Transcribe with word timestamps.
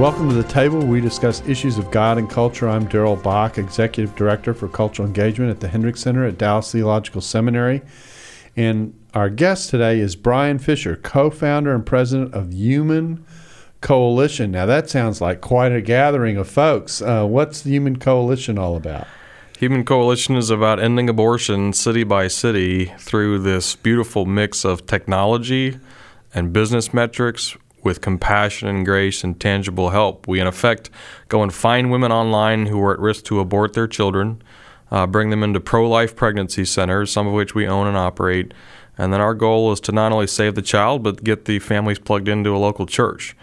Welcome 0.00 0.30
to 0.30 0.34
the 0.34 0.42
table. 0.42 0.80
We 0.80 1.02
discuss 1.02 1.46
issues 1.46 1.76
of 1.76 1.90
God 1.90 2.16
and 2.16 2.28
culture. 2.28 2.66
I'm 2.68 2.88
Darrell 2.88 3.14
Bock, 3.14 3.58
Executive 3.58 4.16
Director 4.16 4.54
for 4.54 4.66
Cultural 4.66 5.06
Engagement 5.06 5.50
at 5.50 5.60
the 5.60 5.68
Hendricks 5.68 6.00
Center 6.00 6.24
at 6.24 6.38
Dallas 6.38 6.72
Theological 6.72 7.20
Seminary. 7.20 7.82
And 8.56 8.98
our 9.14 9.28
guest 9.28 9.68
today 9.70 10.00
is 10.00 10.16
Brian 10.16 10.58
Fisher, 10.58 10.96
co 10.96 11.30
founder 11.30 11.74
and 11.74 11.84
president 11.84 12.32
of 12.32 12.52
Human 12.52 13.24
Coalition. 13.82 14.50
Now, 14.50 14.64
that 14.64 14.88
sounds 14.88 15.20
like 15.20 15.42
quite 15.42 15.72
a 15.72 15.82
gathering 15.82 16.38
of 16.38 16.48
folks. 16.48 17.02
Uh, 17.02 17.26
what's 17.26 17.60
the 17.60 17.70
Human 17.70 17.98
Coalition 17.98 18.58
all 18.58 18.76
about? 18.76 19.06
Human 19.58 19.84
Coalition 19.84 20.36
is 20.36 20.50
about 20.50 20.80
ending 20.80 21.08
abortion 21.08 21.74
city 21.74 22.02
by 22.02 22.28
city 22.28 22.86
through 22.98 23.40
this 23.40 23.76
beautiful 23.76 24.24
mix 24.24 24.64
of 24.64 24.86
technology 24.86 25.78
and 26.34 26.52
business 26.52 26.94
metrics 26.94 27.56
with 27.82 28.00
compassion 28.00 28.68
and 28.68 28.84
grace 28.84 29.24
and 29.24 29.38
tangible 29.40 29.90
help. 29.90 30.28
We, 30.28 30.40
in 30.40 30.46
effect, 30.46 30.90
go 31.28 31.42
and 31.42 31.52
find 31.52 31.90
women 31.90 32.12
online 32.12 32.66
who 32.66 32.80
are 32.82 32.92
at 32.92 32.98
risk 32.98 33.24
to 33.24 33.40
abort 33.40 33.72
their 33.74 33.88
children, 33.88 34.42
uh, 34.90 35.06
bring 35.06 35.30
them 35.30 35.42
into 35.42 35.60
pro 35.60 35.88
life 35.88 36.14
pregnancy 36.14 36.64
centers, 36.64 37.10
some 37.10 37.26
of 37.26 37.32
which 37.32 37.54
we 37.54 37.66
own 37.66 37.86
and 37.86 37.96
operate. 37.96 38.52
And 38.98 39.12
then 39.12 39.20
our 39.20 39.34
goal 39.34 39.72
is 39.72 39.80
to 39.80 39.92
not 39.92 40.12
only 40.12 40.26
save 40.26 40.54
the 40.54 40.62
child, 40.62 41.02
but 41.02 41.24
get 41.24 41.46
the 41.46 41.58
families 41.58 41.98
plugged 41.98 42.28
into 42.28 42.54
a 42.54 42.58
local 42.58 42.86
church. 42.86 43.34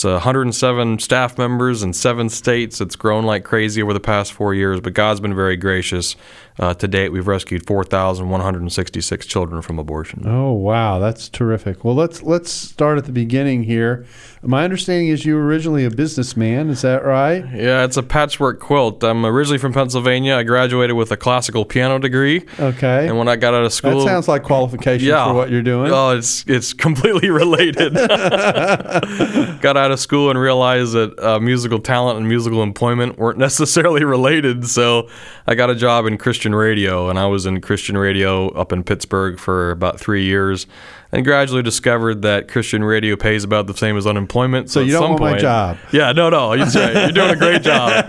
It's 0.00 0.04
107 0.06 0.98
staff 1.00 1.36
members 1.36 1.82
in 1.82 1.92
seven 1.92 2.30
states. 2.30 2.80
It's 2.80 2.96
grown 2.96 3.24
like 3.24 3.44
crazy 3.44 3.82
over 3.82 3.92
the 3.92 4.00
past 4.00 4.32
four 4.32 4.54
years, 4.54 4.80
but 4.80 4.94
God's 4.94 5.20
been 5.20 5.34
very 5.34 5.58
gracious. 5.58 6.16
Uh, 6.60 6.74
to 6.74 6.86
date, 6.86 7.08
we've 7.08 7.26
rescued 7.26 7.66
4,166 7.66 9.24
children 9.24 9.62
from 9.62 9.78
abortion. 9.78 10.24
Oh 10.26 10.52
wow, 10.52 10.98
that's 10.98 11.30
terrific. 11.30 11.86
Well, 11.86 11.94
let's 11.94 12.22
let's 12.22 12.50
start 12.50 12.98
at 12.98 13.06
the 13.06 13.12
beginning 13.12 13.62
here. 13.62 14.04
My 14.42 14.64
understanding 14.64 15.08
is 15.08 15.24
you 15.24 15.36
were 15.36 15.46
originally 15.46 15.86
a 15.86 15.90
businessman. 15.90 16.68
Is 16.68 16.82
that 16.82 17.02
right? 17.02 17.46
Yeah, 17.54 17.84
it's 17.84 17.96
a 17.96 18.02
patchwork 18.02 18.60
quilt. 18.60 19.02
I'm 19.02 19.24
originally 19.24 19.56
from 19.56 19.72
Pennsylvania. 19.72 20.36
I 20.36 20.42
graduated 20.42 20.96
with 20.96 21.10
a 21.12 21.16
classical 21.16 21.64
piano 21.64 21.98
degree. 21.98 22.44
Okay. 22.58 23.08
And 23.08 23.16
when 23.16 23.28
I 23.28 23.36
got 23.36 23.54
out 23.54 23.64
of 23.64 23.72
school, 23.72 24.00
that 24.00 24.04
sounds 24.04 24.28
like 24.28 24.42
qualification 24.42 25.08
yeah, 25.08 25.28
for 25.28 25.34
what 25.34 25.48
you're 25.48 25.62
doing. 25.62 25.90
Oh, 25.90 26.10
it's 26.10 26.44
it's 26.46 26.74
completely 26.74 27.30
related. 27.30 27.94
got 29.62 29.78
out 29.78 29.89
of 29.92 30.00
school 30.00 30.30
and 30.30 30.38
realized 30.38 30.92
that 30.92 31.18
uh, 31.18 31.40
musical 31.40 31.78
talent 31.78 32.18
and 32.18 32.28
musical 32.28 32.62
employment 32.62 33.18
weren't 33.18 33.38
necessarily 33.48 34.04
related. 34.04 34.66
So 34.66 35.08
I 35.46 35.54
got 35.54 35.70
a 35.70 35.74
job 35.74 36.06
in 36.06 36.18
Christian 36.18 36.54
radio, 36.54 37.08
and 37.08 37.18
I 37.18 37.26
was 37.26 37.46
in 37.46 37.60
Christian 37.60 37.96
radio 37.96 38.48
up 38.50 38.72
in 38.72 38.84
Pittsburgh 38.84 39.38
for 39.38 39.70
about 39.70 40.00
three 40.00 40.24
years 40.24 40.66
and 41.12 41.24
gradually 41.24 41.62
discovered 41.62 42.22
that 42.22 42.48
Christian 42.48 42.84
radio 42.84 43.16
pays 43.16 43.42
about 43.42 43.66
the 43.66 43.74
same 43.74 43.96
as 43.96 44.06
unemployment. 44.06 44.70
So, 44.70 44.80
so 44.80 44.84
you 44.84 44.92
don't 44.92 45.10
want 45.10 45.18
point, 45.18 45.34
my 45.34 45.38
job? 45.38 45.78
Yeah, 45.92 46.12
no, 46.12 46.30
no. 46.30 46.52
You're, 46.52 46.68
you're 46.68 47.12
doing 47.12 47.30
a 47.30 47.36
great 47.36 47.62
job. 47.62 48.06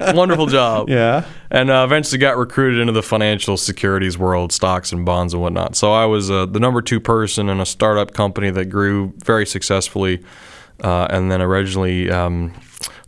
Wonderful 0.14 0.46
job. 0.46 0.88
Yeah. 0.88 1.26
And 1.50 1.70
uh, 1.70 1.82
eventually 1.84 2.18
got 2.18 2.36
recruited 2.36 2.80
into 2.80 2.92
the 2.92 3.02
financial 3.02 3.56
securities 3.56 4.16
world, 4.16 4.52
stocks 4.52 4.92
and 4.92 5.04
bonds 5.04 5.34
and 5.34 5.42
whatnot. 5.42 5.76
So 5.76 5.92
I 5.92 6.06
was 6.06 6.30
uh, 6.30 6.46
the 6.46 6.60
number 6.60 6.80
two 6.80 7.00
person 7.00 7.48
in 7.48 7.60
a 7.60 7.66
startup 7.66 8.14
company 8.14 8.50
that 8.50 8.66
grew 8.66 9.12
very 9.24 9.46
successfully, 9.46 10.22
uh, 10.82 11.06
and 11.10 11.30
then 11.30 11.42
originally. 11.42 12.10
Um, 12.10 12.54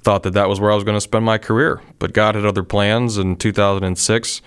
thought 0.03 0.23
that 0.23 0.33
that 0.33 0.49
was 0.49 0.59
where 0.59 0.73
I 0.73 0.75
was 0.75 0.83
going 0.83 0.97
to 0.97 1.01
spend 1.01 1.27
my 1.27 1.37
career, 1.37 1.83
but 1.99 2.15
God 2.15 2.35
had 2.35 2.47
other 2.47 2.63
plans. 2.63 3.19
In 3.19 3.37
2006, 3.37 4.41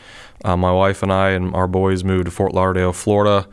uh, 0.43 0.57
my 0.57 0.71
wife 0.71 1.03
and 1.03 1.13
I 1.13 1.29
and 1.29 1.53
our 1.53 1.67
boys 1.67 2.03
moved 2.03 2.25
to 2.25 2.31
Fort 2.31 2.55
Lauderdale, 2.55 2.91
Florida 2.91 3.47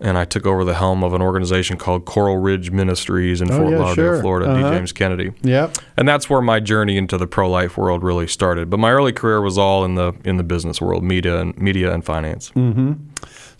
and 0.00 0.16
I 0.16 0.24
took 0.24 0.46
over 0.46 0.64
the 0.64 0.74
helm 0.74 1.02
of 1.02 1.12
an 1.12 1.22
organization 1.22 1.76
called 1.76 2.04
Coral 2.04 2.36
Ridge 2.36 2.70
Ministries 2.70 3.40
in 3.40 3.50
oh, 3.50 3.56
Fort 3.56 3.70
yeah, 3.70 3.78
Lauderdale, 3.78 4.12
sure. 4.14 4.20
Florida, 4.20 4.50
uh-huh. 4.50 4.70
D. 4.70 4.76
James 4.76 4.92
Kennedy. 4.92 5.32
Yep. 5.42 5.78
And 5.96 6.08
that's 6.08 6.30
where 6.30 6.40
my 6.40 6.60
journey 6.60 6.96
into 6.96 7.18
the 7.18 7.26
pro 7.26 7.50
life 7.50 7.76
world 7.76 8.02
really 8.02 8.28
started. 8.28 8.70
But 8.70 8.78
my 8.78 8.92
early 8.92 9.12
career 9.12 9.40
was 9.40 9.58
all 9.58 9.84
in 9.84 9.96
the 9.96 10.12
in 10.24 10.36
the 10.36 10.44
business 10.44 10.80
world, 10.80 11.02
media 11.02 11.40
and 11.40 11.56
media 11.58 11.92
and 11.92 12.04
finance. 12.04 12.50
Mm-hmm. 12.50 12.92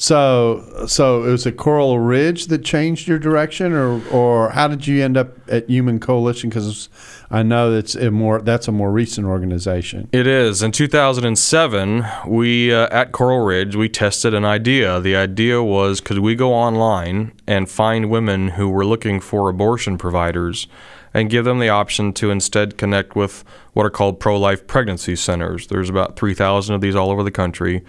So, 0.00 0.86
so 0.86 1.24
it 1.24 1.30
was 1.32 1.44
a 1.44 1.50
Coral 1.50 1.98
Ridge 1.98 2.46
that 2.46 2.64
changed 2.64 3.08
your 3.08 3.18
direction, 3.18 3.72
or 3.72 4.00
or 4.10 4.50
how 4.50 4.68
did 4.68 4.86
you 4.86 5.02
end 5.02 5.16
up 5.16 5.30
at 5.50 5.68
Human 5.68 5.98
Coalition? 5.98 6.50
Because 6.50 6.88
I 7.32 7.42
know 7.42 7.72
that's 7.72 7.96
a 7.96 8.12
more 8.12 8.40
that's 8.40 8.68
a 8.68 8.72
more 8.72 8.92
recent 8.92 9.26
organization. 9.26 10.08
It 10.12 10.28
is. 10.28 10.62
In 10.62 10.70
2007, 10.70 12.06
we 12.28 12.72
uh, 12.72 12.86
at 12.92 13.10
Coral 13.10 13.44
Ridge 13.44 13.74
we 13.74 13.88
tested 13.88 14.34
an 14.34 14.44
idea. 14.44 15.00
The 15.00 15.16
idea 15.16 15.64
was 15.64 16.00
could 16.00 16.20
we 16.20 16.36
go 16.36 16.54
online 16.54 17.32
and 17.48 17.68
find 17.68 18.08
women 18.08 18.50
who 18.50 18.68
were 18.68 18.86
looking 18.86 19.20
for 19.20 19.48
abortion 19.48 19.98
providers 19.98 20.68
and 21.12 21.28
give 21.28 21.44
them 21.44 21.58
the 21.58 21.70
option 21.70 22.12
to 22.12 22.30
instead 22.30 22.78
connect 22.78 23.16
with 23.16 23.42
what 23.72 23.84
are 23.84 23.90
called 23.90 24.20
pro-life 24.20 24.66
pregnancy 24.68 25.16
centers. 25.16 25.66
There's 25.66 25.90
about 25.90 26.16
3,000 26.16 26.74
of 26.74 26.80
these 26.80 26.94
all 26.94 27.10
over 27.10 27.24
the 27.24 27.30
country. 27.32 27.82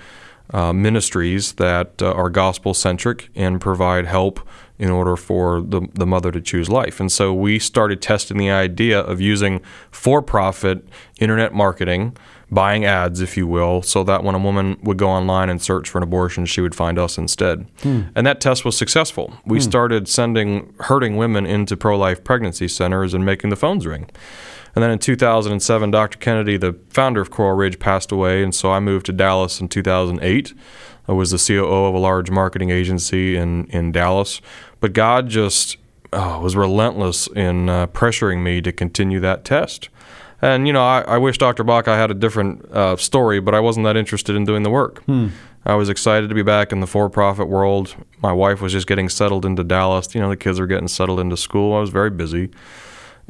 Uh, 0.52 0.74
ministries 0.74 1.54
that 1.54 2.02
uh, 2.02 2.12
are 2.12 2.28
gospel 2.28 2.74
centric 2.74 3.30
and 3.36 3.62
provide 3.62 4.08
help 4.08 4.40
in 4.80 4.90
order 4.90 5.18
for 5.18 5.62
the, 5.62 5.82
the 5.94 6.08
mother 6.08 6.32
to 6.32 6.42
choose 6.42 6.70
life. 6.70 7.00
And 7.00 7.12
so 7.12 7.34
we 7.34 7.60
started 7.60 8.02
testing 8.02 8.38
the 8.38 8.50
idea 8.50 9.00
of 9.00 9.20
using 9.20 9.60
for 9.92 10.22
profit 10.22 10.88
internet 11.20 11.54
marketing, 11.54 12.16
buying 12.50 12.86
ads, 12.86 13.20
if 13.20 13.36
you 13.36 13.46
will, 13.46 13.82
so 13.82 14.04
that 14.06 14.24
when 14.24 14.36
a 14.36 14.40
woman 14.40 14.80
would 14.82 14.98
go 14.98 15.10
online 15.10 15.50
and 15.50 15.62
search 15.62 15.90
for 15.90 16.00
an 16.00 16.04
abortion, 16.04 16.46
she 16.46 16.62
would 16.62 16.74
find 16.74 16.98
us 16.98 17.18
instead. 17.18 17.68
Hmm. 17.82 18.04
And 18.16 18.26
that 18.26 18.40
test 18.40 18.64
was 18.64 18.78
successful. 18.78 19.34
We 19.46 19.58
hmm. 19.58 19.64
started 19.64 20.08
sending 20.08 20.74
hurting 20.80 21.18
women 21.18 21.46
into 21.46 21.76
pro 21.76 21.98
life 21.98 22.24
pregnancy 22.24 22.70
centers 22.70 23.14
and 23.14 23.26
making 23.26 23.50
the 23.50 23.58
phones 23.58 23.86
ring. 23.86 24.10
And 24.80 24.84
then 24.86 24.92
in 24.92 25.00
2007, 25.00 25.92
Dr. 25.92 26.18
Kennedy, 26.20 26.56
the 26.56 26.74
founder 26.88 27.20
of 27.20 27.30
Coral 27.30 27.58
Ridge, 27.58 27.80
passed 27.80 28.14
away, 28.14 28.42
and 28.42 28.56
so 28.56 28.72
I 28.72 28.80
moved 28.80 29.08
to 29.08 29.12
Dallas 29.12 29.60
in 29.60 29.68
2008. 29.68 30.54
I 31.06 31.12
was 31.12 31.32
the 31.32 31.38
COO 31.38 31.88
of 31.88 31.96
a 31.96 31.98
large 31.98 32.32
marketing 32.32 32.70
agency 32.70 33.36
in, 33.36 33.66
in 33.66 33.92
Dallas. 33.92 34.40
But 34.80 34.94
God 34.94 35.28
just 35.28 35.76
oh, 36.14 36.40
was 36.40 36.56
relentless 36.56 37.28
in 37.28 37.68
uh, 37.68 37.88
pressuring 37.88 38.42
me 38.42 38.62
to 38.62 38.72
continue 38.72 39.20
that 39.20 39.44
test. 39.44 39.90
And, 40.42 40.66
you 40.66 40.72
know, 40.72 40.86
I, 40.86 41.02
I 41.02 41.18
wish 41.18 41.38
Dr. 41.38 41.66
Bock 41.66 41.90
I 41.90 41.98
had 41.98 42.10
a 42.10 42.14
different 42.14 42.64
uh, 42.72 42.96
story, 42.96 43.42
but 43.42 43.54
I 43.54 43.60
wasn't 43.60 43.84
that 43.84 43.98
interested 43.98 44.34
in 44.34 44.46
doing 44.46 44.64
the 44.64 44.70
work. 44.70 45.04
Hmm. 45.04 45.28
I 45.66 45.76
was 45.76 45.90
excited 45.90 46.30
to 46.30 46.36
be 46.36 46.42
back 46.42 46.72
in 46.72 46.80
the 46.80 46.88
for 46.88 47.10
profit 47.10 47.50
world. 47.50 47.98
My 48.22 48.32
wife 48.32 48.62
was 48.62 48.72
just 48.72 48.88
getting 48.88 49.10
settled 49.10 49.46
into 49.46 49.66
Dallas. 49.66 50.16
You 50.16 50.22
know, 50.22 50.30
the 50.30 50.38
kids 50.38 50.58
were 50.58 50.68
getting 50.68 50.88
settled 50.88 51.20
into 51.20 51.36
school. 51.36 51.76
I 51.76 51.82
was 51.82 51.90
very 51.90 52.12
busy 52.12 52.50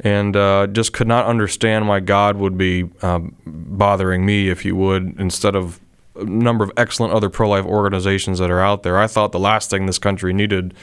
and 0.00 0.36
uh, 0.36 0.66
just 0.66 0.92
could 0.92 1.06
not 1.06 1.26
understand 1.26 1.88
why 1.88 2.00
God 2.00 2.36
would 2.36 2.56
be 2.56 2.88
um, 3.02 3.36
bothering 3.46 4.24
me, 4.24 4.48
if 4.48 4.64
you 4.64 4.74
would, 4.76 5.14
instead 5.18 5.54
of 5.54 5.80
a 6.16 6.24
number 6.24 6.64
of 6.64 6.72
excellent 6.76 7.12
other 7.12 7.30
pro 7.30 7.48
life 7.48 7.64
organizations 7.64 8.38
that 8.38 8.50
are 8.50 8.60
out 8.60 8.82
there. 8.82 8.98
I 8.98 9.06
thought 9.06 9.32
the 9.32 9.38
last 9.38 9.70
thing 9.70 9.86
this 9.86 9.98
country 9.98 10.32
needed 10.32 10.74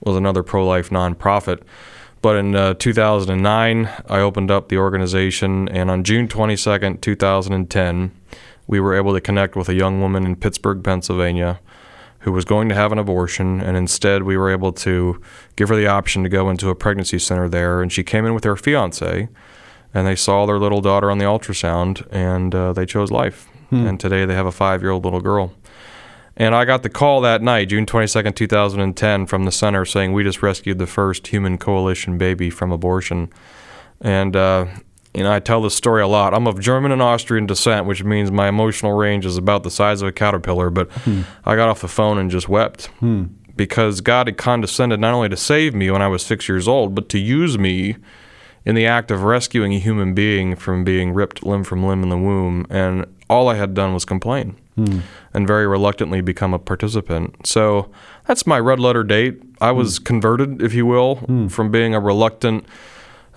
was 0.00 0.16
another 0.16 0.42
pro 0.42 0.66
life 0.66 0.90
nonprofit. 0.90 1.62
But 2.22 2.36
in 2.36 2.54
uh, 2.54 2.74
2009, 2.74 3.90
I 4.08 4.20
opened 4.20 4.50
up 4.50 4.68
the 4.68 4.76
organization, 4.76 5.68
and 5.70 5.90
on 5.90 6.04
June 6.04 6.28
22nd, 6.28 7.00
2010, 7.00 8.12
we 8.66 8.78
were 8.78 8.94
able 8.94 9.14
to 9.14 9.20
connect 9.20 9.56
with 9.56 9.68
a 9.68 9.74
young 9.74 10.00
woman 10.00 10.26
in 10.26 10.36
Pittsburgh, 10.36 10.84
Pennsylvania 10.84 11.60
who 12.20 12.32
was 12.32 12.44
going 12.44 12.68
to 12.68 12.74
have 12.74 12.92
an 12.92 12.98
abortion, 12.98 13.60
and 13.60 13.76
instead 13.76 14.22
we 14.22 14.36
were 14.36 14.50
able 14.50 14.72
to 14.72 15.20
give 15.56 15.68
her 15.68 15.76
the 15.76 15.86
option 15.86 16.22
to 16.22 16.28
go 16.28 16.50
into 16.50 16.68
a 16.68 16.74
pregnancy 16.74 17.18
center 17.18 17.48
there. 17.48 17.80
And 17.80 17.90
she 17.90 18.02
came 18.02 18.26
in 18.26 18.34
with 18.34 18.44
her 18.44 18.56
fiance, 18.56 19.28
and 19.94 20.06
they 20.06 20.16
saw 20.16 20.46
their 20.46 20.58
little 20.58 20.80
daughter 20.80 21.10
on 21.10 21.18
the 21.18 21.24
ultrasound, 21.24 22.06
and 22.10 22.54
uh, 22.54 22.72
they 22.72 22.86
chose 22.86 23.10
life. 23.10 23.48
Hmm. 23.70 23.86
And 23.86 24.00
today 24.00 24.24
they 24.24 24.34
have 24.34 24.46
a 24.46 24.52
five 24.52 24.82
year 24.82 24.90
old 24.90 25.04
little 25.04 25.20
girl. 25.20 25.52
And 26.36 26.54
I 26.54 26.64
got 26.64 26.82
the 26.82 26.88
call 26.88 27.20
that 27.22 27.42
night, 27.42 27.68
June 27.68 27.86
22nd, 27.86 28.34
2010, 28.34 29.26
from 29.26 29.44
the 29.44 29.52
center 29.52 29.84
saying 29.84 30.12
we 30.12 30.22
just 30.22 30.42
rescued 30.42 30.78
the 30.78 30.86
first 30.86 31.26
human 31.26 31.58
coalition 31.58 32.18
baby 32.18 32.50
from 32.50 32.72
abortion. 32.72 33.30
And 34.00 34.34
uh, 34.34 34.66
you 35.14 35.24
know, 35.24 35.32
I 35.32 35.40
tell 35.40 35.60
this 35.62 35.74
story 35.74 36.02
a 36.02 36.06
lot. 36.06 36.34
I'm 36.34 36.46
of 36.46 36.60
German 36.60 36.92
and 36.92 37.02
Austrian 37.02 37.46
descent, 37.46 37.86
which 37.86 38.04
means 38.04 38.30
my 38.30 38.48
emotional 38.48 38.92
range 38.92 39.26
is 39.26 39.36
about 39.36 39.64
the 39.64 39.70
size 39.70 40.02
of 40.02 40.08
a 40.08 40.12
caterpillar. 40.12 40.70
But 40.70 40.90
hmm. 40.92 41.22
I 41.44 41.56
got 41.56 41.68
off 41.68 41.80
the 41.80 41.88
phone 41.88 42.16
and 42.18 42.30
just 42.30 42.48
wept 42.48 42.86
hmm. 43.00 43.24
because 43.56 44.00
God 44.00 44.28
had 44.28 44.36
condescended 44.36 45.00
not 45.00 45.12
only 45.12 45.28
to 45.28 45.36
save 45.36 45.74
me 45.74 45.90
when 45.90 46.00
I 46.02 46.08
was 46.08 46.24
six 46.24 46.48
years 46.48 46.68
old, 46.68 46.94
but 46.94 47.08
to 47.08 47.18
use 47.18 47.58
me 47.58 47.96
in 48.64 48.74
the 48.74 48.86
act 48.86 49.10
of 49.10 49.22
rescuing 49.22 49.72
a 49.74 49.78
human 49.78 50.14
being 50.14 50.54
from 50.54 50.84
being 50.84 51.12
ripped 51.12 51.44
limb 51.44 51.64
from 51.64 51.84
limb 51.84 52.02
in 52.02 52.08
the 52.08 52.18
womb. 52.18 52.66
And 52.70 53.06
all 53.28 53.48
I 53.48 53.56
had 53.56 53.74
done 53.74 53.94
was 53.94 54.04
complain 54.04 54.56
and 55.34 55.46
very 55.46 55.66
reluctantly 55.66 56.20
become 56.20 56.54
a 56.54 56.58
participant. 56.58 57.46
So 57.46 57.90
that's 58.26 58.46
my 58.46 58.58
red 58.58 58.80
letter 58.80 59.04
date. 59.04 59.42
I 59.60 59.72
was 59.72 59.98
converted, 59.98 60.62
if 60.62 60.72
you 60.72 60.86
will, 60.86 61.16
from 61.48 61.70
being 61.70 61.94
a 61.94 62.00
reluctant 62.00 62.64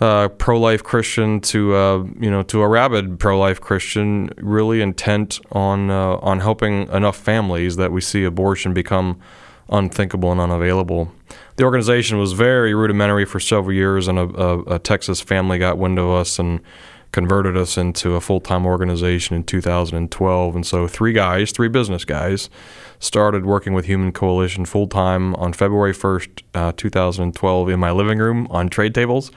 uh, 0.04 0.28
pro-life 0.28 0.84
Christian 0.84 1.40
to 1.40 1.74
uh, 1.74 2.04
you 2.20 2.30
know 2.30 2.44
to 2.44 2.62
a 2.62 2.68
rabid 2.68 3.20
pro-life 3.20 3.62
Christian, 3.62 4.30
really 4.36 4.82
intent 4.82 5.40
on 5.54 5.90
uh, 5.90 6.18
on 6.18 6.42
helping 6.42 6.90
enough 6.90 7.16
families 7.16 7.78
that 7.78 7.94
we 7.94 8.02
see 8.02 8.26
abortion 8.26 8.74
become 8.74 9.18
unthinkable 9.70 10.30
and 10.30 10.42
unavailable. 10.42 11.10
The 11.56 11.64
organization 11.64 12.18
was 12.18 12.34
very 12.34 12.74
rudimentary 12.74 13.24
for 13.24 13.40
several 13.40 13.74
years, 13.74 14.10
and 14.10 14.20
a, 14.20 14.24
a, 14.24 14.76
a 14.76 14.80
Texas 14.80 15.22
family 15.22 15.58
got 15.58 15.78
wind 15.78 15.98
of 15.98 16.10
us 16.10 16.38
and 16.38 16.60
converted 17.14 17.56
us 17.56 17.78
into 17.78 18.16
a 18.16 18.20
full-time 18.20 18.66
organization 18.66 19.36
in 19.38 19.44
2012. 19.44 20.56
And 20.56 20.66
so, 20.66 20.88
three 20.88 21.14
guys, 21.14 21.52
three 21.52 21.70
business 21.70 22.04
guys, 22.04 22.50
started 23.00 23.46
working 23.46 23.74
with 23.74 23.86
Human 23.86 24.12
Coalition 24.12 24.66
full-time 24.66 25.36
on 25.36 25.54
February 25.54 25.94
1st, 25.94 26.42
uh, 26.56 26.74
2012, 26.76 27.70
in 27.70 27.80
my 27.80 27.92
living 27.92 28.18
room 28.18 28.48
on 28.50 28.68
trade 28.68 28.94
tables. 28.94 29.32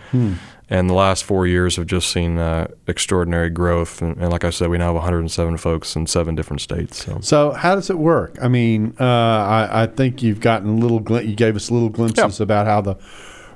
And 0.68 0.90
the 0.90 0.94
last 0.94 1.22
four 1.22 1.46
years 1.46 1.76
have 1.76 1.86
just 1.86 2.10
seen 2.10 2.38
uh, 2.38 2.66
extraordinary 2.88 3.50
growth. 3.50 4.02
And, 4.02 4.16
and 4.16 4.30
like 4.30 4.42
I 4.42 4.50
said, 4.50 4.68
we 4.68 4.78
now 4.78 4.86
have 4.86 4.94
107 4.96 5.56
folks 5.58 5.94
in 5.94 6.06
seven 6.08 6.34
different 6.34 6.60
states. 6.60 7.04
So. 7.04 7.20
So 7.20 7.50
how 7.52 7.76
does 7.76 7.88
it 7.88 7.98
work? 7.98 8.36
I 8.42 8.48
mean, 8.48 8.96
uh, 8.98 9.04
I, 9.04 9.82
I 9.82 9.86
think 9.86 10.22
you've 10.22 10.40
gotten 10.40 10.68
a 10.68 10.74
little. 10.74 11.00
Gl- 11.00 11.26
you 11.26 11.36
gave 11.36 11.54
us 11.54 11.70
little 11.70 11.88
glimpses 11.88 12.40
about 12.40 12.66
how 12.66 12.80
the 12.80 12.96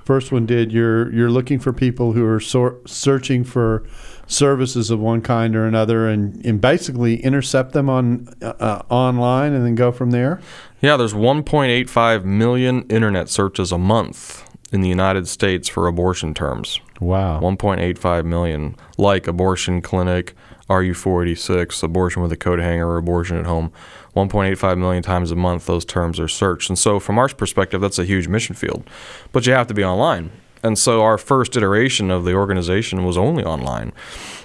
first 0.04 0.30
one 0.30 0.46
did. 0.46 0.72
You're 0.72 1.12
you're 1.12 1.30
looking 1.30 1.58
for 1.58 1.72
people 1.72 2.12
who 2.12 2.24
are 2.26 2.40
sor- 2.40 2.78
searching 2.86 3.42
for 3.42 3.84
services 4.26 4.90
of 4.90 5.00
one 5.00 5.20
kind 5.20 5.56
or 5.56 5.66
another, 5.66 6.08
and, 6.08 6.44
and 6.46 6.60
basically 6.60 7.16
intercept 7.22 7.72
them 7.72 7.90
on 7.90 8.28
uh, 8.40 8.82
online, 8.88 9.52
and 9.52 9.66
then 9.66 9.74
go 9.74 9.90
from 9.90 10.12
there. 10.12 10.40
Yeah, 10.80 10.96
there's 10.96 11.12
1.85 11.12 12.24
million 12.24 12.82
internet 12.88 13.28
searches 13.28 13.72
a 13.72 13.78
month 13.78 14.49
in 14.72 14.80
the 14.80 14.88
United 14.88 15.26
States 15.26 15.68
for 15.68 15.86
abortion 15.86 16.34
terms. 16.34 16.80
Wow. 17.00 17.40
1.85 17.40 18.24
million, 18.24 18.76
like 18.98 19.26
abortion 19.26 19.80
clinic, 19.80 20.34
RU486, 20.68 21.82
abortion 21.82 22.22
with 22.22 22.30
a 22.30 22.36
coat 22.36 22.60
hanger, 22.60 22.88
or 22.88 22.96
abortion 22.96 23.36
at 23.36 23.46
home. 23.46 23.72
1.85 24.14 24.78
million 24.78 25.02
times 25.02 25.30
a 25.30 25.36
month, 25.36 25.66
those 25.66 25.84
terms 25.84 26.20
are 26.20 26.28
searched. 26.28 26.68
And 26.68 26.78
so, 26.78 27.00
from 27.00 27.18
our 27.18 27.28
perspective, 27.28 27.80
that's 27.80 27.98
a 27.98 28.04
huge 28.04 28.28
mission 28.28 28.54
field. 28.54 28.88
But 29.32 29.46
you 29.46 29.52
have 29.52 29.66
to 29.68 29.74
be 29.74 29.84
online. 29.84 30.30
And 30.62 30.78
so, 30.78 31.02
our 31.02 31.18
first 31.18 31.56
iteration 31.56 32.10
of 32.10 32.24
the 32.24 32.34
organization 32.34 33.04
was 33.04 33.16
only 33.16 33.44
online. 33.44 33.92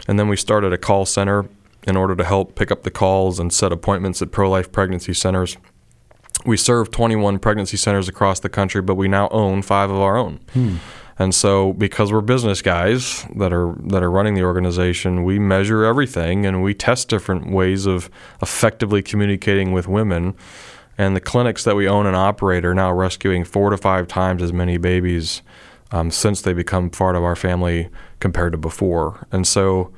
And 0.08 0.18
then 0.18 0.28
we 0.28 0.38
started 0.38 0.74
a 0.74 0.78
call 0.78 1.06
center 1.06 1.48
in 1.88 1.96
order 1.96 2.16
to 2.16 2.24
help 2.24 2.56
pick 2.56 2.72
up 2.72 2.84
the 2.84 2.92
calls 2.92 3.40
and 3.40 3.54
set 3.54 3.72
appointments 3.72 4.22
at 4.22 4.32
pro 4.32 4.50
life 4.50 4.72
pregnancy 4.72 5.14
centers. 5.14 5.58
We 6.46 6.58
serve 6.58 6.92
21 6.92 7.40
pregnancy 7.40 7.78
centers 7.78 8.08
across 8.10 8.40
the 8.40 8.50
country, 8.50 8.82
but 8.82 8.96
we 8.96 9.08
now 9.08 9.30
own 9.30 9.62
five 9.62 9.90
of 9.90 9.98
our 9.98 10.18
own. 10.18 10.40
And 11.18 11.34
so, 11.34 11.72
because 11.74 12.12
we're 12.12 12.20
business 12.22 12.62
guys 12.62 13.26
that 13.36 13.54
are 13.54 13.74
that 13.86 14.04
are 14.04 14.12
running 14.12 14.34
the 14.34 14.44
organization, 14.44 15.24
we 15.24 15.40
measure 15.40 15.86
everything 15.86 16.46
and 16.46 16.62
we 16.62 16.74
test 16.74 17.08
different 17.08 17.50
ways 17.52 17.86
of 17.86 18.10
effectively 18.42 19.02
communicating 19.02 19.72
with 19.72 19.88
women. 19.88 20.36
And 20.98 21.16
the 21.16 21.22
clinics 21.22 21.64
that 21.64 21.76
we 21.76 21.88
own 21.88 22.06
and 22.06 22.16
operate 22.16 22.66
are 22.66 22.76
now 22.76 22.92
rescuing 22.92 23.46
four 23.46 23.70
to 23.70 23.78
five 23.78 24.08
times 24.08 24.44
as 24.44 24.52
many 24.52 24.78
babies 24.78 25.42
um, 25.92 26.12
since 26.12 26.42
they 26.42 26.54
become 26.54 26.90
part 26.90 27.16
of 27.16 27.24
our 27.24 27.36
family 27.36 27.90
compared 28.20 28.52
to 28.52 28.58
before. 28.58 29.26
And 29.32 29.48
so, 29.48 29.94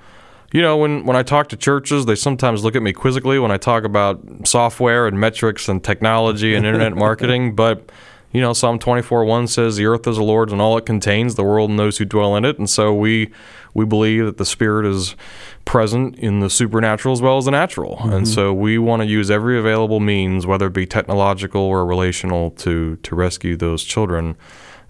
you 0.51 0.61
know, 0.61 0.77
when, 0.77 1.05
when 1.05 1.17
I 1.17 1.23
talk 1.23 1.49
to 1.49 1.57
churches, 1.57 2.05
they 2.05 2.15
sometimes 2.15 2.63
look 2.63 2.75
at 2.75 2.81
me 2.81 2.94
quizzically 2.94 3.38
when 3.38 3.51
I 3.51 3.57
talk 3.57 3.83
about 3.83 4.47
software 4.47 5.05
and 5.07 5.19
metrics 5.19 5.67
and 5.67 5.83
technology 5.83 6.55
and 6.55 6.65
internet 6.65 6.95
marketing. 6.95 7.53
But, 7.53 7.91
you 8.31 8.39
know, 8.39 8.53
Psalm 8.53 8.79
24 8.79 9.25
1 9.25 9.47
says, 9.47 9.75
The 9.75 9.85
earth 9.85 10.07
is 10.07 10.15
the 10.15 10.23
Lord's 10.23 10.53
and 10.53 10.61
all 10.61 10.77
it 10.77 10.85
contains, 10.85 11.35
the 11.35 11.44
world 11.44 11.69
and 11.69 11.77
those 11.77 11.97
who 11.97 12.05
dwell 12.05 12.35
in 12.38 12.45
it. 12.45 12.57
And 12.57 12.69
so 12.69 12.94
we, 12.94 13.29
we 13.73 13.83
believe 13.83 14.25
that 14.25 14.38
the 14.38 14.45
Spirit 14.45 14.85
is 14.85 15.17
present 15.65 16.17
in 16.17 16.39
the 16.39 16.50
supernatural 16.50 17.11
as 17.11 17.21
well 17.21 17.38
as 17.38 17.45
the 17.45 17.51
natural. 17.51 17.97
And 18.03 18.11
mm-hmm. 18.11 18.25
so 18.25 18.53
we 18.53 18.77
want 18.77 19.01
to 19.01 19.05
use 19.05 19.29
every 19.29 19.59
available 19.59 20.00
means, 20.00 20.47
whether 20.47 20.67
it 20.67 20.73
be 20.73 20.85
technological 20.85 21.61
or 21.61 21.85
relational, 21.85 22.51
to, 22.51 22.95
to 22.95 23.15
rescue 23.15 23.57
those 23.57 23.83
children. 23.83 24.38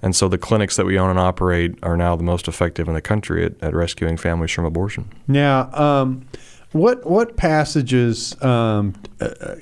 And 0.02 0.16
so 0.16 0.28
the 0.28 0.38
clinics 0.38 0.76
that 0.76 0.86
we 0.86 1.00
own 1.00 1.10
and 1.10 1.20
operate 1.20 1.78
are 1.82 1.98
now 1.98 2.16
the 2.16 2.24
most 2.24 2.48
effective 2.48 2.88
in 2.88 2.94
the 2.94 3.02
country 3.02 3.46
at, 3.46 3.54
at 3.62 3.74
rescuing 3.74 4.18
families 4.18 4.52
from 4.52 4.66
abortion. 4.66 5.12
Now, 5.28 5.72
um, 5.74 6.28
what 6.72 7.06
what 7.06 7.38
passages 7.38 8.42
um, 8.44 8.94
uh, 9.20 9.56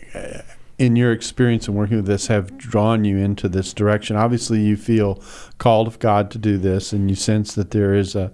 in 0.77 0.97
your 0.97 1.13
experience 1.13 1.69
in 1.69 1.73
working 1.73 1.95
with 1.95 2.05
this 2.05 2.27
have 2.27 2.57
drawn 2.57 3.05
you 3.05 3.17
into 3.17 3.47
this 3.47 3.73
direction? 3.73 4.17
Obviously, 4.17 4.59
you 4.59 4.75
feel 4.75 5.21
called 5.57 5.87
of 5.87 5.99
God 5.99 6.29
to 6.31 6.37
do 6.37 6.57
this, 6.57 6.91
and 6.91 7.09
you 7.09 7.15
sense 7.15 7.55
that 7.55 7.71
there 7.71 7.93
is 7.93 8.15
a 8.15 8.31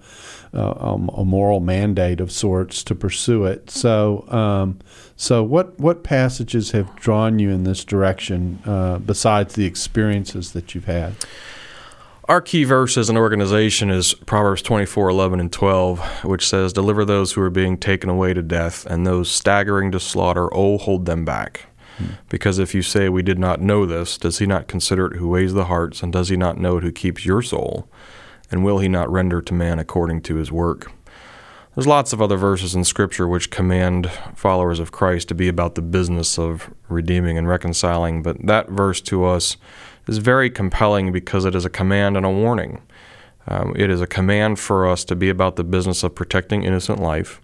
a, 0.53 0.59
a 0.59 1.25
moral 1.25 1.59
mandate 1.59 2.19
of 2.19 2.31
sorts 2.31 2.83
to 2.83 2.95
pursue 2.95 3.45
it. 3.45 3.69
So, 3.69 4.25
um, 4.29 4.79
so 5.15 5.43
what 5.43 5.79
what 5.79 6.03
passages 6.03 6.71
have 6.71 6.95
drawn 6.95 7.39
you 7.39 7.49
in 7.49 7.63
this 7.63 7.85
direction 7.85 8.59
uh, 8.65 8.97
besides 8.99 9.55
the 9.55 9.65
experiences 9.65 10.53
that 10.53 10.73
you've 10.73 10.85
had? 10.85 11.13
Our 12.31 12.39
key 12.39 12.63
verse 12.63 12.97
as 12.97 13.09
an 13.09 13.17
organization 13.17 13.89
is 13.89 14.13
Proverbs 14.13 14.61
24, 14.61 15.09
11, 15.09 15.41
and 15.41 15.51
12, 15.51 16.23
which 16.23 16.47
says, 16.47 16.71
Deliver 16.71 17.03
those 17.03 17.33
who 17.33 17.41
are 17.41 17.49
being 17.49 17.77
taken 17.77 18.09
away 18.09 18.33
to 18.33 18.41
death, 18.41 18.85
and 18.85 19.05
those 19.05 19.29
staggering 19.29 19.91
to 19.91 19.99
slaughter, 19.99 20.47
oh, 20.53 20.77
hold 20.77 21.05
them 21.05 21.25
back. 21.25 21.65
Because 22.29 22.57
if 22.57 22.73
you 22.73 22.83
say, 22.83 23.09
We 23.09 23.21
did 23.21 23.37
not 23.37 23.59
know 23.59 23.85
this, 23.85 24.17
does 24.17 24.37
he 24.37 24.45
not 24.45 24.69
consider 24.69 25.07
it 25.07 25.17
who 25.17 25.27
weighs 25.27 25.53
the 25.53 25.65
hearts, 25.65 26.01
and 26.03 26.13
does 26.13 26.29
he 26.29 26.37
not 26.37 26.57
know 26.57 26.77
it 26.77 26.83
who 26.83 26.93
keeps 26.93 27.25
your 27.25 27.41
soul? 27.41 27.89
And 28.49 28.63
will 28.63 28.79
he 28.79 28.87
not 28.87 29.11
render 29.11 29.41
to 29.41 29.53
man 29.53 29.77
according 29.77 30.21
to 30.21 30.35
his 30.35 30.53
work? 30.53 30.89
There's 31.75 31.87
lots 31.87 32.13
of 32.13 32.21
other 32.21 32.37
verses 32.37 32.75
in 32.75 32.85
Scripture 32.85 33.27
which 33.27 33.51
command 33.51 34.09
followers 34.35 34.79
of 34.79 34.93
Christ 34.93 35.27
to 35.29 35.35
be 35.35 35.49
about 35.49 35.75
the 35.75 35.81
business 35.81 36.39
of 36.39 36.73
redeeming 36.87 37.37
and 37.37 37.47
reconciling, 37.47 38.23
but 38.23 38.45
that 38.45 38.69
verse 38.69 39.01
to 39.01 39.25
us 39.25 39.57
is 40.07 40.17
very 40.17 40.49
compelling 40.49 41.11
because 41.11 41.45
it 41.45 41.55
is 41.55 41.65
a 41.65 41.69
command 41.69 42.17
and 42.17 42.25
a 42.25 42.29
warning. 42.29 42.81
Um, 43.47 43.73
it 43.75 43.89
is 43.89 44.01
a 44.01 44.07
command 44.07 44.59
for 44.59 44.87
us 44.87 45.03
to 45.05 45.15
be 45.15 45.29
about 45.29 45.55
the 45.55 45.63
business 45.63 46.03
of 46.03 46.13
protecting 46.13 46.63
innocent 46.63 46.99
life, 46.99 47.41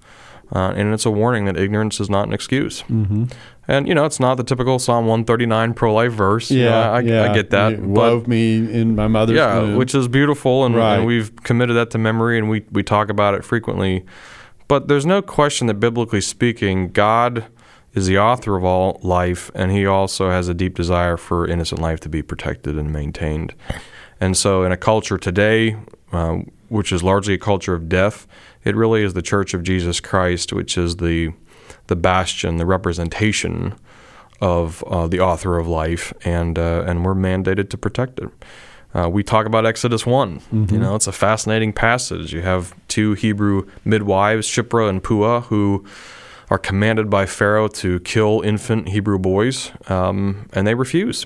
uh, 0.54 0.74
and 0.76 0.94
it's 0.94 1.06
a 1.06 1.12
warning 1.12 1.46
that 1.46 1.58
ignorance 1.58 2.00
is 2.00 2.10
not 2.10 2.28
an 2.28 2.34
excuse. 2.34 2.84
Mm-hmm. 2.84 3.26
And 3.68 3.88
you 3.88 3.96
know, 3.96 4.06
it's 4.06 4.20
not 4.20 4.36
the 4.36 4.44
typical 4.44 4.80
Psalm 4.80 5.08
139 5.08 5.74
pro-life 5.74 6.12
verse. 6.14 6.52
You 6.52 6.66
know, 6.66 6.82
I, 6.82 6.98
I 7.00 7.34
get 7.34 7.50
that. 7.50 7.72
You 7.74 7.78
but- 7.80 7.88
wove 8.14 8.28
me 8.28 8.58
in 8.72 8.96
my 8.96 9.08
mother's 9.08 9.36
yeah, 9.38 9.60
womb. 9.60 9.76
which 9.76 9.94
is 9.96 10.08
beautiful, 10.08 10.66
and, 10.66 10.76
Right. 10.76 10.98
and 10.98 11.06
we've 11.06 11.36
committed 11.44 11.76
that 11.76 11.90
to 11.92 11.98
memory, 11.98 12.38
and 12.38 12.48
we 12.50 12.64
we 12.72 12.84
talk 12.84 13.10
about 13.10 13.34
it 13.34 13.44
frequently. 13.44 14.06
But 14.68 14.88
there's 14.88 15.06
no 15.06 15.22
question 15.22 15.68
that 15.68 15.76
biblically 15.80 16.22
speaking, 16.22 16.90
God 16.92 17.46
is 17.94 18.08
the 18.08 18.18
author 18.18 18.56
of 18.56 18.64
all 18.64 19.00
life, 19.02 19.50
and 19.56 19.72
He 19.72 19.86
also 19.86 20.30
has 20.30 20.48
a 20.48 20.54
deep 20.54 20.76
desire 20.76 21.18
for 21.18 21.48
innocent 21.48 21.82
life 21.82 22.00
to 22.02 22.10
be 22.10 22.22
protected 22.22 22.78
and 22.78 22.92
maintained. 22.92 23.54
And 24.20 24.36
so, 24.36 24.64
in 24.64 24.72
a 24.72 24.78
culture 24.78 25.18
today, 25.18 25.78
uh, 26.12 26.38
which 26.70 26.92
is 26.92 27.04
largely 27.04 27.34
a 27.34 27.40
culture 27.40 27.74
of 27.74 27.90
death, 27.90 28.28
it 28.64 28.76
really 28.76 29.04
is 29.04 29.14
the 29.14 29.22
Church 29.22 29.54
of 29.54 29.64
Jesus 29.64 30.00
Christ, 30.00 30.54
which 30.54 30.78
is 30.78 30.98
the 30.98 31.34
the 31.88 31.96
bastion, 31.96 32.58
the 32.58 32.66
representation 32.66 33.74
of 34.42 34.84
uh, 34.84 35.08
the 35.08 35.20
author 35.20 35.58
of 35.58 35.68
life, 35.68 36.14
and 36.26 36.60
uh, 36.60 36.84
and 36.86 37.06
we're 37.06 37.16
mandated 37.16 37.70
to 37.70 37.78
protect 37.78 38.20
it. 38.20 38.30
Uh, 38.94 39.10
we 39.10 39.24
talk 39.24 39.46
about 39.46 39.66
Exodus 39.66 40.06
one. 40.06 40.42
You 40.72 40.80
know, 40.80 40.96
it's 40.96 41.08
a 41.08 41.12
fascinating 41.12 41.74
passage. 41.74 42.34
You 42.34 42.42
have 42.42 42.74
two 42.88 43.14
Hebrew 43.14 43.68
midwives, 43.86 44.48
Shiphrah 44.48 44.90
and 44.90 45.04
Puah, 45.04 45.42
who 45.42 45.86
are 46.50 46.58
commanded 46.58 47.10
by 47.10 47.26
Pharaoh 47.26 47.68
to 47.68 48.00
kill 48.02 48.42
infant 48.42 48.90
Hebrew 48.90 49.20
boys, 49.20 49.72
um, 49.90 50.50
and 50.54 50.66
they 50.66 50.76
refuse. 50.76 51.26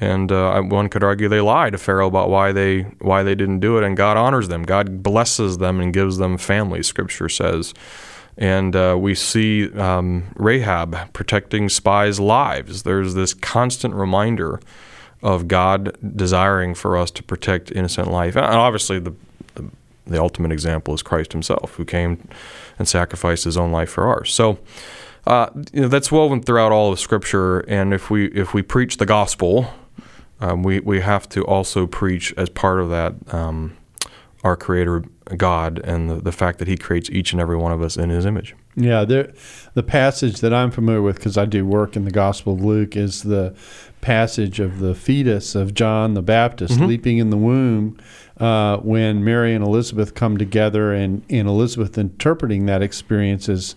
And 0.00 0.30
uh, 0.30 0.60
one 0.62 0.88
could 0.88 1.02
argue 1.02 1.28
they 1.28 1.40
lie 1.40 1.70
to 1.70 1.78
Pharaoh 1.78 2.06
about 2.06 2.30
why 2.30 2.52
they 2.52 2.82
why 3.00 3.22
they 3.22 3.34
didn't 3.34 3.60
do 3.60 3.76
it, 3.78 3.84
and 3.84 3.96
God 3.96 4.16
honors 4.16 4.48
them. 4.48 4.62
God 4.62 5.02
blesses 5.02 5.58
them 5.58 5.80
and 5.80 5.92
gives 5.92 6.18
them 6.18 6.38
families. 6.38 6.86
Scripture 6.86 7.28
says, 7.28 7.74
and 8.36 8.76
uh, 8.76 8.96
we 8.98 9.16
see 9.16 9.70
um, 9.72 10.32
Rahab 10.36 11.12
protecting 11.12 11.68
spies' 11.68 12.20
lives. 12.20 12.84
There's 12.84 13.14
this 13.14 13.34
constant 13.34 13.94
reminder 13.94 14.60
of 15.22 15.48
God 15.48 15.96
desiring 16.16 16.74
for 16.76 16.96
us 16.96 17.10
to 17.10 17.24
protect 17.24 17.72
innocent 17.72 18.08
life, 18.08 18.36
and 18.36 18.46
obviously 18.46 19.00
the 19.00 19.14
the, 20.08 20.12
the 20.12 20.20
ultimate 20.20 20.52
example 20.52 20.94
is 20.94 21.02
Christ 21.02 21.32
Himself, 21.32 21.74
who 21.74 21.84
came 21.84 22.28
and 22.78 22.88
sacrificed 22.88 23.44
His 23.44 23.56
own 23.56 23.72
life 23.72 23.90
for 23.90 24.06
ours. 24.06 24.32
So. 24.32 24.58
Uh, 25.26 25.50
you 25.74 25.82
know, 25.82 25.88
that's 25.88 26.10
woven 26.10 26.40
throughout 26.40 26.72
all 26.72 26.90
of 26.90 26.98
Scripture, 26.98 27.58
and 27.68 27.92
if 27.92 28.08
we 28.08 28.28
if 28.28 28.54
we 28.54 28.62
preach 28.62 28.96
the 28.96 29.04
gospel, 29.04 29.70
um, 30.40 30.62
we 30.62 30.80
we 30.80 31.00
have 31.00 31.28
to 31.30 31.44
also 31.44 31.86
preach 31.86 32.32
as 32.38 32.48
part 32.48 32.80
of 32.80 32.88
that 32.88 33.14
um, 33.34 33.76
our 34.42 34.56
Creator 34.56 35.04
God 35.36 35.80
and 35.80 36.08
the, 36.08 36.14
the 36.14 36.32
fact 36.32 36.58
that 36.60 36.68
He 36.68 36.76
creates 36.76 37.10
each 37.10 37.32
and 37.32 37.40
every 37.42 37.56
one 37.56 37.72
of 37.72 37.82
us 37.82 37.96
in 37.96 38.10
His 38.10 38.24
image. 38.24 38.54
Yeah, 38.76 39.04
there, 39.04 39.32
the 39.74 39.82
passage 39.82 40.40
that 40.40 40.54
I'm 40.54 40.70
familiar 40.70 41.02
with 41.02 41.16
because 41.16 41.36
I 41.36 41.44
do 41.44 41.66
work 41.66 41.96
in 41.96 42.04
the 42.04 42.10
Gospel 42.10 42.54
of 42.54 42.62
Luke 42.62 42.96
is 42.96 43.24
the 43.24 43.54
passage 44.00 44.60
of 44.60 44.78
the 44.78 44.94
fetus 44.94 45.54
of 45.54 45.74
John 45.74 46.14
the 46.14 46.22
Baptist 46.22 46.74
Mm-hmm. 46.74 46.86
leaping 46.86 47.18
in 47.18 47.30
the 47.30 47.36
womb 47.36 47.98
uh, 48.38 48.76
when 48.78 49.24
Mary 49.24 49.54
and 49.54 49.64
Elizabeth 49.64 50.14
come 50.14 50.36
together, 50.36 50.92
and, 50.92 51.22
and 51.28 51.48
Elizabeth 51.48 51.98
interpreting 51.98 52.66
that 52.66 52.82
experience 52.82 53.48
as, 53.48 53.74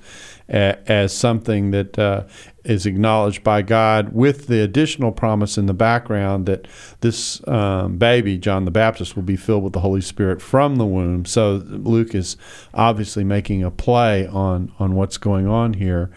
as 0.48 1.12
something 1.12 1.72
that 1.72 1.98
uh, 1.98 2.26
is 2.64 2.86
acknowledged 2.86 3.44
by 3.44 3.64
God, 3.64 4.14
with 4.14 4.46
the 4.46 4.62
additional 4.62 5.12
promise 5.12 5.58
in 5.58 5.66
the 5.66 5.74
background 5.74 6.46
that 6.46 6.68
this 7.00 7.46
um, 7.48 7.98
baby, 7.98 8.38
John 8.38 8.66
the 8.66 8.72
Baptist, 8.72 9.16
will 9.16 9.24
be 9.24 9.36
filled 9.36 9.64
with 9.64 9.74
the 9.74 9.80
Holy 9.80 10.02
Spirit 10.02 10.44
from 10.44 10.76
the 10.76 10.86
womb. 10.86 11.26
So 11.26 11.64
Luke 11.66 12.14
is 12.14 12.38
obviously 12.74 13.24
making 13.24 13.64
a 13.64 13.72
play 13.72 14.28
on 14.28 14.72
on 14.78 14.94
what's 14.94 15.18
going 15.18 15.48
on 15.48 15.74
here, 15.74 16.12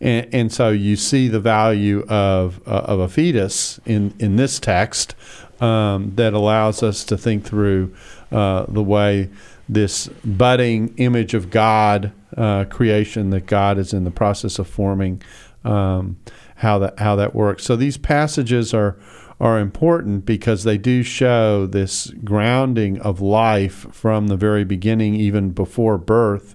and, 0.00 0.28
and 0.32 0.52
so 0.52 0.70
you 0.70 0.96
see 0.96 1.28
the 1.28 1.40
value 1.40 2.04
of 2.08 2.60
uh, 2.66 2.82
of 2.86 3.00
a 3.00 3.08
fetus 3.08 3.80
in 3.84 4.14
in 4.18 4.36
this 4.36 4.58
text 4.58 5.14
um, 5.60 6.12
that 6.16 6.32
allows 6.32 6.82
us 6.82 7.04
to 7.04 7.18
think 7.18 7.44
through 7.44 7.94
uh, 8.32 8.64
the 8.68 8.82
way 8.82 9.28
this 9.68 10.08
budding 10.24 10.94
image 10.96 11.34
of 11.34 11.50
God 11.50 12.12
uh, 12.36 12.64
creation 12.64 13.30
that 13.30 13.46
God 13.46 13.78
is 13.78 13.92
in 13.92 14.04
the 14.04 14.10
process 14.10 14.58
of 14.58 14.66
forming, 14.66 15.22
um, 15.64 16.16
how 16.56 16.78
that 16.78 16.98
how 16.98 17.16
that 17.16 17.34
works. 17.34 17.64
So 17.64 17.76
these 17.76 17.98
passages 17.98 18.72
are 18.72 18.96
are 19.40 19.58
important 19.58 20.26
because 20.26 20.64
they 20.64 20.76
do 20.76 21.02
show 21.02 21.66
this 21.66 22.08
grounding 22.24 23.00
of 23.00 23.20
life 23.20 23.86
from 23.90 24.26
the 24.26 24.36
very 24.36 24.64
beginning, 24.64 25.14
even 25.14 25.50
before 25.50 25.96
birth, 25.96 26.54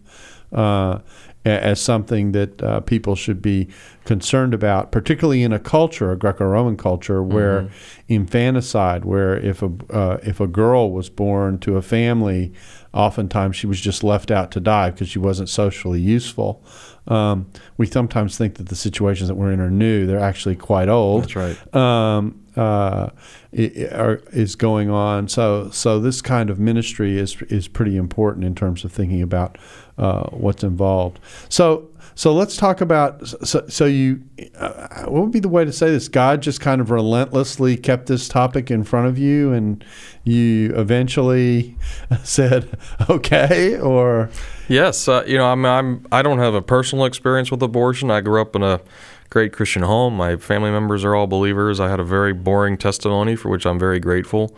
uh, 0.53 0.99
as 1.45 1.79
something 1.79 2.31
that 2.31 2.61
uh, 2.61 2.79
people 2.81 3.15
should 3.15 3.41
be 3.41 3.67
concerned 4.03 4.53
about, 4.53 4.91
particularly 4.91 5.43
in 5.43 5.53
a 5.53 5.59
culture, 5.59 6.11
a 6.11 6.17
Greco-Roman 6.17 6.75
culture, 6.77 7.21
where 7.23 7.69
infanticide, 8.07 9.05
where 9.05 9.37
if 9.37 9.61
a 9.61 9.71
uh, 9.91 10.17
if 10.23 10.39
a 10.39 10.47
girl 10.47 10.91
was 10.91 11.09
born 11.09 11.57
to 11.59 11.77
a 11.77 11.81
family, 11.81 12.51
oftentimes 12.93 13.55
she 13.55 13.67
was 13.67 13.79
just 13.81 14.03
left 14.03 14.31
out 14.31 14.51
to 14.51 14.59
die 14.59 14.89
because 14.89 15.07
she 15.09 15.19
wasn't 15.19 15.49
socially 15.49 15.99
useful. 16.01 16.63
Um, 17.07 17.45
we 17.77 17.85
sometimes 17.85 18.37
think 18.37 18.55
that 18.55 18.69
the 18.69 18.75
situations 18.75 19.27
that 19.27 19.35
we're 19.35 19.51
in 19.51 19.59
are 19.59 19.69
new; 19.71 20.05
they're 20.07 20.19
actually 20.19 20.55
quite 20.55 20.89
old 20.89 21.23
That's 21.23 21.35
right. 21.35 21.75
um, 21.75 22.41
uh, 22.55 23.09
i- 23.57 23.71
i- 23.77 23.95
are, 23.95 24.21
is 24.31 24.55
going 24.55 24.89
on. 24.89 25.27
So, 25.27 25.69
so 25.71 25.99
this 25.99 26.21
kind 26.21 26.49
of 26.49 26.59
ministry 26.59 27.17
is 27.19 27.39
is 27.43 27.67
pretty 27.67 27.97
important 27.97 28.45
in 28.45 28.55
terms 28.55 28.83
of 28.85 28.91
thinking 28.91 29.21
about 29.21 29.57
uh, 29.97 30.29
what's 30.29 30.63
involved. 30.63 31.19
So, 31.49 31.89
so 32.15 32.33
let's 32.33 32.55
talk 32.55 32.81
about. 32.81 33.27
So, 33.27 33.65
so 33.67 33.85
you, 33.85 34.21
uh, 34.55 35.03
what 35.05 35.23
would 35.23 35.31
be 35.31 35.39
the 35.39 35.49
way 35.49 35.65
to 35.65 35.73
say 35.73 35.91
this? 35.91 36.07
God 36.07 36.41
just 36.41 36.61
kind 36.61 36.79
of 36.79 36.91
relentlessly 36.91 37.75
kept 37.75 38.07
this 38.07 38.27
topic 38.27 38.71
in 38.71 38.83
front 38.83 39.07
of 39.07 39.17
you, 39.17 39.51
and 39.51 39.83
you 40.23 40.73
eventually 40.75 41.75
said, 42.23 42.77
"Okay," 43.09 43.77
or 43.79 44.29
Yes, 44.67 45.07
uh, 45.07 45.23
you 45.27 45.37
know, 45.37 45.45
I'm, 45.45 45.65
I'm 45.65 46.05
I 46.11 46.21
don't 46.21 46.39
have 46.39 46.55
a 46.55 46.61
personal 46.61 47.05
experience 47.05 47.51
with 47.51 47.61
abortion. 47.61 48.09
I 48.09 48.21
grew 48.21 48.41
up 48.41 48.55
in 48.55 48.63
a 48.63 48.81
great 49.29 49.53
Christian 49.53 49.83
home. 49.83 50.15
My 50.17 50.37
family 50.37 50.71
members 50.71 51.03
are 51.05 51.15
all 51.15 51.27
believers. 51.27 51.79
I 51.79 51.89
had 51.89 51.99
a 51.99 52.03
very 52.03 52.33
boring 52.33 52.77
testimony 52.77 53.35
for 53.35 53.49
which 53.49 53.65
I'm 53.65 53.77
very 53.77 53.99
grateful. 53.99 54.55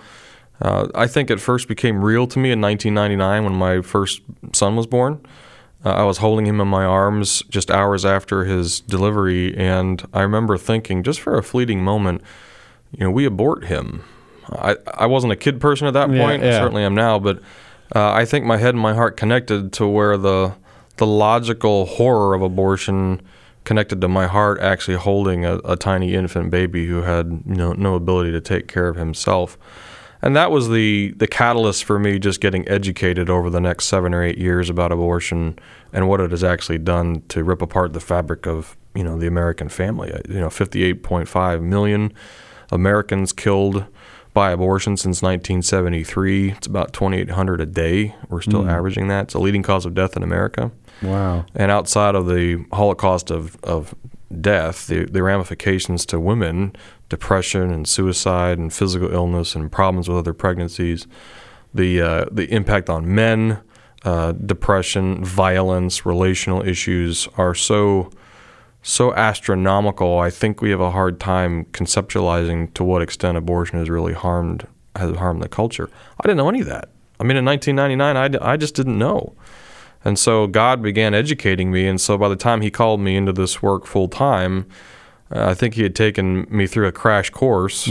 Uh, 0.61 0.87
I 0.95 1.07
think 1.07 1.29
it 1.29 1.39
first 1.39 1.67
became 1.67 2.03
real 2.03 2.25
to 2.27 2.39
me 2.39 2.51
in 2.51 2.59
1999 2.61 3.43
when 3.43 3.53
my 3.55 3.81
first 3.81 4.21
son 4.53 4.75
was 4.75 4.87
born. 4.87 5.21
Uh, 5.85 5.91
I 5.91 6.03
was 6.03 6.17
holding 6.17 6.47
him 6.47 6.59
in 6.59 6.67
my 6.67 6.83
arms 6.83 7.43
just 7.49 7.69
hours 7.69 8.03
after 8.05 8.45
his 8.45 8.79
delivery, 8.81 9.55
and 9.55 10.03
I 10.13 10.21
remember 10.21 10.57
thinking, 10.57 11.03
just 11.03 11.19
for 11.21 11.37
a 11.37 11.43
fleeting 11.43 11.83
moment, 11.83 12.21
you 12.91 13.03
know, 13.05 13.11
we 13.11 13.25
abort 13.25 13.65
him. 13.65 14.03
I, 14.51 14.77
I 14.95 15.05
wasn't 15.05 15.33
a 15.33 15.35
kid 15.35 15.59
person 15.61 15.87
at 15.87 15.93
that 15.93 16.09
Yeah, 16.09 16.23
point. 16.25 16.41
yeah. 16.43 16.59
Certainly 16.59 16.83
am 16.83 16.95
now, 16.95 17.19
but 17.19 17.39
uh, 17.95 18.11
I 18.11 18.25
think 18.25 18.45
my 18.45 18.57
head 18.57 18.73
and 18.73 18.81
my 18.81 18.95
heart 18.95 19.15
connected 19.17 19.71
to 19.73 19.87
where 19.87 20.17
the 20.17 20.53
the 20.97 21.05
logical 21.05 21.85
horror 21.85 22.33
of 22.33 22.41
abortion 22.41 23.21
connected 23.65 24.01
to 24.01 24.07
my 24.07 24.25
heart 24.25 24.59
actually 24.59 24.97
holding 24.97 25.45
a, 25.45 25.57
a 25.63 25.75
tiny 25.75 26.15
infant 26.15 26.49
baby 26.49 26.87
who 26.87 27.03
had 27.03 27.43
you 27.45 27.53
know 27.55 27.73
no 27.73 27.93
ability 27.93 28.31
to 28.31 28.41
take 28.41 28.67
care 28.67 28.87
of 28.87 28.95
himself. 28.95 29.57
And 30.27 30.35
that 30.35 30.51
was 30.51 30.67
the 30.67 31.13
the 31.15 31.25
catalyst 31.25 31.85
for 31.85 31.97
me 31.97 32.19
just 32.19 32.41
getting 32.41 32.67
educated 32.67 33.29
over 33.29 33.49
the 33.49 33.61
next 33.61 33.85
seven 33.85 34.13
or 34.13 34.21
eight 34.21 34.37
years 34.37 34.69
about 34.69 34.91
abortion 34.91 35.57
and 35.93 36.09
what 36.09 36.19
it 36.19 36.31
has 36.31 36.43
actually 36.43 36.79
done 36.79 37.21
to 37.29 37.45
rip 37.45 37.61
apart 37.61 37.93
the 37.93 38.01
fabric 38.01 38.45
of 38.45 38.75
you 38.93 39.05
know 39.05 39.17
the 39.17 39.25
American 39.25 39.69
family. 39.69 40.11
Uh, 40.11 40.19
You 40.27 40.41
know, 40.41 40.49
58.5 40.49 41.61
million 41.61 42.11
Americans 42.73 43.31
killed 43.31 43.85
by 44.33 44.51
abortion 44.51 44.97
since 44.97 45.21
1973. 45.21 46.51
It's 46.51 46.67
about 46.67 46.91
2,800 46.91 47.61
a 47.61 47.65
day. 47.65 48.13
We're 48.27 48.41
still 48.41 48.67
averaging 48.69 49.07
that. 49.07 49.23
It's 49.23 49.33
a 49.33 49.39
leading 49.39 49.63
cause 49.63 49.85
of 49.85 49.93
death 49.93 50.17
in 50.17 50.23
America. 50.23 50.71
wow, 51.01 51.45
And 51.55 51.71
outside 51.71 52.15
of 52.15 52.27
the 52.27 52.65
Holocaust 52.73 53.31
of, 53.31 53.55
of 53.63 53.95
death, 54.41 54.87
the, 54.87 55.05
the 55.05 55.23
ramifications 55.23 56.05
to 56.07 56.19
women, 56.19 56.75
depression 57.09 57.71
and 57.71 57.87
suicide 57.87 58.57
and 58.57 58.73
physical 58.73 59.11
illness 59.13 59.55
and 59.55 59.71
problems 59.71 60.09
with 60.09 60.17
other 60.17 60.33
pregnancies, 60.33 61.07
the, 61.73 62.01
uh, 62.01 62.25
the 62.31 62.51
impact 62.51 62.89
on 62.89 63.13
men, 63.13 63.61
uh, 64.03 64.31
depression, 64.33 65.23
violence, 65.23 66.05
relational 66.05 66.65
issues 66.65 67.27
are 67.37 67.55
so 67.55 68.09
so 68.83 69.13
astronomical. 69.15 70.17
I 70.17 70.29
think 70.29 70.61
we 70.61 70.69
have 70.69 70.79
a 70.79 70.91
hard 70.91 71.19
time 71.19 71.65
conceptualizing 71.73 72.73
to 72.75 72.85
what 72.85 73.01
extent 73.01 73.37
abortion 73.37 73.79
has 73.79 73.89
really 73.89 74.13
harmed 74.13 74.65
has 74.95 75.15
harmed 75.17 75.43
the 75.43 75.49
culture. 75.49 75.89
I 76.19 76.23
didn't 76.23 76.37
know 76.37 76.47
any 76.47 76.61
of 76.61 76.67
that. 76.67 76.89
I 77.19 77.23
mean, 77.23 77.37
in 77.37 77.45
1999, 77.45 78.41
I, 78.41 78.51
I 78.53 78.57
just 78.57 78.75
didn't 78.75 78.97
know. 78.97 79.33
And 80.05 80.17
so 80.17 80.47
God 80.47 80.81
began 80.81 81.13
educating 81.13 81.71
me. 81.71 81.87
And 81.87 81.99
so 81.99 82.17
by 82.17 82.29
the 82.29 82.35
time 82.35 82.61
He 82.61 82.71
called 82.71 82.99
me 82.99 83.15
into 83.15 83.33
this 83.33 83.61
work 83.61 83.85
full 83.85 84.07
time, 84.07 84.67
uh, 85.31 85.49
I 85.49 85.53
think 85.53 85.73
He 85.73 85.83
had 85.83 85.95
taken 85.95 86.47
me 86.49 86.67
through 86.67 86.87
a 86.87 86.91
crash 86.91 87.29
course. 87.29 87.87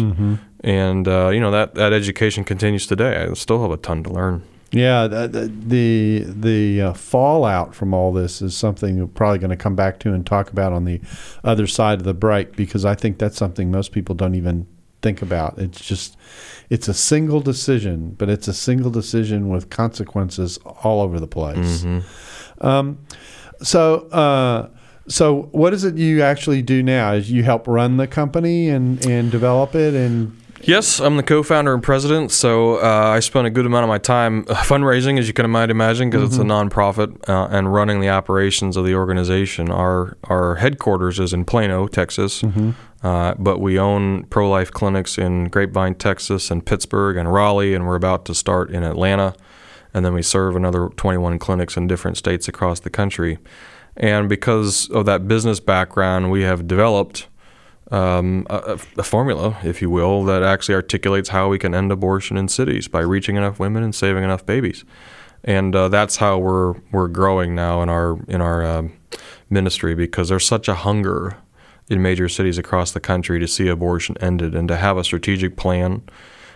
And, 0.60 1.06
uh, 1.06 1.28
you 1.28 1.38
know, 1.40 1.50
that, 1.50 1.74
that 1.74 1.92
education 1.92 2.42
continues 2.42 2.86
today. 2.86 3.28
I 3.30 3.34
still 3.34 3.62
have 3.62 3.70
a 3.70 3.76
ton 3.76 4.02
to 4.04 4.10
learn. 4.10 4.42
Yeah, 4.72 5.06
the 5.06 5.28
the 5.28 5.46
the, 5.48 6.24
the 6.26 6.82
uh, 6.82 6.92
fallout 6.92 7.74
from 7.74 7.94
all 7.94 8.12
this 8.12 8.42
is 8.42 8.56
something 8.56 8.98
we're 8.98 9.06
probably 9.06 9.38
going 9.38 9.50
to 9.50 9.56
come 9.56 9.76
back 9.76 10.00
to 10.00 10.12
and 10.12 10.26
talk 10.26 10.50
about 10.50 10.72
on 10.72 10.84
the 10.84 11.00
other 11.44 11.66
side 11.66 11.98
of 11.98 12.04
the 12.04 12.14
break 12.14 12.56
because 12.56 12.84
I 12.84 12.94
think 12.96 13.18
that's 13.18 13.36
something 13.36 13.70
most 13.70 13.92
people 13.92 14.14
don't 14.14 14.34
even 14.34 14.66
think 15.06 15.22
about. 15.22 15.58
It's 15.58 15.80
just 15.84 16.16
it's 16.68 16.88
a 16.88 16.94
single 16.94 17.40
decision, 17.40 18.16
but 18.18 18.28
it's 18.28 18.48
a 18.48 18.52
single 18.52 18.90
decision 18.90 19.48
with 19.48 19.70
consequences 19.70 20.58
all 20.82 21.00
over 21.00 21.20
the 21.20 21.28
place. 21.28 21.84
Um, 22.60 22.98
so. 23.62 24.08
Uh, 24.08 24.68
so, 25.08 25.42
what 25.52 25.72
is 25.72 25.84
it 25.84 25.94
you 25.94 26.22
actually 26.22 26.62
do 26.62 26.82
now? 26.82 27.12
Is 27.12 27.30
you 27.30 27.44
help 27.44 27.68
run 27.68 27.96
the 27.96 28.08
company 28.08 28.68
and, 28.68 29.06
and 29.06 29.30
develop 29.30 29.76
it 29.76 29.94
and 29.94 30.36
Yes, 30.62 31.00
I'm 31.00 31.16
the 31.16 31.22
co-founder 31.22 31.72
and 31.74 31.82
president. 31.82 32.32
So 32.32 32.76
uh, 32.76 33.12
I 33.14 33.20
spend 33.20 33.46
a 33.46 33.50
good 33.50 33.66
amount 33.66 33.84
of 33.84 33.88
my 33.88 33.98
time 33.98 34.44
uh, 34.48 34.54
fundraising, 34.54 35.18
as 35.18 35.28
you 35.28 35.34
can 35.34 35.48
might 35.50 35.70
imagine, 35.70 36.10
because 36.10 36.28
it's 36.28 36.38
a 36.38 36.44
nonprofit, 36.44 37.28
uh, 37.28 37.48
and 37.50 37.72
running 37.72 38.00
the 38.00 38.08
operations 38.08 38.76
of 38.76 38.84
the 38.84 38.94
organization. 38.94 39.70
Our 39.70 40.16
our 40.24 40.56
headquarters 40.56 41.20
is 41.20 41.32
in 41.32 41.44
Plano, 41.44 41.86
Texas, 41.86 42.42
uh, 43.06 43.36
but 43.38 43.60
we 43.60 43.78
own 43.78 44.24
pro-life 44.24 44.72
clinics 44.72 45.16
in 45.16 45.44
Grapevine, 45.44 45.94
Texas, 45.94 46.50
and 46.50 46.66
Pittsburgh 46.66 47.16
and 47.16 47.32
Raleigh, 47.32 47.72
and 47.72 47.86
we're 47.86 47.94
about 47.94 48.24
to 48.24 48.34
start 48.34 48.68
in 48.68 48.82
Atlanta, 48.82 49.32
and 49.94 50.04
then 50.04 50.12
we 50.12 50.22
serve 50.22 50.56
another 50.56 50.88
21 50.88 51.38
clinics 51.38 51.76
in 51.76 51.86
different 51.86 52.16
states 52.16 52.48
across 52.48 52.80
the 52.80 52.90
country. 52.90 53.38
And 53.96 54.28
because 54.28 54.90
of 54.90 55.06
that 55.06 55.28
business 55.28 55.60
background, 55.60 56.32
we 56.32 56.42
have 56.42 56.66
developed 56.66 57.28
um, 57.92 58.44
a, 58.50 58.76
a 58.98 59.04
formula, 59.04 59.56
if 59.62 59.80
you 59.80 59.88
will, 59.88 60.24
that 60.24 60.42
actually 60.42 60.74
articulates 60.74 61.28
how 61.28 61.48
we 61.48 61.60
can 61.60 61.76
end 61.76 61.92
abortion 61.92 62.36
in 62.36 62.48
cities 62.48 62.88
by 62.88 63.02
reaching 63.02 63.36
enough 63.36 63.60
women 63.60 63.84
and 63.84 63.94
saving 63.94 64.24
enough 64.24 64.44
babies. 64.44 64.84
And 65.44 65.76
uh, 65.76 65.88
that's 65.90 66.16
how 66.16 66.38
we're 66.38 66.74
we're 66.90 67.06
growing 67.06 67.54
now 67.54 67.82
in 67.82 67.88
our 67.88 68.18
in 68.26 68.40
our 68.40 68.66
um, 68.66 68.94
ministry 69.48 69.94
because 69.94 70.28
there's 70.28 70.44
such 70.44 70.66
a 70.66 70.74
hunger 70.74 71.36
in 71.88 72.02
major 72.02 72.28
cities 72.28 72.58
across 72.58 72.92
the 72.92 73.00
country 73.00 73.38
to 73.38 73.46
see 73.46 73.68
abortion 73.68 74.16
ended 74.20 74.54
and 74.54 74.68
to 74.68 74.76
have 74.76 74.96
a 74.96 75.04
strategic 75.04 75.56
plan 75.56 76.02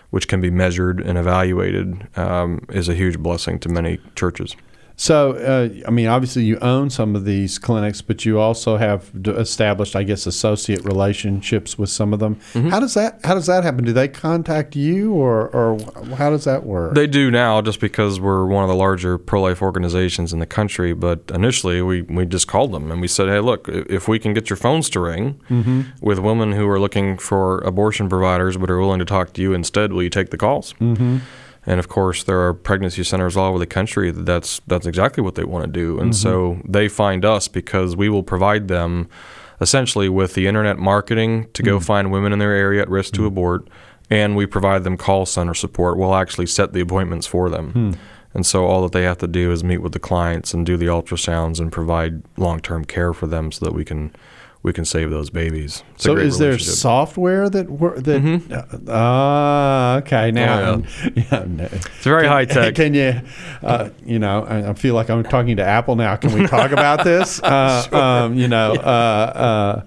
which 0.09 0.27
can 0.27 0.41
be 0.41 0.51
measured 0.51 0.99
and 0.99 1.17
evaluated 1.17 2.07
um, 2.17 2.65
is 2.69 2.89
a 2.89 2.93
huge 2.93 3.17
blessing 3.17 3.57
to 3.59 3.69
many 3.69 3.97
churches. 4.15 4.55
So, 5.01 5.31
uh, 5.31 5.87
I 5.87 5.89
mean, 5.89 6.05
obviously, 6.05 6.43
you 6.43 6.59
own 6.59 6.91
some 6.91 7.15
of 7.15 7.25
these 7.25 7.57
clinics, 7.57 8.03
but 8.03 8.23
you 8.23 8.39
also 8.39 8.77
have 8.77 9.09
established, 9.25 9.95
I 9.95 10.03
guess, 10.03 10.27
associate 10.27 10.85
relationships 10.85 11.75
with 11.75 11.89
some 11.89 12.13
of 12.13 12.19
them. 12.19 12.35
Mm-hmm. 12.53 12.69
How 12.69 12.79
does 12.79 12.93
that 12.93 13.19
How 13.23 13.33
does 13.33 13.47
that 13.47 13.63
happen? 13.63 13.83
Do 13.83 13.93
they 13.93 14.07
contact 14.07 14.75
you, 14.75 15.13
or 15.13 15.47
or 15.47 15.79
how 16.17 16.29
does 16.29 16.43
that 16.43 16.67
work? 16.67 16.93
They 16.93 17.07
do 17.07 17.31
now 17.31 17.63
just 17.63 17.79
because 17.79 18.19
we're 18.19 18.45
one 18.45 18.63
of 18.63 18.69
the 18.69 18.75
larger 18.75 19.17
pro 19.17 19.41
life 19.41 19.63
organizations 19.63 20.33
in 20.33 20.37
the 20.39 20.45
country. 20.45 20.93
But 20.93 21.23
initially, 21.33 21.81
we, 21.81 22.03
we 22.03 22.27
just 22.27 22.47
called 22.47 22.71
them 22.71 22.91
and 22.91 23.01
we 23.01 23.07
said, 23.07 23.27
hey, 23.27 23.39
look, 23.39 23.67
if 23.69 24.07
we 24.07 24.19
can 24.19 24.35
get 24.35 24.51
your 24.51 24.57
phones 24.57 24.87
to 24.91 24.99
ring 24.99 25.39
with 25.99 26.19
women 26.19 26.51
who 26.51 26.69
are 26.69 26.79
looking 26.79 27.17
for 27.17 27.57
abortion 27.61 28.07
providers 28.07 28.55
but 28.55 28.69
are 28.69 28.79
willing 28.79 28.99
to 28.99 29.05
talk 29.05 29.33
to 29.33 29.41
you 29.41 29.51
instead, 29.51 29.93
will 29.93 30.03
you 30.03 30.11
take 30.11 30.29
the 30.29 30.37
calls? 30.37 30.73
Mm-hmm. 30.73 31.17
And 31.65 31.79
of 31.79 31.87
course, 31.87 32.23
there 32.23 32.41
are 32.41 32.53
pregnancy 32.53 33.03
centers 33.03 33.37
all 33.37 33.49
over 33.49 33.59
the 33.59 33.67
country 33.67 34.09
that 34.11 34.25
that's, 34.25 34.61
that's 34.67 34.87
exactly 34.87 35.23
what 35.23 35.35
they 35.35 35.43
want 35.43 35.65
to 35.65 35.71
do. 35.71 35.99
And 35.99 36.11
mm-hmm. 36.11 36.57
so 36.57 36.61
they 36.65 36.87
find 36.87 37.23
us 37.23 37.47
because 37.47 37.95
we 37.95 38.09
will 38.09 38.23
provide 38.23 38.67
them 38.67 39.09
essentially 39.61 40.09
with 40.09 40.33
the 40.33 40.47
internet 40.47 40.79
marketing 40.79 41.47
to 41.53 41.61
go 41.61 41.77
mm. 41.77 41.83
find 41.83 42.11
women 42.11 42.33
in 42.33 42.39
their 42.39 42.51
area 42.51 42.81
at 42.81 42.89
risk 42.89 43.13
to 43.13 43.21
mm. 43.21 43.27
abort, 43.27 43.67
and 44.09 44.35
we 44.35 44.47
provide 44.47 44.83
them 44.83 44.97
call 44.97 45.25
center 45.25 45.53
support. 45.53 45.97
We'll 45.97 46.15
actually 46.15 46.47
set 46.47 46.73
the 46.73 46.81
appointments 46.81 47.27
for 47.27 47.49
them. 47.49 47.71
Hmm. 47.71 47.91
And 48.33 48.45
so 48.45 48.65
all 48.65 48.81
that 48.83 48.91
they 48.91 49.03
have 49.03 49.19
to 49.19 49.27
do 49.27 49.51
is 49.51 49.63
meet 49.63 49.79
with 49.79 49.91
the 49.91 49.99
clients 49.99 50.53
and 50.53 50.65
do 50.65 50.77
the 50.77 50.87
ultrasounds 50.87 51.59
and 51.59 51.71
provide 51.71 52.23
long-term 52.37 52.85
care 52.85 53.13
for 53.13 53.27
them 53.27 53.51
so 53.51 53.65
that 53.65 53.73
we 53.73 53.85
can 53.85 54.15
we 54.63 54.73
can 54.73 54.85
save 54.85 55.09
those 55.09 55.29
babies. 55.29 55.83
It's 55.95 56.03
so, 56.03 56.15
is 56.17 56.37
there 56.37 56.59
software 56.59 57.49
that 57.49 57.69
wor- 57.69 57.99
that? 57.99 58.83
Ah, 58.87 59.97
okay. 59.97 60.31
Now, 60.31 60.83
yeah, 61.15 61.45
no. 61.47 61.63
It's 61.71 62.03
very 62.03 62.27
high 62.27 62.45
tech. 62.45 62.75
Can 62.75 62.93
you, 62.93 63.21
uh, 63.63 63.89
you 64.05 64.19
know, 64.19 64.43
I, 64.45 64.69
I 64.69 64.73
feel 64.73 64.93
like 64.93 65.09
I'm 65.09 65.23
talking 65.23 65.57
to 65.57 65.63
Apple 65.65 65.95
now. 65.95 66.15
Can 66.15 66.31
we 66.33 66.45
talk 66.47 66.71
about 66.71 67.03
this? 67.03 67.39
Uh, 67.51 67.87
um, 67.91 68.35
you 68.35 68.47
know, 68.47 68.73
uh, 68.73 69.83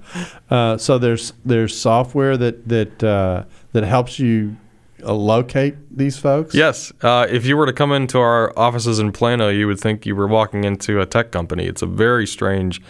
uh, 0.51 0.55
uh, 0.55 0.77
so 0.77 0.99
there's 0.99 1.33
there's 1.45 1.77
software 1.77 2.37
that 2.37 2.69
that 2.69 3.03
uh, 3.03 3.45
that 3.73 3.85
helps 3.85 4.19
you 4.19 4.57
uh, 4.57 4.64
locate 5.13 5.75
these 5.97 6.19
folks. 6.19 6.55
Yes. 6.55 6.93
Uh, 7.03 7.27
if 7.31 7.45
you 7.45 7.57
were 7.57 7.67
to 7.67 7.73
come 7.73 7.93
into 7.93 8.19
our 8.19 8.57
offices 8.59 8.99
in 8.99 9.13
Plano, 9.13 9.49
you 9.49 9.67
would 9.67 9.81
think 9.81 10.07
you 10.07 10.17
were 10.17 10.27
walking 10.27 10.65
into 10.65 11.01
a 11.01 11.07
tech 11.07 11.31
company. 11.31 11.67
It's 11.67 11.83
a 11.83 11.87
very 11.87 12.27
strange 12.27 12.81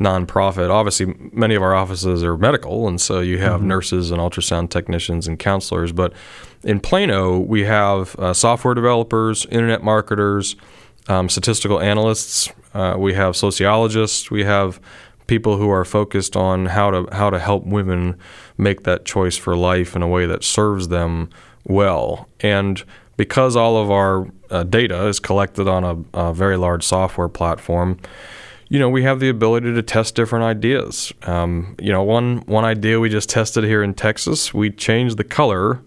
nonprofit. 0.00 0.70
Obviously, 0.70 1.14
many 1.32 1.54
of 1.54 1.62
our 1.62 1.74
offices 1.74 2.22
are 2.22 2.36
medical, 2.36 2.86
and 2.86 3.00
so 3.00 3.20
you 3.20 3.38
have 3.38 3.62
nurses 3.62 4.10
and 4.10 4.20
ultrasound 4.20 4.70
technicians 4.70 5.26
and 5.26 5.38
counselors. 5.38 5.92
But 5.92 6.12
in 6.62 6.80
Plano, 6.80 7.38
we 7.38 7.64
have 7.64 8.14
uh, 8.16 8.32
software 8.32 8.74
developers, 8.74 9.46
internet 9.46 9.82
marketers, 9.82 10.56
um, 11.08 11.28
statistical 11.28 11.80
analysts. 11.80 12.48
Uh, 12.74 12.94
we 12.98 13.14
have 13.14 13.36
sociologists. 13.36 14.30
We 14.30 14.44
have 14.44 14.80
people 15.26 15.56
who 15.56 15.70
are 15.70 15.84
focused 15.84 16.36
on 16.36 16.66
how 16.66 16.90
to 16.90 17.14
how 17.14 17.30
to 17.30 17.38
help 17.38 17.64
women 17.64 18.18
make 18.56 18.84
that 18.84 19.04
choice 19.04 19.36
for 19.36 19.56
life 19.56 19.94
in 19.94 20.02
a 20.02 20.08
way 20.08 20.26
that 20.26 20.42
serves 20.42 20.88
them 20.88 21.28
well. 21.68 22.28
And 22.40 22.82
because 23.16 23.56
all 23.56 23.76
of 23.76 23.90
our 23.90 24.28
uh, 24.50 24.62
data 24.64 25.06
is 25.06 25.20
collected 25.20 25.68
on 25.68 25.84
a, 25.84 26.18
a 26.18 26.34
very 26.34 26.56
large 26.56 26.84
software 26.84 27.28
platform, 27.28 27.98
you 28.68 28.78
know, 28.78 28.88
we 28.88 29.02
have 29.02 29.20
the 29.20 29.28
ability 29.28 29.72
to 29.74 29.82
test 29.82 30.14
different 30.14 30.44
ideas. 30.44 31.12
Um, 31.22 31.74
you 31.78 31.90
know, 31.90 32.02
one 32.02 32.38
one 32.46 32.64
idea 32.64 33.00
we 33.00 33.08
just 33.08 33.30
tested 33.30 33.64
here 33.64 33.82
in 33.82 33.94
Texas, 33.94 34.52
we 34.52 34.70
changed 34.70 35.16
the 35.16 35.24
color 35.24 35.80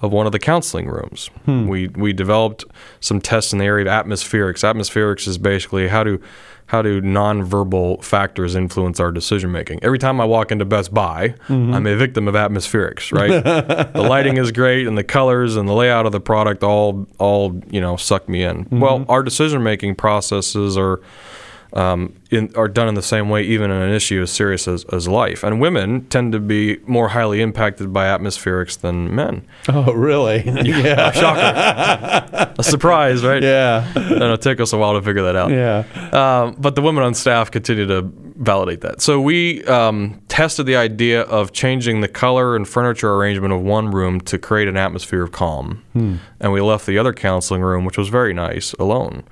of 0.00 0.12
one 0.12 0.26
of 0.26 0.32
the 0.32 0.38
counseling 0.38 0.88
rooms. 0.88 1.30
We 1.68 1.88
we 1.88 2.12
developed 2.12 2.64
some 3.00 3.20
tests 3.20 3.52
in 3.52 3.58
the 3.60 3.64
area 3.64 3.86
of 3.86 4.06
atmospherics. 4.06 4.64
Atmospherics 4.64 5.28
is 5.28 5.38
basically 5.38 5.88
how 5.88 6.04
do 6.04 6.20
how 6.66 6.82
do 6.82 7.02
nonverbal 7.02 8.02
factors 8.02 8.54
influence 8.54 8.98
our 8.98 9.12
decision 9.12 9.52
making? 9.52 9.80
Every 9.82 9.98
time 9.98 10.20
I 10.20 10.24
walk 10.24 10.50
into 10.50 10.64
Best 10.64 10.94
Buy, 10.94 11.30
mm-hmm. 11.48 11.74
I'm 11.74 11.86
a 11.86 11.96
victim 11.96 12.26
of 12.26 12.34
atmospherics, 12.34 13.12
right? 13.12 13.42
the 13.92 14.02
lighting 14.02 14.38
is 14.38 14.50
great 14.50 14.86
and 14.86 14.96
the 14.96 15.04
colors 15.04 15.56
and 15.56 15.68
the 15.68 15.74
layout 15.74 16.06
of 16.06 16.12
the 16.12 16.20
product 16.20 16.62
all 16.62 17.06
all, 17.18 17.60
you 17.70 17.80
know, 17.80 17.96
suck 17.96 18.28
me 18.28 18.42
in. 18.42 18.64
Mm-hmm. 18.64 18.80
Well, 18.80 19.04
our 19.08 19.22
decision 19.22 19.62
making 19.62 19.96
processes 19.96 20.76
are 20.76 21.00
um, 21.74 22.14
in, 22.30 22.54
are 22.54 22.68
done 22.68 22.88
in 22.88 22.94
the 22.94 23.02
same 23.02 23.28
way, 23.28 23.42
even 23.42 23.70
in 23.70 23.82
an 23.82 23.92
issue 23.92 24.22
as 24.22 24.30
serious 24.30 24.68
as, 24.68 24.84
as 24.86 25.08
life. 25.08 25.42
And 25.42 25.60
women 25.60 26.06
tend 26.06 26.32
to 26.32 26.38
be 26.38 26.78
more 26.86 27.08
highly 27.08 27.40
impacted 27.40 27.92
by 27.92 28.06
atmospherics 28.06 28.80
than 28.80 29.14
men. 29.14 29.46
Oh, 29.68 29.92
really? 29.92 30.42
yeah. 30.64 31.10
Shocker. 31.10 32.54
a 32.58 32.62
surprise, 32.62 33.24
right? 33.24 33.42
Yeah. 33.42 33.90
And 33.96 34.22
it'll 34.22 34.38
take 34.38 34.60
us 34.60 34.72
a 34.72 34.78
while 34.78 34.94
to 34.94 35.02
figure 35.02 35.22
that 35.24 35.36
out. 35.36 35.50
Yeah. 35.50 35.84
Um, 36.12 36.56
but 36.58 36.76
the 36.76 36.82
women 36.82 37.02
on 37.02 37.14
staff 37.14 37.50
continue 37.50 37.86
to 37.86 38.02
validate 38.36 38.80
that. 38.82 39.02
So 39.02 39.20
we 39.20 39.64
um, 39.64 40.20
tested 40.28 40.66
the 40.66 40.76
idea 40.76 41.22
of 41.22 41.52
changing 41.52 42.02
the 42.02 42.08
color 42.08 42.54
and 42.54 42.68
furniture 42.68 43.12
arrangement 43.14 43.52
of 43.52 43.62
one 43.62 43.90
room 43.90 44.20
to 44.22 44.38
create 44.38 44.68
an 44.68 44.76
atmosphere 44.76 45.22
of 45.22 45.32
calm. 45.32 45.82
And 46.40 46.52
we 46.52 46.60
left 46.60 46.86
the 46.86 46.98
other 46.98 47.12
counseling 47.12 47.62
room, 47.62 47.84
which 47.84 47.98
was 47.98 48.08
very 48.08 48.32
nice, 48.34 48.72
alone. 48.74 49.24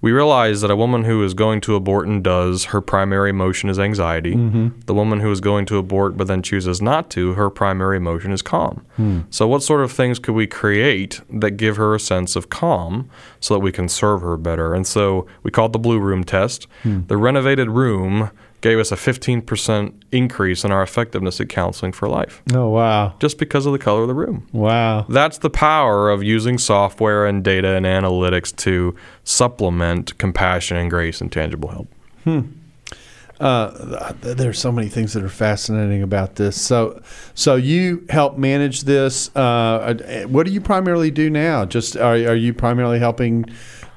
We 0.00 0.12
realized 0.12 0.62
that 0.62 0.70
a 0.70 0.76
woman 0.76 1.04
who 1.04 1.22
is 1.24 1.34
going 1.34 1.60
to 1.62 1.74
abort 1.74 2.06
and 2.06 2.22
does, 2.22 2.66
her 2.66 2.80
primary 2.80 3.30
emotion 3.30 3.70
is 3.70 3.78
anxiety. 3.78 4.34
Mm-hmm. 4.34 4.80
The 4.86 4.94
woman 4.94 5.20
who 5.20 5.30
is 5.30 5.40
going 5.40 5.66
to 5.66 5.78
abort 5.78 6.16
but 6.16 6.26
then 6.26 6.42
chooses 6.42 6.82
not 6.82 7.10
to, 7.10 7.34
her 7.34 7.50
primary 7.50 7.96
emotion 7.96 8.32
is 8.32 8.42
calm. 8.42 8.84
Hmm. 8.96 9.20
So, 9.30 9.48
what 9.48 9.62
sort 9.62 9.82
of 9.82 9.92
things 9.92 10.18
could 10.18 10.34
we 10.34 10.46
create 10.46 11.20
that 11.30 11.52
give 11.52 11.76
her 11.76 11.94
a 11.94 12.00
sense 12.00 12.36
of 12.36 12.50
calm 12.50 13.08
so 13.40 13.54
that 13.54 13.60
we 13.60 13.72
can 13.72 13.88
serve 13.88 14.20
her 14.22 14.36
better? 14.36 14.74
And 14.74 14.86
so 14.86 15.26
we 15.42 15.50
called 15.50 15.72
the 15.72 15.78
blue 15.78 15.98
room 15.98 16.24
test. 16.24 16.66
Hmm. 16.82 17.06
The 17.06 17.16
renovated 17.16 17.70
room 17.70 18.30
gave 18.66 18.78
us 18.80 18.90
a 18.90 18.96
15% 18.96 19.92
increase 20.10 20.64
in 20.64 20.72
our 20.72 20.82
effectiveness 20.82 21.40
at 21.40 21.48
counseling 21.48 21.92
for 21.92 22.08
life 22.08 22.42
Oh, 22.52 22.68
wow. 22.70 23.14
just 23.20 23.38
because 23.38 23.64
of 23.64 23.72
the 23.72 23.78
color 23.78 24.02
of 24.02 24.08
the 24.08 24.14
room. 24.14 24.46
Wow. 24.52 25.06
That's 25.08 25.38
the 25.38 25.50
power 25.50 26.10
of 26.10 26.24
using 26.24 26.58
software 26.58 27.26
and 27.26 27.44
data 27.44 27.74
and 27.76 27.86
analytics 27.86 28.54
to 28.56 28.96
supplement 29.22 30.18
compassion 30.18 30.76
and 30.76 30.90
grace 30.90 31.20
and 31.20 31.30
tangible 31.30 31.68
help. 31.68 31.88
Uh, 33.38 34.12
th- 34.22 34.36
there's 34.38 34.58
so 34.58 34.72
many 34.72 34.88
things 34.88 35.12
that 35.12 35.22
are 35.22 35.28
fascinating 35.28 36.02
about 36.02 36.36
this. 36.36 36.58
So, 36.60 37.02
so 37.34 37.54
you 37.56 38.06
help 38.08 38.38
manage 38.38 38.82
this. 38.84 39.30
Uh, 39.36 39.40
uh, 39.40 40.22
what 40.22 40.46
do 40.46 40.52
you 40.52 40.60
primarily 40.62 41.10
do 41.10 41.28
now? 41.28 41.66
Just 41.66 41.96
are, 41.98 42.14
are 42.14 42.34
you 42.34 42.54
primarily 42.54 42.98
helping 42.98 43.44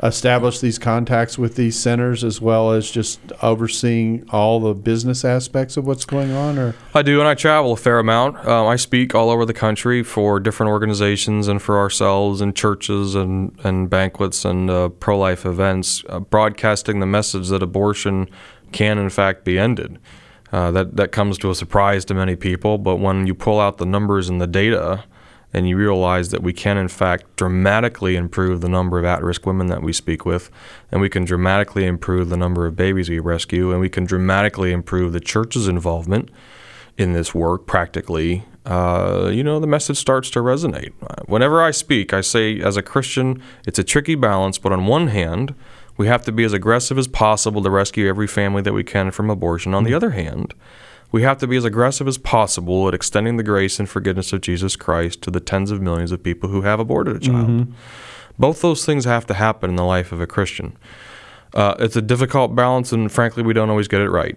establish 0.02 0.60
these 0.60 0.80
contacts 0.80 1.38
with 1.38 1.56
these 1.56 1.78
centers, 1.78 2.24
as 2.24 2.40
well 2.40 2.72
as 2.72 2.90
just 2.90 3.20
overseeing 3.42 4.28
all 4.30 4.60
the 4.60 4.74
business 4.74 5.26
aspects 5.26 5.78
of 5.78 5.86
what's 5.86 6.06
going 6.06 6.32
on? 6.32 6.58
Or 6.58 6.76
I 6.94 7.02
do, 7.02 7.20
and 7.20 7.28
I 7.28 7.36
travel 7.36 7.74
a 7.74 7.78
fair 7.78 8.00
amount. 8.00 8.38
Um, 8.48 8.68
I 8.68 8.76
speak 8.76 9.14
all 9.14 9.30
over 9.30 9.46
the 9.46 9.54
country 9.54 10.04
for 10.04 10.40
different 10.40 10.70
organizations 10.70 11.48
and 11.48 11.62
for 11.62 11.78
ourselves 11.78 12.42
and 12.42 12.56
churches 12.56 13.16
and, 13.16 13.58
and 13.64 13.90
banquets 13.90 14.46
and 14.46 14.70
uh, 14.70 14.90
pro 14.90 15.18
life 15.18 15.46
events, 15.46 16.04
uh, 16.10 16.20
broadcasting 16.20 17.00
the 17.00 17.06
message 17.06 17.50
that 17.50 17.62
abortion 17.62 18.30
can, 18.72 18.98
in 18.98 19.10
fact, 19.10 19.44
be 19.44 19.60
ended. 19.60 20.00
Uh, 20.52 20.72
that, 20.72 20.96
that 20.96 21.12
comes 21.12 21.38
to 21.38 21.52
a 21.52 21.56
surprise 21.56 22.04
to 22.06 22.14
many 22.14 22.36
people, 22.36 22.80
but 22.80 22.96
when 22.96 23.28
you 23.28 23.36
pull 23.36 23.60
out 23.60 23.78
the 23.78 23.86
numbers 23.86 24.30
and 24.30 24.42
the 24.42 24.48
data, 24.48 25.04
and 25.54 25.68
you 25.68 25.78
realize 25.78 26.30
that 26.30 26.44
we 26.44 26.54
can, 26.54 26.78
in 26.78 26.88
fact, 26.88 27.36
dramatically 27.36 28.16
improve 28.16 28.62
the 28.62 28.70
number 28.70 29.00
of 29.00 29.06
at 29.06 29.24
risk 29.24 29.46
women 29.46 29.68
that 29.68 29.82
we 29.82 29.94
speak 29.94 30.26
with, 30.26 30.50
and 30.92 31.02
we 31.02 31.10
can 31.10 31.26
dramatically 31.26 31.86
improve 31.86 32.30
the 32.30 32.38
number 32.38 32.66
of 32.66 32.76
babies 32.76 33.10
we 33.10 33.20
rescue, 33.20 33.72
and 33.72 33.80
we 33.80 33.90
can 33.90 34.06
dramatically 34.06 34.72
improve 34.72 35.14
the 35.14 35.20
church's 35.20 35.68
involvement 35.68 36.30
in 36.98 37.14
this 37.14 37.34
work 37.34 37.66
practically, 37.66 38.44
uh, 38.66 39.32
you 39.34 39.44
know, 39.44 39.60
the 39.60 39.68
message 39.68 39.98
starts 39.98 40.30
to 40.30 40.40
resonate. 40.40 40.92
Whenever 41.28 41.62
I 41.62 41.72
speak, 41.72 42.14
I 42.14 42.22
say, 42.22 42.62
as 42.62 42.78
a 42.78 42.84
Christian, 42.84 43.42
it's 43.66 43.80
a 43.80 43.84
tricky 43.84 44.16
balance, 44.16 44.58
but 44.58 44.72
on 44.72 44.86
one 44.86 45.08
hand, 45.08 45.56
we 45.98 46.08
have 46.08 46.24
to 46.26 46.32
be 46.32 46.44
as 46.44 46.54
aggressive 46.54 46.98
as 46.98 47.08
possible 47.08 47.64
to 47.64 47.70
rescue 47.70 48.08
every 48.08 48.28
family 48.28 48.62
that 48.62 48.74
we 48.74 48.84
can 48.84 49.12
from 49.12 49.30
abortion. 49.30 49.74
On 49.74 49.86
the 49.86 49.94
other 49.94 50.12
hand, 50.12 50.54
we 51.12 51.24
have 51.24 51.38
to 51.40 51.48
be 51.48 51.58
as 51.58 51.66
aggressive 51.66 52.08
as 52.08 52.18
possible 52.18 52.88
at 52.88 52.94
extending 52.94 53.38
the 53.38 53.44
grace 53.44 53.80
and 53.80 53.90
forgiveness 53.90 54.32
of 54.34 54.42
Jesus 54.42 54.76
Christ 54.76 55.22
to 55.24 55.32
the 55.32 55.40
tens 55.40 55.72
of 55.72 55.82
millions 55.82 56.12
of 56.12 56.22
people 56.24 56.50
who 56.50 56.62
have 56.62 56.80
aborted 56.80 57.16
a 57.16 57.20
child. 57.20 57.74
Both 58.38 58.62
those 58.62 58.86
things 58.86 59.06
have 59.06 59.26
to 59.28 59.34
happen 59.34 59.70
in 59.72 59.76
the 59.76 59.84
life 59.84 60.12
of 60.12 60.22
a 60.22 60.28
Christian. 60.28 60.78
Uh, 61.56 61.74
it's 61.80 61.96
a 61.96 62.02
difficult 62.02 62.54
balance, 62.56 62.92
and 62.92 63.12
frankly, 63.12 63.42
we 63.42 63.54
don't 63.54 63.72
always 63.72 63.88
get 63.88 64.02
it 64.02 64.10
right. 64.12 64.36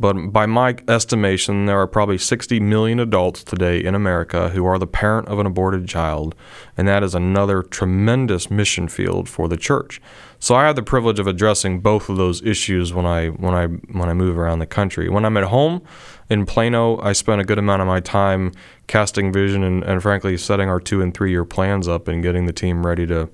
But 0.00 0.32
by 0.32 0.46
my 0.46 0.76
estimation, 0.88 1.66
there 1.66 1.78
are 1.78 1.86
probably 1.86 2.16
60 2.16 2.58
million 2.58 2.98
adults 2.98 3.44
today 3.44 3.84
in 3.84 3.94
America 3.94 4.48
who 4.48 4.64
are 4.64 4.78
the 4.78 4.86
parent 4.86 5.28
of 5.28 5.38
an 5.38 5.44
aborted 5.46 5.86
child, 5.86 6.34
and 6.78 6.88
that 6.88 7.02
is 7.02 7.14
another 7.14 7.62
tremendous 7.62 8.50
mission 8.50 8.88
field 8.88 9.28
for 9.28 9.46
the 9.46 9.58
church. 9.58 10.00
So 10.44 10.54
I 10.54 10.66
have 10.66 10.76
the 10.76 10.82
privilege 10.82 11.18
of 11.18 11.26
addressing 11.26 11.80
both 11.80 12.10
of 12.10 12.18
those 12.18 12.42
issues 12.42 12.92
when 12.92 13.06
I 13.06 13.28
when 13.28 13.54
I 13.54 13.66
when 13.66 14.10
I 14.10 14.12
move 14.12 14.36
around 14.36 14.58
the 14.58 14.66
country. 14.66 15.08
When 15.08 15.24
I'm 15.24 15.38
at 15.38 15.44
home 15.44 15.80
in 16.28 16.44
Plano, 16.44 17.00
I 17.00 17.14
spend 17.14 17.40
a 17.40 17.44
good 17.44 17.58
amount 17.58 17.80
of 17.80 17.88
my 17.88 18.00
time 18.00 18.52
casting 18.86 19.32
vision 19.32 19.62
and, 19.62 19.82
and 19.82 20.02
frankly 20.02 20.36
setting 20.36 20.68
our 20.68 20.80
two 20.80 21.00
and 21.00 21.14
three 21.14 21.30
year 21.30 21.46
plans 21.46 21.88
up 21.88 22.08
and 22.08 22.22
getting 22.22 22.44
the 22.44 22.52
team 22.52 22.84
ready 22.84 23.06
to 23.06 23.30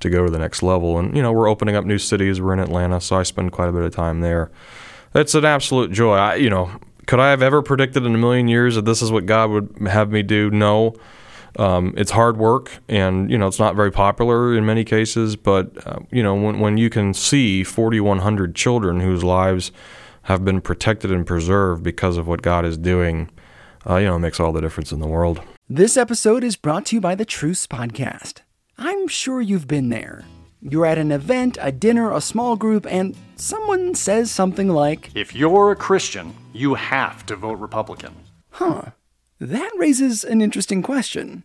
to 0.00 0.10
go 0.10 0.24
to 0.26 0.32
the 0.32 0.38
next 0.40 0.64
level. 0.64 0.98
And 0.98 1.16
you 1.16 1.22
know, 1.22 1.30
we're 1.30 1.48
opening 1.48 1.76
up 1.76 1.84
new 1.84 1.96
cities. 1.96 2.40
We're 2.40 2.54
in 2.54 2.58
Atlanta, 2.58 3.00
so 3.00 3.14
I 3.14 3.22
spend 3.22 3.52
quite 3.52 3.68
a 3.68 3.72
bit 3.72 3.82
of 3.82 3.94
time 3.94 4.20
there. 4.20 4.50
It's 5.14 5.36
an 5.36 5.44
absolute 5.44 5.92
joy. 5.92 6.16
I, 6.16 6.34
you 6.34 6.50
know, 6.50 6.72
could 7.06 7.20
I 7.20 7.30
have 7.30 7.40
ever 7.40 7.62
predicted 7.62 8.04
in 8.04 8.16
a 8.16 8.18
million 8.18 8.48
years 8.48 8.74
that 8.74 8.84
this 8.84 9.00
is 9.00 9.12
what 9.12 9.26
God 9.26 9.50
would 9.50 9.76
have 9.88 10.10
me 10.10 10.24
do? 10.24 10.50
No. 10.50 10.96
Um, 11.58 11.92
it's 11.96 12.12
hard 12.12 12.36
work, 12.36 12.78
and 12.88 13.30
you 13.30 13.36
know 13.36 13.46
it's 13.46 13.58
not 13.58 13.74
very 13.74 13.90
popular 13.90 14.56
in 14.56 14.64
many 14.64 14.84
cases. 14.84 15.36
But 15.36 15.86
uh, 15.86 16.00
you 16.10 16.22
know 16.22 16.34
when 16.34 16.60
when 16.60 16.76
you 16.78 16.88
can 16.88 17.12
see 17.14 17.64
4,100 17.64 18.54
children 18.54 19.00
whose 19.00 19.24
lives 19.24 19.72
have 20.22 20.44
been 20.44 20.60
protected 20.60 21.10
and 21.10 21.26
preserved 21.26 21.82
because 21.82 22.16
of 22.16 22.28
what 22.28 22.42
God 22.42 22.64
is 22.64 22.76
doing, 22.76 23.30
uh, 23.88 23.96
you 23.96 24.06
know, 24.06 24.16
it 24.16 24.20
makes 24.20 24.38
all 24.38 24.52
the 24.52 24.60
difference 24.60 24.92
in 24.92 25.00
the 25.00 25.06
world. 25.06 25.40
This 25.68 25.96
episode 25.96 26.44
is 26.44 26.56
brought 26.56 26.86
to 26.86 26.96
you 26.96 27.00
by 27.00 27.14
the 27.14 27.24
Truce 27.24 27.66
Podcast. 27.66 28.42
I'm 28.76 29.08
sure 29.08 29.40
you've 29.40 29.66
been 29.66 29.88
there. 29.88 30.24
You're 30.60 30.86
at 30.86 30.98
an 30.98 31.12
event, 31.12 31.56
a 31.60 31.72
dinner, 31.72 32.12
a 32.12 32.20
small 32.20 32.56
group, 32.56 32.86
and 32.90 33.16
someone 33.36 33.94
says 33.94 34.30
something 34.30 34.68
like, 34.68 35.10
If 35.14 35.34
you're 35.34 35.72
a 35.72 35.76
Christian, 35.76 36.34
you 36.52 36.74
have 36.74 37.24
to 37.26 37.36
vote 37.36 37.58
Republican. 37.58 38.14
Huh. 38.50 38.82
That 39.40 39.70
raises 39.76 40.24
an 40.24 40.40
interesting 40.40 40.82
question. 40.82 41.44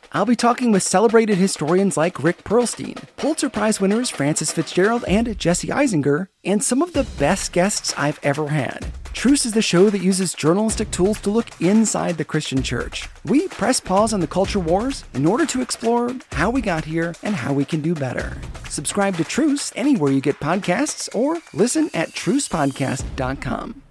I'll 0.13 0.25
be 0.25 0.35
talking 0.35 0.73
with 0.73 0.83
celebrated 0.83 1.37
historians 1.37 1.95
like 1.95 2.21
Rick 2.21 2.43
Perlstein, 2.43 3.01
Pulitzer 3.15 3.49
Prize 3.49 3.79
winners 3.79 4.09
Frances 4.09 4.51
FitzGerald 4.51 5.05
and 5.07 5.39
Jesse 5.39 5.69
Eisinger, 5.69 6.27
and 6.43 6.61
some 6.61 6.81
of 6.81 6.91
the 6.91 7.07
best 7.17 7.53
guests 7.53 7.93
I've 7.97 8.19
ever 8.21 8.49
had. 8.49 8.87
Truce 9.13 9.45
is 9.45 9.53
the 9.53 9.61
show 9.61 9.89
that 9.89 10.01
uses 10.01 10.33
journalistic 10.33 10.91
tools 10.91 11.21
to 11.21 11.29
look 11.29 11.47
inside 11.61 12.17
the 12.17 12.25
Christian 12.25 12.61
church. 12.61 13.07
We 13.23 13.47
press 13.47 13.79
pause 13.79 14.11
on 14.11 14.19
the 14.19 14.27
culture 14.27 14.59
wars 14.59 15.05
in 15.13 15.25
order 15.25 15.45
to 15.45 15.61
explore 15.61 16.13
how 16.33 16.49
we 16.49 16.59
got 16.59 16.83
here 16.83 17.15
and 17.23 17.33
how 17.33 17.53
we 17.53 17.63
can 17.63 17.79
do 17.79 17.95
better. 17.95 18.37
Subscribe 18.67 19.15
to 19.15 19.23
Truce 19.23 19.71
anywhere 19.77 20.11
you 20.11 20.19
get 20.19 20.41
podcasts 20.41 21.13
or 21.15 21.37
listen 21.53 21.89
at 21.93 22.09
trucepodcast.com. 22.09 23.81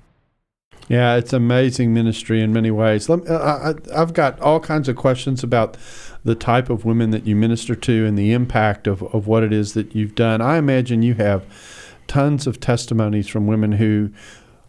Yeah, 0.90 1.14
it's 1.14 1.32
amazing 1.32 1.94
ministry 1.94 2.42
in 2.42 2.52
many 2.52 2.72
ways. 2.72 3.08
Let, 3.08 3.24
uh, 3.30 3.74
I, 3.94 4.00
I've 4.02 4.12
got 4.12 4.40
all 4.40 4.58
kinds 4.58 4.88
of 4.88 4.96
questions 4.96 5.44
about 5.44 5.76
the 6.24 6.34
type 6.34 6.68
of 6.68 6.84
women 6.84 7.10
that 7.10 7.26
you 7.26 7.34
minister 7.34 7.74
to 7.74 8.06
and 8.06 8.18
the 8.18 8.32
impact 8.32 8.86
of, 8.86 9.02
of 9.14 9.26
what 9.26 9.42
it 9.42 9.52
is 9.52 9.74
that 9.74 9.94
you've 9.94 10.14
done. 10.14 10.40
I 10.40 10.58
imagine 10.58 11.02
you 11.02 11.14
have 11.14 11.44
tons 12.06 12.46
of 12.46 12.60
testimonies 12.60 13.28
from 13.28 13.46
women 13.46 13.72
who 13.72 14.10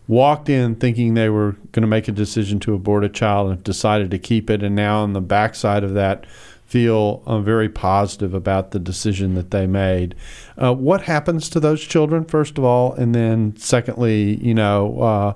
walked 0.07 0.49
in 0.49 0.75
thinking 0.75 1.13
they 1.13 1.29
were 1.29 1.53
going 1.71 1.81
to 1.81 1.87
make 1.87 2.07
a 2.07 2.11
decision 2.11 2.59
to 2.59 2.73
abort 2.73 3.03
a 3.03 3.09
child 3.09 3.47
and 3.47 3.57
have 3.57 3.63
decided 3.63 4.11
to 4.11 4.19
keep 4.19 4.49
it, 4.49 4.63
and 4.63 4.75
now 4.75 4.99
on 4.99 5.13
the 5.13 5.21
backside 5.21 5.83
of 5.83 5.93
that, 5.93 6.25
feel 6.65 7.21
uh, 7.25 7.39
very 7.39 7.67
positive 7.67 8.33
about 8.33 8.71
the 8.71 8.79
decision 8.79 9.35
that 9.35 9.51
they 9.51 9.67
made. 9.67 10.15
Uh, 10.57 10.73
what 10.73 11.01
happens 11.01 11.49
to 11.49 11.59
those 11.59 11.81
children, 11.81 12.23
first 12.23 12.57
of 12.57 12.63
all, 12.63 12.93
and 12.93 13.13
then 13.13 13.55
secondly, 13.57 14.35
you 14.37 14.53
know. 14.53 14.99
Uh, 14.99 15.33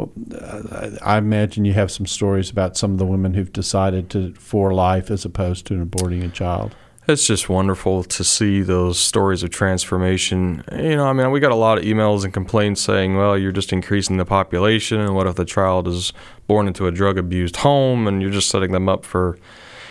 well, 0.00 0.98
I 1.02 1.18
imagine 1.18 1.64
you 1.64 1.72
have 1.74 1.90
some 1.90 2.06
stories 2.06 2.50
about 2.50 2.76
some 2.76 2.92
of 2.92 2.98
the 2.98 3.06
women 3.06 3.34
who've 3.34 3.52
decided 3.52 4.10
to 4.10 4.34
for 4.34 4.72
life 4.72 5.10
as 5.10 5.24
opposed 5.24 5.66
to 5.66 5.84
aborting 5.84 6.24
a 6.24 6.28
child. 6.28 6.74
It's 7.08 7.26
just 7.26 7.48
wonderful 7.48 8.04
to 8.04 8.22
see 8.22 8.62
those 8.62 8.98
stories 8.98 9.42
of 9.42 9.50
transformation. 9.50 10.62
You 10.70 10.96
know, 10.96 11.06
I 11.06 11.12
mean, 11.12 11.30
we 11.32 11.40
got 11.40 11.50
a 11.50 11.56
lot 11.56 11.78
of 11.78 11.84
emails 11.84 12.24
and 12.24 12.32
complaints 12.32 12.80
saying, 12.80 13.16
well, 13.16 13.36
you're 13.36 13.52
just 13.52 13.72
increasing 13.72 14.16
the 14.16 14.24
population, 14.24 15.00
and 15.00 15.14
what 15.14 15.26
if 15.26 15.34
the 15.34 15.44
child 15.44 15.88
is 15.88 16.12
born 16.46 16.68
into 16.68 16.86
a 16.86 16.92
drug 16.92 17.18
abused 17.18 17.56
home 17.56 18.06
and 18.06 18.22
you're 18.22 18.30
just 18.30 18.48
setting 18.48 18.72
them 18.72 18.88
up 18.88 19.04
for 19.04 19.38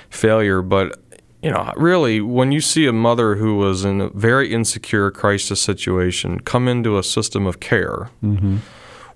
failure? 0.09 0.61
But, 0.61 0.97
you 1.41 1.51
know, 1.51 1.73
really, 1.75 2.21
when 2.21 2.51
you 2.51 2.61
see 2.61 2.85
a 2.85 2.93
mother 2.93 3.35
who 3.35 3.57
was 3.57 3.83
in 3.83 3.99
a 4.01 4.09
very 4.09 4.53
insecure 4.53 5.11
crisis 5.11 5.59
situation 5.59 6.39
come 6.39 6.67
into 6.67 6.97
a 6.97 7.03
system 7.03 7.45
of 7.45 7.59
care, 7.59 8.09
mm-hmm 8.23 8.57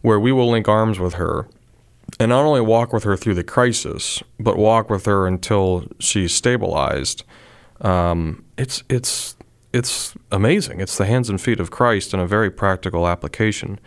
where 0.04 0.20
we 0.20 0.32
will 0.32 0.50
link 0.50 0.68
arms 0.68 1.00
with 1.00 1.16
her 1.16 1.48
and 2.20 2.30
not 2.30 2.46
only 2.46 2.62
walk 2.62 2.94
with 2.94 3.04
her 3.04 3.18
through 3.18 3.34
the 3.34 3.44
crisis, 3.44 4.22
but 4.40 4.58
walk 4.58 4.90
with 4.90 5.06
her 5.06 5.26
until 5.26 5.88
she's 6.00 6.34
stabilized. 6.34 7.24
Um, 7.82 8.46
it's 8.58 8.84
it's 8.90 9.36
it's 9.74 10.14
amazing. 10.32 10.80
It's 10.80 10.98
the 10.98 11.06
hands 11.06 11.30
and 11.30 11.42
feet 11.42 11.60
of 11.60 11.72
Christ 11.72 12.14
in 12.14 12.20
a 12.20 12.28
very 12.28 12.52
practical 12.52 13.08
application. 13.08 13.80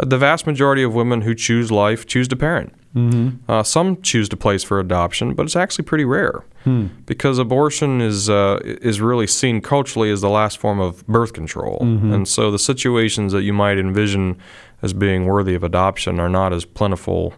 Uh, 0.00 0.06
the 0.06 0.18
vast 0.18 0.46
majority 0.46 0.82
of 0.82 0.94
women 0.94 1.20
who 1.20 1.34
choose 1.34 1.70
life 1.70 2.06
choose 2.06 2.26
to 2.28 2.36
parent. 2.36 2.74
Mm-hmm. 2.94 3.50
Uh, 3.50 3.62
some 3.62 4.00
choose 4.02 4.28
to 4.30 4.36
place 4.36 4.64
for 4.64 4.80
adoption, 4.80 5.34
but 5.34 5.44
it's 5.44 5.54
actually 5.54 5.84
pretty 5.84 6.06
rare 6.06 6.42
hmm. 6.64 6.86
because 7.04 7.38
abortion 7.38 8.00
is 8.00 8.30
uh, 8.30 8.60
is 8.64 9.00
really 9.00 9.26
seen 9.26 9.60
culturally 9.60 10.10
as 10.10 10.22
the 10.22 10.30
last 10.30 10.58
form 10.58 10.80
of 10.80 11.06
birth 11.06 11.34
control, 11.34 11.78
mm-hmm. 11.82 12.12
and 12.12 12.26
so 12.26 12.50
the 12.50 12.58
situations 12.58 13.32
that 13.32 13.42
you 13.42 13.52
might 13.52 13.78
envision 13.78 14.38
as 14.82 14.92
being 14.92 15.26
worthy 15.26 15.54
of 15.54 15.64
adoption 15.64 16.20
are 16.20 16.28
not 16.28 16.52
as 16.52 16.64
plentiful 16.64 17.34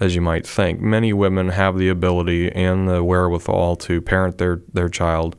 as 0.00 0.14
you 0.14 0.20
might 0.20 0.46
think. 0.46 0.80
Many 0.80 1.12
women 1.12 1.50
have 1.50 1.78
the 1.78 1.88
ability 1.88 2.50
and 2.52 2.88
the 2.88 3.02
wherewithal 3.04 3.76
to 3.76 4.00
parent 4.00 4.38
their, 4.38 4.60
their 4.72 4.88
child, 4.88 5.36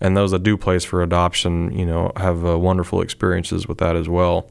and 0.00 0.16
those 0.16 0.32
that 0.32 0.42
do 0.42 0.56
place 0.56 0.84
for 0.84 1.02
adoption, 1.02 1.76
you 1.76 1.86
know, 1.86 2.10
have 2.16 2.44
uh, 2.44 2.58
wonderful 2.58 3.00
experiences 3.00 3.68
with 3.68 3.78
that 3.78 3.94
as 3.94 4.08
well. 4.08 4.50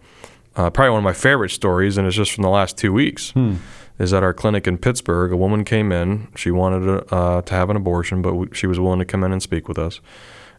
Uh, 0.56 0.70
probably 0.70 0.92
one 0.92 1.00
of 1.00 1.04
my 1.04 1.14
favorite 1.14 1.50
stories, 1.50 1.98
and 1.98 2.08
it's 2.08 2.16
just 2.16 2.32
from 2.32 2.44
the 2.44 2.50
last 2.50 2.78
two 2.78 2.92
weeks, 2.94 3.32
hmm. 3.32 3.56
is 4.00 4.14
at 4.14 4.24
our 4.24 4.34
clinic 4.34 4.68
in 4.68 4.78
Pittsburgh. 4.78 5.32
A 5.32 5.38
woman 5.38 5.64
came 5.64 5.92
in. 5.92 6.28
She 6.36 6.52
wanted 6.52 6.86
to, 6.86 7.16
uh, 7.16 7.42
to 7.42 7.54
have 7.54 7.70
an 7.70 7.78
abortion, 7.78 8.22
but 8.22 8.36
we, 8.36 8.48
she 8.54 8.68
was 8.68 8.80
willing 8.80 9.00
to 9.00 9.06
come 9.06 9.24
in 9.24 9.32
and 9.32 9.42
speak 9.42 9.68
with 9.68 9.78
us 9.78 10.02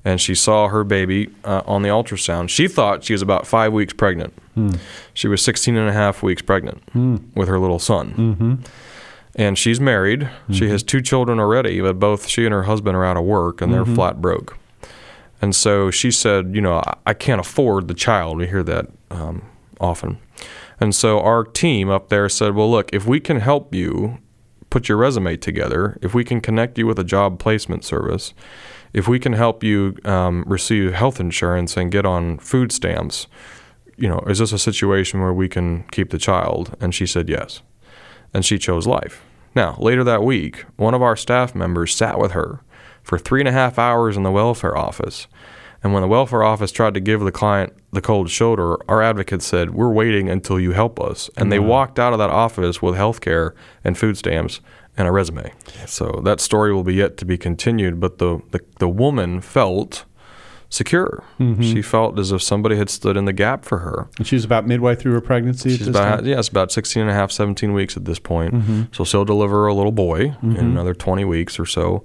and 0.04 0.20
she 0.20 0.34
saw 0.34 0.68
her 0.68 0.84
baby 0.84 1.30
uh, 1.44 1.62
on 1.66 1.82
the 1.82 1.88
ultrasound. 1.88 2.48
She 2.48 2.68
thought 2.68 3.04
she 3.04 3.12
was 3.12 3.22
about 3.22 3.46
five 3.46 3.72
weeks 3.72 3.92
pregnant. 3.92 4.34
Hmm. 4.54 4.72
She 5.14 5.28
was 5.28 5.42
16 5.42 5.76
and 5.76 5.88
a 5.88 5.92
half 5.92 6.22
weeks 6.22 6.42
pregnant 6.42 6.82
hmm. 6.92 7.16
with 7.34 7.48
her 7.48 7.58
little 7.58 7.78
son. 7.78 8.14
Mm-hmm. 8.14 8.54
And 9.36 9.56
she's 9.56 9.80
married. 9.80 10.20
Mm-hmm. 10.20 10.52
She 10.52 10.68
has 10.68 10.82
two 10.82 11.00
children 11.00 11.38
already, 11.38 11.80
but 11.80 11.98
both 11.98 12.28
she 12.28 12.44
and 12.44 12.52
her 12.52 12.64
husband 12.64 12.96
are 12.96 13.04
out 13.04 13.16
of 13.16 13.24
work 13.24 13.60
and 13.60 13.72
they're 13.72 13.84
mm-hmm. 13.84 13.94
flat 13.94 14.20
broke. 14.20 14.58
And 15.40 15.54
so 15.56 15.90
she 15.90 16.10
said, 16.10 16.54
You 16.54 16.60
know, 16.60 16.78
I, 16.78 16.94
I 17.06 17.14
can't 17.14 17.40
afford 17.40 17.88
the 17.88 17.94
child. 17.94 18.38
We 18.38 18.46
hear 18.46 18.62
that 18.62 18.86
um, 19.10 19.42
often. 19.80 20.18
And 20.80 20.94
so 20.94 21.20
our 21.20 21.44
team 21.44 21.88
up 21.90 22.08
there 22.08 22.28
said, 22.28 22.54
Well, 22.54 22.70
look, 22.70 22.90
if 22.92 23.06
we 23.06 23.20
can 23.20 23.40
help 23.40 23.74
you 23.74 24.18
put 24.68 24.88
your 24.88 24.98
resume 24.98 25.36
together, 25.36 25.98
if 26.02 26.14
we 26.14 26.24
can 26.24 26.40
connect 26.40 26.78
you 26.78 26.86
with 26.86 26.98
a 26.98 27.04
job 27.04 27.38
placement 27.38 27.84
service, 27.84 28.34
if 28.92 29.08
we 29.08 29.18
can 29.18 29.32
help 29.32 29.64
you 29.64 29.96
um, 30.04 30.44
receive 30.46 30.92
health 30.92 31.20
insurance 31.20 31.76
and 31.76 31.90
get 31.90 32.04
on 32.04 32.38
food 32.38 32.72
stamps, 32.72 33.26
you 33.96 34.08
know, 34.08 34.20
is 34.26 34.38
this 34.38 34.52
a 34.52 34.58
situation 34.58 35.20
where 35.20 35.32
we 35.32 35.48
can 35.48 35.84
keep 35.84 36.10
the 36.10 36.18
child? 36.18 36.76
And 36.80 36.94
she 36.94 37.06
said 37.06 37.28
yes. 37.28 37.62
And 38.34 38.44
she 38.44 38.58
chose 38.58 38.86
life. 38.86 39.22
Now, 39.54 39.76
later 39.78 40.02
that 40.04 40.22
week, 40.22 40.64
one 40.76 40.94
of 40.94 41.02
our 41.02 41.16
staff 41.16 41.54
members 41.54 41.94
sat 41.94 42.18
with 42.18 42.32
her 42.32 42.60
for 43.02 43.18
three 43.18 43.40
and 43.40 43.48
a 43.48 43.52
half 43.52 43.78
hours 43.78 44.16
in 44.16 44.22
the 44.22 44.30
welfare 44.30 44.76
office. 44.76 45.26
And 45.82 45.92
when 45.92 46.02
the 46.02 46.08
welfare 46.08 46.42
office 46.42 46.70
tried 46.70 46.94
to 46.94 47.00
give 47.00 47.20
the 47.20 47.32
client 47.32 47.72
the 47.92 48.00
cold 48.00 48.30
shoulder, 48.30 48.78
our 48.88 49.02
advocate 49.02 49.42
said, 49.42 49.74
We're 49.74 49.92
waiting 49.92 50.28
until 50.28 50.60
you 50.60 50.72
help 50.72 51.00
us. 51.00 51.28
And 51.36 51.44
mm-hmm. 51.44 51.50
they 51.50 51.58
walked 51.58 51.98
out 51.98 52.12
of 52.12 52.18
that 52.20 52.30
office 52.30 52.80
with 52.80 52.94
health 52.94 53.20
care 53.20 53.54
and 53.84 53.98
food 53.98 54.16
stamps 54.16 54.60
and 54.96 55.08
a 55.08 55.12
resume. 55.12 55.52
So 55.86 56.20
that 56.24 56.40
story 56.40 56.72
will 56.72 56.84
be 56.84 56.94
yet 56.94 57.16
to 57.18 57.24
be 57.24 57.38
continued, 57.38 58.00
but 58.00 58.18
the, 58.18 58.42
the, 58.50 58.60
the 58.78 58.88
woman 58.88 59.40
felt 59.40 60.04
secure. 60.72 61.22
Mm-hmm. 61.38 61.62
She 61.62 61.82
felt 61.82 62.18
as 62.18 62.32
if 62.32 62.42
somebody 62.42 62.76
had 62.76 62.88
stood 62.88 63.16
in 63.16 63.26
the 63.26 63.32
gap 63.32 63.64
for 63.64 63.78
her. 63.80 64.08
And 64.16 64.26
she's 64.26 64.42
about 64.44 64.66
midway 64.66 64.94
through 64.94 65.12
her 65.12 65.20
pregnancy 65.20 65.76
she's 65.76 65.88
about, 65.88 66.16
time? 66.16 66.26
Yeah, 66.26 66.38
it's 66.38 66.48
about 66.48 66.72
16 66.72 67.02
and 67.02 67.10
a 67.10 67.14
half, 67.14 67.30
17 67.30 67.74
weeks 67.74 67.94
at 67.96 68.06
this 68.06 68.18
point. 68.18 68.54
Mm-hmm. 68.54 68.82
So 68.92 69.04
she'll 69.04 69.26
deliver 69.26 69.66
a 69.66 69.74
little 69.74 69.92
boy 69.92 70.28
mm-hmm. 70.28 70.56
in 70.56 70.64
another 70.64 70.94
20 70.94 71.26
weeks 71.26 71.58
or 71.58 71.66
so. 71.66 72.04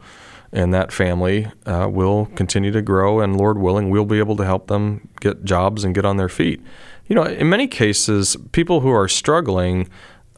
And 0.51 0.73
that 0.73 0.91
family 0.91 1.49
uh, 1.65 1.87
will 1.91 2.27
continue 2.35 2.71
to 2.71 2.81
grow, 2.81 3.19
and 3.19 3.37
Lord 3.37 3.57
willing, 3.57 3.89
we'll 3.89 4.05
be 4.05 4.17
able 4.17 4.37
to 4.37 4.45
help 4.45 4.67
them 4.67 5.09
get 5.19 5.43
jobs 5.43 5.83
and 5.83 5.93
get 5.93 6.05
on 6.05 6.15
their 6.15 6.29
feet. 6.29 6.61
You 7.07 7.15
know, 7.15 7.23
in 7.23 7.49
many 7.49 7.67
cases, 7.67 8.37
people 8.53 8.79
who 8.79 8.89
are 8.89 9.09
struggling 9.09 9.89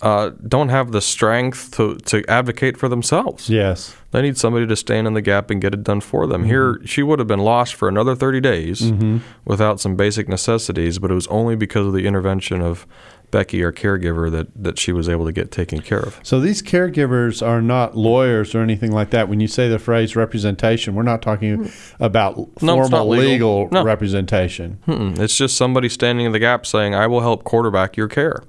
uh, 0.01 0.31
don't 0.47 0.69
have 0.69 0.91
the 0.91 1.01
strength 1.01 1.71
to, 1.71 1.97
to 1.97 2.23
advocate 2.27 2.77
for 2.77 2.88
themselves. 2.88 3.49
Yes. 3.49 3.95
They 4.12 4.21
need 4.21 4.38
somebody 4.38 4.65
to 4.65 4.75
stand 4.75 5.07
in 5.07 5.13
the 5.13 5.21
gap 5.21 5.49
and 5.49 5.62
get 5.62 5.73
it 5.73 5.83
done 5.83 6.01
for 6.01 6.25
them. 6.25 6.41
Mm-hmm. 6.41 6.49
Here, 6.49 6.81
she 6.85 7.03
would 7.03 7.19
have 7.19 7.27
been 7.27 7.39
lost 7.39 7.75
for 7.75 7.88
another 7.88 8.15
30 8.15 8.41
days 8.41 8.81
mm-hmm. 8.81 9.17
without 9.45 9.79
some 9.79 9.95
basic 9.95 10.27
necessities, 10.27 10.99
but 10.99 11.12
it 11.12 11.15
was 11.15 11.27
only 11.27 11.55
because 11.55 11.85
of 11.88 11.93
the 11.93 12.07
intervention 12.07 12.62
of 12.62 12.88
Becky, 13.31 13.63
our 13.63 13.71
caregiver, 13.71 14.31
that 14.31 14.47
that 14.55 14.79
she 14.79 14.91
was 14.91 15.07
able 15.07 15.25
to 15.25 15.31
get 15.31 15.51
taken 15.51 15.81
care 15.81 15.99
of. 15.99 16.19
So 16.23 16.39
these 16.39 16.63
caregivers 16.63 17.45
are 17.45 17.62
not 17.62 17.95
lawyers 17.95 18.55
or 18.55 18.62
anything 18.62 18.91
like 18.91 19.12
that. 19.12 19.29
When 19.29 19.39
you 19.39 19.47
say 19.47 19.69
the 19.69 19.77
phrase 19.77 20.15
representation, 20.15 20.95
we're 20.95 21.03
not 21.03 21.21
talking 21.21 21.71
about 21.99 22.38
No, 22.62 22.77
formal 22.77 23.07
legal. 23.07 23.27
legal, 23.29 23.69
No. 23.71 23.83
representation. 23.83 24.79
Mm-mm. 24.88 25.19
It's 25.19 25.38
just 25.38 25.57
somebody 25.57 25.89
standing 25.89 26.25
in 26.25 26.31
the 26.31 26.39
gap 26.39 26.65
saying, 26.65 26.95
"I 26.95 27.05
will 27.05 27.21
help 27.21 27.43
quarterback 27.43 27.95
your 27.95 28.07
care." 28.07 28.41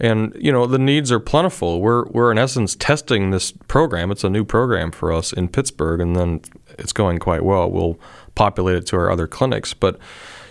And 0.00 0.36
you 0.38 0.50
know 0.50 0.66
the 0.66 0.78
needs 0.78 1.12
are 1.12 1.20
plentiful. 1.20 1.80
We're 1.80 2.04
we're 2.06 2.32
in 2.32 2.38
essence 2.38 2.74
testing 2.74 3.30
this 3.30 3.52
program. 3.52 4.10
It's 4.10 4.24
a 4.24 4.30
new 4.30 4.44
program 4.44 4.90
for 4.90 5.12
us 5.12 5.32
in 5.32 5.48
Pittsburgh, 5.48 6.00
and 6.00 6.16
then 6.16 6.40
it's 6.78 6.92
going 6.92 7.18
quite 7.18 7.44
well. 7.44 7.70
We'll 7.70 7.98
populate 8.34 8.76
it 8.76 8.86
to 8.86 8.96
our 8.96 9.10
other 9.10 9.26
clinics, 9.26 9.72
but 9.72 9.98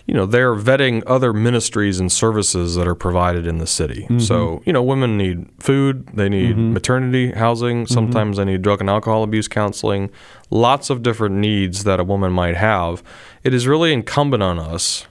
you 0.06 0.14
know 0.14 0.26
they're 0.26 0.56
vetting 0.56 1.04
other 1.08 1.34
ministries 1.34 2.00
and 2.00 2.12
services 2.12 2.76
that 2.76 2.88
are 2.88 2.96
provided 2.96 3.48
in 3.48 3.58
the 3.58 3.68
city. 3.68 4.04
Mm-hmm. 4.04 4.20
So 4.20 4.62
you 4.66 4.74
know 4.74 4.84
women 4.84 5.18
need 5.18 5.50
food, 5.60 6.08
they 6.14 6.30
need 6.30 6.56
mm-hmm. 6.56 6.74
maternity 6.74 7.32
housing, 7.32 7.84
mm-hmm. 7.84 7.94
sometimes 7.94 8.38
they 8.38 8.46
need 8.46 8.62
drug 8.62 8.82
and 8.82 8.90
alcohol 8.90 9.24
abuse 9.24 9.48
counseling, 9.48 10.10
lots 10.50 10.90
of 10.90 11.04
different 11.04 11.36
needs 11.36 11.84
that 11.84 12.00
a 12.00 12.04
woman 12.04 12.32
might 12.32 12.56
have. 12.56 13.04
It 13.44 13.54
is 13.54 13.68
really 13.68 13.94
incumbent 13.94 14.44
on 14.44 14.60
us 14.60 15.08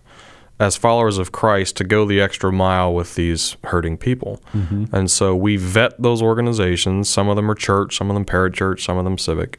as 0.62 0.77
followers 0.77 1.18
of 1.18 1.33
Christ 1.33 1.77
to 1.79 1.85
go 1.85 2.07
the 2.07 2.20
extra 2.20 2.53
mile 2.53 2.94
with 2.94 3.16
these 3.16 3.57
hurting 3.64 3.96
people. 3.96 4.40
Mm-hmm. 4.53 4.94
And 4.94 5.11
so 5.11 5.35
we 5.35 5.57
vet 5.57 6.01
those 6.01 6.22
organizations. 6.22 7.09
Some 7.09 7.29
of 7.29 7.35
them 7.35 7.51
are 7.51 7.57
church, 7.57 7.96
some 7.96 8.09
of 8.09 8.14
them 8.14 8.25
parachurch, 8.25 8.81
some 8.81 8.96
of 8.96 9.03
them 9.05 9.18
civic. 9.18 9.59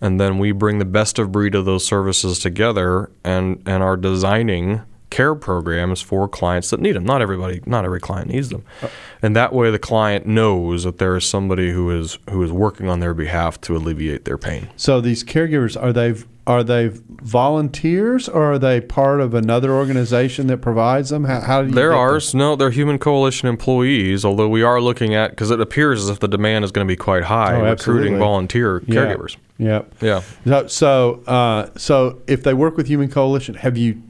And 0.00 0.20
then 0.20 0.40
we 0.40 0.50
bring 0.50 0.80
the 0.80 0.84
best 0.84 1.20
of 1.20 1.30
breed 1.30 1.54
of 1.54 1.66
those 1.66 1.86
services 1.86 2.40
together 2.40 3.12
and, 3.22 3.62
and 3.64 3.80
are 3.84 3.96
designing 3.96 4.82
care 5.10 5.36
programs 5.36 6.00
for 6.00 6.26
clients 6.26 6.70
that 6.70 6.80
need 6.80 6.92
them. 6.92 7.04
Not 7.04 7.22
everybody, 7.22 7.60
not 7.64 7.84
every 7.84 8.00
client 8.00 8.28
needs 8.28 8.48
them. 8.48 8.64
Uh. 8.82 8.88
And 9.22 9.36
that 9.36 9.52
way 9.52 9.70
the 9.70 9.78
client 9.78 10.26
knows 10.26 10.82
that 10.82 10.98
there 10.98 11.16
is 11.16 11.24
somebody 11.24 11.70
who 11.70 11.96
is 11.96 12.18
who 12.28 12.42
is 12.42 12.50
working 12.50 12.88
on 12.88 12.98
their 12.98 13.14
behalf 13.14 13.60
to 13.62 13.76
alleviate 13.76 14.24
their 14.24 14.38
pain. 14.38 14.68
So 14.76 15.00
these 15.00 15.22
caregivers 15.22 15.80
are 15.80 15.92
they 15.92 16.14
are 16.50 16.64
they 16.64 16.90
volunteers 17.22 18.28
or 18.28 18.52
are 18.52 18.58
they 18.58 18.80
part 18.80 19.20
of 19.20 19.34
another 19.34 19.72
organization 19.72 20.48
that 20.48 20.58
provides 20.58 21.10
them? 21.10 21.24
How, 21.24 21.40
how 21.40 21.62
do 21.62 21.68
you 21.68 21.74
They're 21.74 21.90
get 21.90 21.96
them? 22.32 22.38
No, 22.38 22.56
they're 22.56 22.70
Human 22.70 22.98
Coalition 22.98 23.48
employees. 23.48 24.24
Although 24.24 24.48
we 24.48 24.62
are 24.62 24.80
looking 24.80 25.14
at 25.14 25.30
because 25.30 25.50
it 25.52 25.60
appears 25.60 26.02
as 26.02 26.08
if 26.08 26.18
the 26.18 26.28
demand 26.28 26.64
is 26.64 26.72
going 26.72 26.84
to 26.86 26.90
be 26.90 26.96
quite 26.96 27.24
high, 27.24 27.54
Oh, 27.54 27.70
recruiting 27.70 28.18
volunteer 28.18 28.82
Yeah. 28.86 28.94
caregivers. 28.94 29.36
Yep. 29.58 29.94
Yeah. 30.00 30.22
So, 30.44 30.66
so, 30.66 31.22
uh, 31.26 31.68
so 31.76 32.20
if 32.26 32.42
they 32.42 32.54
work 32.54 32.76
with 32.76 32.86
Human 32.88 33.08
Coalition, 33.10 33.54
have 33.54 33.76
you? 33.76 34.02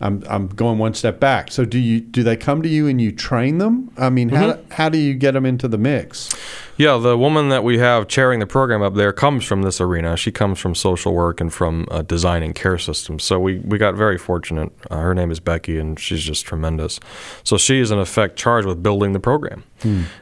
I'm, 0.00 0.22
I'm 0.28 0.48
going 0.48 0.78
one 0.78 0.94
step 0.94 1.20
back. 1.20 1.50
So 1.52 1.64
do 1.64 1.78
you 1.78 2.00
do 2.00 2.22
they 2.22 2.36
come 2.36 2.62
to 2.62 2.68
you 2.68 2.86
and 2.88 3.00
you 3.00 3.12
train 3.12 3.58
them? 3.58 3.90
I 3.96 4.10
mean, 4.10 4.28
how 4.30 4.44
Mm-hmm. 4.54 4.72
how 4.72 4.88
do 4.88 4.98
you 4.98 5.14
get 5.14 5.32
them 5.32 5.46
into 5.46 5.68
the 5.68 5.78
mix? 5.78 6.34
Yeah, 6.76 6.96
the 6.98 7.16
woman 7.16 7.50
that 7.50 7.62
we 7.62 7.78
have 7.78 8.08
chairing 8.08 8.40
the 8.40 8.48
program 8.48 8.82
up 8.82 8.94
there 8.94 9.12
comes 9.12 9.44
from 9.44 9.62
this 9.62 9.80
arena. 9.80 10.16
She 10.16 10.32
comes 10.32 10.58
from 10.58 10.74
social 10.74 11.14
work 11.14 11.40
and 11.40 11.52
from 11.52 11.86
uh, 11.88 12.02
designing 12.02 12.52
care 12.52 12.78
systems. 12.78 13.22
So 13.22 13.38
we, 13.38 13.60
we 13.60 13.78
got 13.78 13.94
very 13.94 14.18
fortunate. 14.18 14.72
Uh, 14.90 14.96
her 14.98 15.14
name 15.14 15.30
is 15.30 15.38
Becky, 15.38 15.78
and 15.78 15.96
she's 16.00 16.24
just 16.24 16.44
tremendous. 16.44 16.98
So 17.44 17.56
she 17.58 17.78
is, 17.78 17.92
in 17.92 18.00
effect, 18.00 18.36
charged 18.36 18.66
with 18.66 18.82
building 18.82 19.12
the 19.12 19.20
program. 19.20 19.62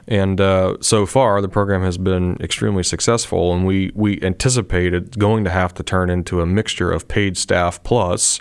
And 0.08 0.40
uh, 0.40 0.76
so 0.80 1.06
far, 1.06 1.40
the 1.40 1.48
program 1.48 1.82
has 1.82 1.96
been 1.96 2.37
extremely 2.40 2.82
successful, 2.82 3.54
and 3.54 3.64
we, 3.64 3.90
we 3.94 4.20
anticipate 4.20 4.92
it's 4.92 5.16
going 5.16 5.44
to 5.44 5.50
have 5.50 5.72
to 5.74 5.82
turn 5.85 6.11
into 6.11 6.40
a 6.42 6.46
mixture 6.46 6.90
of 6.90 7.06
paid 7.08 7.37
staff 7.38 7.80
plus 7.85 8.40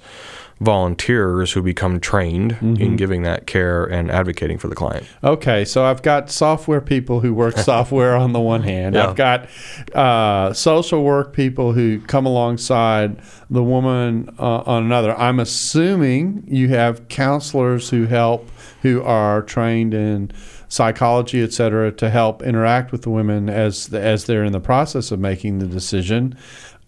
volunteers 0.62 1.52
who 1.52 1.62
become 1.64 2.00
trained 2.00 2.56
in 2.62 2.96
giving 2.96 3.24
that 3.24 3.48
care 3.48 3.84
and 3.84 4.12
advocating 4.12 4.60
for 4.60 4.68
the 4.68 4.76
client. 4.76 5.08
Okay, 5.24 5.66
so 5.66 5.84
I've 5.84 6.04
got 6.04 6.30
software 6.30 6.80
people 6.80 7.20
who 7.20 7.34
work 7.34 7.58
software 7.58 8.16
on 8.16 8.32
the 8.32 8.40
one 8.40 8.62
hand. 8.62 8.94
Yeah. 8.94 9.08
I've 9.08 9.16
got 9.16 9.50
uh, 9.96 10.54
social 10.54 11.04
work 11.04 11.34
people 11.34 11.74
who 11.74 12.00
come 12.02 12.28
alongside 12.28 13.20
the 13.50 13.64
woman 13.64 14.30
uh, 14.38 14.60
on 14.68 14.84
another. 14.86 15.18
I'm 15.18 15.40
assuming 15.40 16.44
you 16.48 16.70
have 16.70 17.08
counselors 17.08 17.90
who 17.90 18.06
help, 18.06 18.48
who 18.84 19.02
are 19.02 19.42
trained 19.42 19.96
in 19.96 20.32
psychology, 20.70 21.42
et 21.42 21.54
cetera, 21.54 21.92
to 21.94 22.12
help 22.12 22.44
interact 22.44 22.92
with 22.92 23.02
the 23.02 23.10
women 23.10 23.50
as 23.50 23.92
as 23.94 24.26
they're 24.26 24.44
in 24.44 24.52
the 24.52 24.60
process 24.60 25.12
of 25.12 25.20
making 25.20 25.58
the 25.58 25.66
decision. 25.66 26.38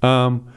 Um, 0.03 0.52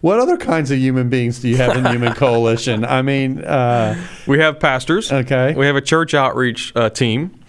what 0.00 0.18
other 0.20 0.36
kinds 0.36 0.70
of 0.70 0.78
human 0.78 1.08
beings 1.08 1.40
do 1.40 1.48
you 1.48 1.56
have 1.56 1.76
in 1.76 1.84
Human 1.86 2.12
Coalition? 2.24 2.84
I 2.84 3.02
mean, 3.02 3.42
uh, 3.44 3.94
We 4.26 4.38
have 4.38 4.60
pastors. 4.60 5.10
Okay. 5.12 5.54
We 5.54 5.66
have 5.66 5.76
a 5.76 5.80
church 5.80 6.14
outreach 6.14 6.72
uh, 6.76 6.90
team. 6.90 7.40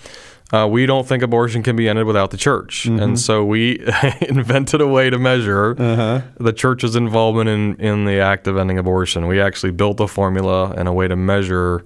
Uh, 0.52 0.66
we 0.66 0.86
don't 0.86 1.06
think 1.06 1.24
abortion 1.24 1.62
can 1.62 1.76
be 1.76 1.90
ended 1.90 2.06
without 2.06 2.32
the 2.32 2.38
church, 2.38 2.86
Mm-hmm. 2.86 3.00
and 3.04 3.20
so 3.20 3.44
we 3.44 3.80
invented 4.30 4.80
a 4.80 4.88
way 4.88 5.10
to 5.10 5.18
measure 5.20 5.76
Uh-huh. 5.78 6.22
the 6.40 6.54
church's 6.54 6.96
involvement 6.96 7.50
in 7.50 7.76
in 7.86 8.06
the 8.06 8.20
act 8.22 8.48
of 8.48 8.56
ending 8.58 8.78
abortion. 8.80 9.28
We 9.28 9.42
actually 9.42 9.72
built 9.74 10.00
a 10.00 10.08
formula 10.08 10.72
and 10.78 10.88
a 10.88 10.94
way 10.94 11.08
to 11.10 11.16
measure. 11.18 11.84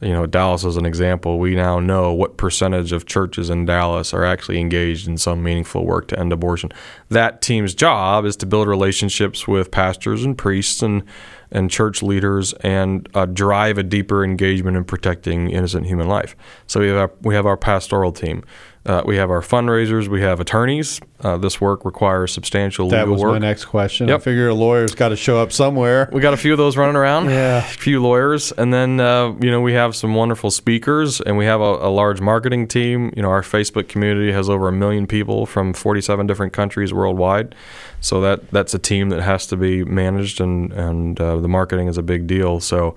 You 0.00 0.12
know, 0.12 0.26
Dallas 0.26 0.64
as 0.64 0.76
an 0.76 0.86
example, 0.86 1.40
we 1.40 1.56
now 1.56 1.80
know 1.80 2.12
what 2.12 2.36
percentage 2.36 2.92
of 2.92 3.06
churches 3.06 3.50
in 3.50 3.64
Dallas 3.64 4.14
are 4.14 4.24
actually 4.24 4.60
engaged 4.60 5.08
in 5.08 5.18
some 5.18 5.42
meaningful 5.42 5.84
work 5.84 6.06
to 6.08 6.18
end 6.18 6.32
abortion. 6.32 6.70
That 7.08 7.42
team's 7.42 7.74
job 7.74 8.24
is 8.24 8.36
to 8.36 8.46
build 8.46 8.68
relationships 8.68 9.48
with 9.48 9.72
pastors 9.72 10.24
and 10.24 10.38
priests 10.38 10.82
and 10.82 11.02
and 11.50 11.70
church 11.70 12.02
leaders 12.02 12.52
and 12.60 13.08
uh, 13.14 13.26
drive 13.26 13.78
a 13.78 13.82
deeper 13.82 14.22
engagement 14.22 14.76
in 14.76 14.84
protecting 14.84 15.50
innocent 15.50 15.86
human 15.86 16.06
life. 16.06 16.36
So 16.66 16.80
we 16.80 16.88
have 16.88 16.96
our, 16.96 17.12
we 17.22 17.34
have 17.34 17.46
our 17.46 17.56
pastoral 17.56 18.12
team. 18.12 18.44
Uh, 18.88 19.02
we 19.04 19.16
have 19.16 19.30
our 19.30 19.42
fundraisers. 19.42 20.08
We 20.08 20.22
have 20.22 20.40
attorneys. 20.40 20.98
Uh, 21.20 21.36
this 21.36 21.60
work 21.60 21.84
requires 21.84 22.32
substantial 22.32 22.88
that 22.88 23.00
legal 23.00 23.12
was 23.12 23.22
work. 23.22 23.32
my 23.32 23.38
next 23.38 23.66
question. 23.66 24.10
I 24.10 24.16
figure 24.16 24.48
a 24.48 24.54
lawyer's 24.54 24.94
got 24.94 25.10
to 25.10 25.16
show 25.16 25.38
up 25.42 25.52
somewhere. 25.52 26.08
We 26.10 26.22
got 26.22 26.32
a 26.32 26.38
few 26.38 26.52
of 26.52 26.58
those 26.58 26.78
running 26.78 26.96
around. 26.96 27.26
Yeah. 27.26 27.58
A 27.58 27.62
few 27.68 28.00
lawyers. 28.00 28.50
And 28.52 28.72
then, 28.72 28.98
uh, 28.98 29.34
you 29.40 29.50
know, 29.50 29.60
we 29.60 29.74
have 29.74 29.94
some 29.94 30.14
wonderful 30.14 30.50
speakers 30.50 31.20
and 31.20 31.36
we 31.36 31.44
have 31.44 31.60
a, 31.60 31.64
a 31.64 31.90
large 31.90 32.22
marketing 32.22 32.66
team. 32.66 33.12
You 33.14 33.20
know, 33.20 33.28
our 33.30 33.42
Facebook 33.42 33.88
community 33.88 34.32
has 34.32 34.48
over 34.48 34.68
a 34.68 34.72
million 34.72 35.06
people 35.06 35.44
from 35.44 35.74
47 35.74 36.26
different 36.26 36.54
countries 36.54 36.94
worldwide. 36.94 37.54
So 38.00 38.22
that 38.22 38.50
that's 38.52 38.72
a 38.72 38.78
team 38.78 39.10
that 39.10 39.20
has 39.20 39.46
to 39.48 39.56
be 39.56 39.84
managed 39.84 40.40
and, 40.40 40.72
and 40.72 41.20
uh, 41.20 41.36
the 41.36 41.48
marketing 41.48 41.88
is 41.88 41.98
a 41.98 42.02
big 42.02 42.26
deal. 42.26 42.60
So, 42.60 42.94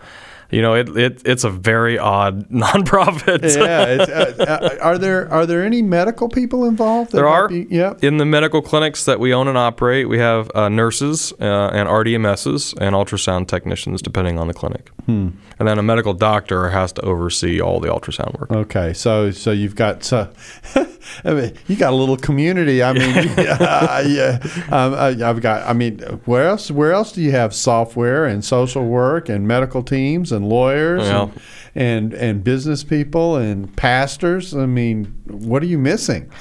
you 0.51 0.61
know, 0.61 0.73
it, 0.75 0.89
it 0.95 1.21
it's 1.25 1.43
a 1.43 1.49
very 1.49 1.97
odd 1.97 2.49
nonprofit. 2.51 3.41
yeah. 3.55 3.85
It's, 3.85 4.11
uh, 4.11 4.45
uh, 4.79 4.83
are 4.83 4.97
there 4.97 5.31
are 5.31 5.45
there 5.45 5.63
any 5.63 5.81
medical 5.81 6.29
people 6.29 6.65
involved? 6.65 7.11
There 7.11 7.27
are. 7.27 7.47
be- 7.47 7.67
yep. 7.69 8.03
In 8.03 8.17
the 8.17 8.25
medical 8.25 8.61
clinics 8.61 9.05
that 9.05 9.19
we 9.19 9.33
own 9.33 9.47
and 9.47 9.57
operate, 9.57 10.09
we 10.09 10.19
have 10.19 10.51
uh, 10.55 10.69
nurses 10.69 11.33
uh, 11.39 11.71
and 11.73 11.87
RDMSs 11.87 12.77
and 12.79 12.95
ultrasound 12.95 13.47
technicians, 13.47 14.01
depending 14.01 14.39
on 14.39 14.47
the 14.47 14.53
clinic. 14.53 14.89
Hmm. 15.05 15.29
And 15.59 15.67
then 15.67 15.77
a 15.79 15.83
medical 15.83 16.13
doctor 16.13 16.69
has 16.69 16.91
to 16.93 17.01
oversee 17.01 17.61
all 17.61 17.79
the 17.79 17.87
ultrasound 17.89 18.39
work. 18.39 18.51
Okay. 18.51 18.93
So 18.93 19.31
so 19.31 19.51
you've 19.51 19.75
got 19.75 20.03
so. 20.03 20.31
I 21.25 21.33
mean, 21.33 21.53
you 21.67 21.75
got 21.75 21.93
a 21.93 21.95
little 21.95 22.17
community. 22.17 22.81
I 22.83 22.93
mean, 22.93 23.15
yeah, 23.37 23.99
yeah. 24.05 24.39
Um, 24.69 24.93
I, 24.93 25.07
I've 25.29 25.41
got. 25.41 25.67
I 25.67 25.73
mean, 25.73 25.99
where 26.25 26.47
else? 26.47 26.69
Where 26.71 26.91
else 26.93 27.11
do 27.11 27.21
you 27.21 27.31
have 27.31 27.53
software 27.53 28.25
and 28.25 28.43
social 28.43 28.85
work 28.85 29.29
and 29.29 29.47
medical 29.47 29.83
teams 29.83 30.31
and 30.31 30.47
lawyers 30.47 31.03
Yeah. 31.03 31.23
and, 31.23 31.33
and 31.75 32.13
and 32.13 32.43
business 32.43 32.83
people 32.83 33.35
and 33.35 33.75
pastors? 33.75 34.55
I 34.55 34.65
mean, 34.65 35.05
what 35.27 35.63
are 35.63 35.67
you 35.67 35.77
missing? 35.77 36.31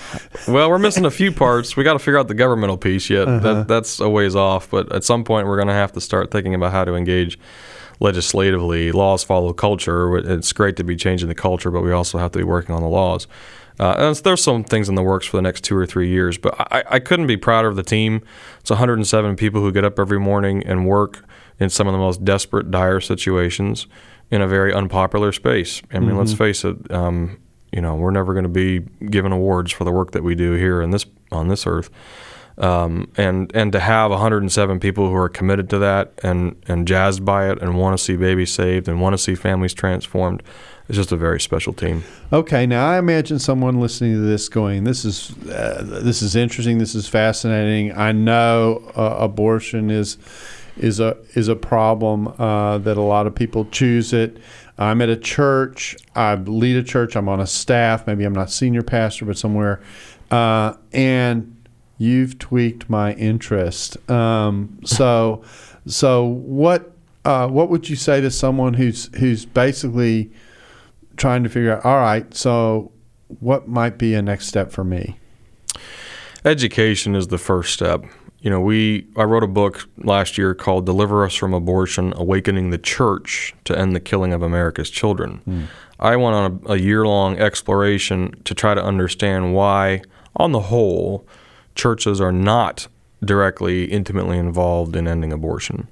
Well, 0.48 0.68
we're 0.70 0.78
missing 0.78 1.04
a 1.04 1.10
few 1.10 1.32
parts. 1.32 1.76
We 1.76 1.84
got 1.84 1.92
to 1.94 1.98
figure 1.98 2.18
out 2.18 2.28
the 2.28 2.34
governmental 2.34 2.76
piece 2.78 3.08
yet. 3.10 3.28
Uh-huh. 3.28 3.40
That, 3.54 3.68
that's 3.68 4.00
a 4.00 4.08
ways 4.08 4.34
off. 4.36 4.70
But 4.70 4.92
at 4.92 5.04
some 5.04 5.24
point, 5.24 5.46
we're 5.46 5.56
going 5.56 5.68
to 5.68 5.74
have 5.74 5.92
to 5.92 6.00
start 6.00 6.30
thinking 6.30 6.54
about 6.54 6.72
how 6.72 6.84
to 6.84 6.94
engage 6.94 7.38
legislatively. 8.00 8.92
Laws 8.92 9.22
follow 9.22 9.52
culture. 9.52 10.16
It's 10.16 10.52
great 10.52 10.76
to 10.76 10.84
be 10.84 10.96
changing 10.96 11.28
the 11.28 11.34
culture, 11.34 11.70
but 11.70 11.82
we 11.82 11.92
also 11.92 12.18
have 12.18 12.32
to 12.32 12.38
be 12.38 12.44
working 12.44 12.74
on 12.74 12.82
the 12.82 12.88
laws. 12.88 13.26
Uh, 13.80 13.94
and 13.96 14.16
there's 14.16 14.44
some 14.44 14.62
things 14.62 14.90
in 14.90 14.94
the 14.94 15.02
works 15.02 15.26
for 15.26 15.38
the 15.38 15.42
next 15.42 15.64
two 15.64 15.74
or 15.74 15.86
three 15.86 16.10
years, 16.10 16.36
but 16.36 16.54
I, 16.70 16.84
I 16.86 16.98
couldn't 16.98 17.26
be 17.26 17.38
prouder 17.38 17.66
of 17.66 17.76
the 17.76 17.82
team. 17.82 18.22
It's 18.60 18.68
107 18.68 19.36
people 19.36 19.62
who 19.62 19.72
get 19.72 19.86
up 19.86 19.98
every 19.98 20.20
morning 20.20 20.62
and 20.64 20.86
work 20.86 21.24
in 21.58 21.70
some 21.70 21.86
of 21.86 21.92
the 21.92 21.98
most 21.98 22.22
desperate, 22.22 22.70
dire 22.70 23.00
situations 23.00 23.86
in 24.30 24.42
a 24.42 24.46
very 24.46 24.74
unpopular 24.74 25.32
space. 25.32 25.80
I 25.92 25.98
mean, 25.98 26.18
let's 26.18 26.34
face 26.34 26.62
it. 26.62 26.92
Um, 26.92 27.40
you 27.72 27.80
know, 27.80 27.94
we're 27.94 28.10
never 28.10 28.34
going 28.34 28.44
to 28.44 28.50
be 28.50 28.80
given 29.06 29.32
awards 29.32 29.72
for 29.72 29.84
the 29.84 29.92
work 29.92 30.10
that 30.10 30.22
we 30.22 30.34
do 30.34 30.52
here 30.52 30.82
in 30.82 30.90
this 30.90 31.06
on 31.32 31.48
this 31.48 31.66
earth. 31.66 31.88
Um, 32.58 33.10
and 33.16 33.50
and 33.54 33.72
to 33.72 33.80
have 33.80 34.10
107 34.10 34.80
people 34.80 35.08
who 35.08 35.14
are 35.14 35.30
committed 35.30 35.70
to 35.70 35.78
that 35.78 36.12
and 36.22 36.62
and 36.68 36.86
jazzed 36.86 37.24
by 37.24 37.50
it 37.50 37.62
and 37.62 37.78
want 37.78 37.96
to 37.96 38.04
see 38.04 38.16
babies 38.16 38.52
saved 38.52 38.88
and 38.88 39.00
want 39.00 39.14
to 39.14 39.18
see 39.18 39.34
families 39.34 39.72
transformed, 39.72 40.42
is 40.90 40.96
just 40.96 41.12
a 41.12 41.16
very 41.16 41.40
special 41.40 41.72
team. 41.72 42.03
Okay, 42.33 42.66
now 42.66 42.88
I 42.88 42.98
imagine 42.98 43.38
someone 43.38 43.81
listening 43.81 44.14
to 44.14 44.20
this 44.20 44.48
going, 44.48 44.85
"This 44.85 45.05
is 45.05 45.31
uh, 45.46 46.00
this 46.03 46.20
is 46.20 46.37
interesting. 46.37 46.79
This 46.79 46.94
is 46.94 47.09
fascinating. 47.09 47.92
I 47.96 48.12
know 48.12 48.90
uh, 48.96 49.16
abortion 49.20 49.90
is 49.90 50.18
is 50.76 50.98
a 51.00 51.16
is 51.35 51.48
a 51.48 51.57
problem 51.57 52.29
uh, 52.38 52.79
that 52.79 52.96
a 52.96 53.03
lot 53.03 53.26
of 53.26 53.35
people 53.35 53.66
choose 53.66 54.12
it. 54.12 54.38
I'm 54.79 55.00
at 55.00 55.09
a 55.09 55.16
church. 55.16 55.96
I 56.16 56.35
lead 56.35 56.76
a 56.76 56.83
church. 56.83 57.14
I'm 57.14 57.29
on 57.29 57.38
a 57.40 57.46
staff. 57.46 58.07
Maybe 58.07 58.24
I'm 58.24 58.33
not 58.33 58.50
senior 58.50 58.83
pastor, 58.83 59.26
but 59.26 59.38
somewhere. 59.38 59.81
Uh, 60.31 60.74
and 60.92 61.57
you've 61.98 62.38
tweaked 62.38 62.88
my 62.88 63.12
interest. 63.14 63.98
Um, 64.11 64.81
so, 64.85 65.44
so 65.87 66.24
what? 66.24 66.92
Uh, 67.22 67.46
what 67.46 67.68
would 67.68 67.90
you 67.90 67.96
say 67.96 68.22
to 68.22 68.31
someone 68.31 68.72
who's 68.74 69.14
who's 69.16 69.44
basically 69.44 70.33
trying 71.20 71.44
to 71.44 71.48
figure 71.48 71.76
out? 71.76 71.85
All 71.85 71.98
right, 71.98 72.35
so 72.35 72.90
what 73.38 73.68
might 73.68 73.98
be 73.98 74.14
a 74.14 74.22
next 74.22 74.46
step 74.48 74.72
for 74.72 74.83
me? 74.83 75.18
Education 76.44 77.14
is 77.14 77.28
the 77.28 77.38
first 77.38 77.72
step. 77.72 78.04
You 78.40 78.48
know, 78.48 78.61
we 78.61 79.06
I 79.16 79.24
wrote 79.24 79.44
a 79.44 79.48
book 79.48 79.87
last 79.98 80.38
year 80.38 80.54
called 80.54 80.87
"Deliver 80.87 81.24
Us 81.24 81.35
from 81.35 81.52
Abortion: 81.52 82.14
Awakening 82.16 82.70
the 82.70 82.78
Church 82.78 83.54
to 83.64 83.78
End 83.78 83.94
the 83.94 84.00
Killing 84.00 84.33
of 84.33 84.42
America's 84.42 84.88
Children." 84.88 85.42
Mm. 85.46 85.66
I 86.00 86.16
went 86.16 86.35
on 86.35 86.62
a, 86.66 86.72
a 86.72 86.76
year-long 86.78 87.38
exploration 87.38 88.40
to 88.44 88.54
try 88.54 88.72
to 88.72 88.83
understand 88.83 89.54
why, 89.54 90.00
on 90.35 90.52
the 90.52 90.61
whole, 90.61 91.26
churches 91.74 92.22
are 92.22 92.33
not 92.33 92.88
directly, 93.22 93.85
intimately 93.85 94.38
involved 94.38 94.96
in 94.96 95.06
ending 95.06 95.30
abortion. 95.30 95.88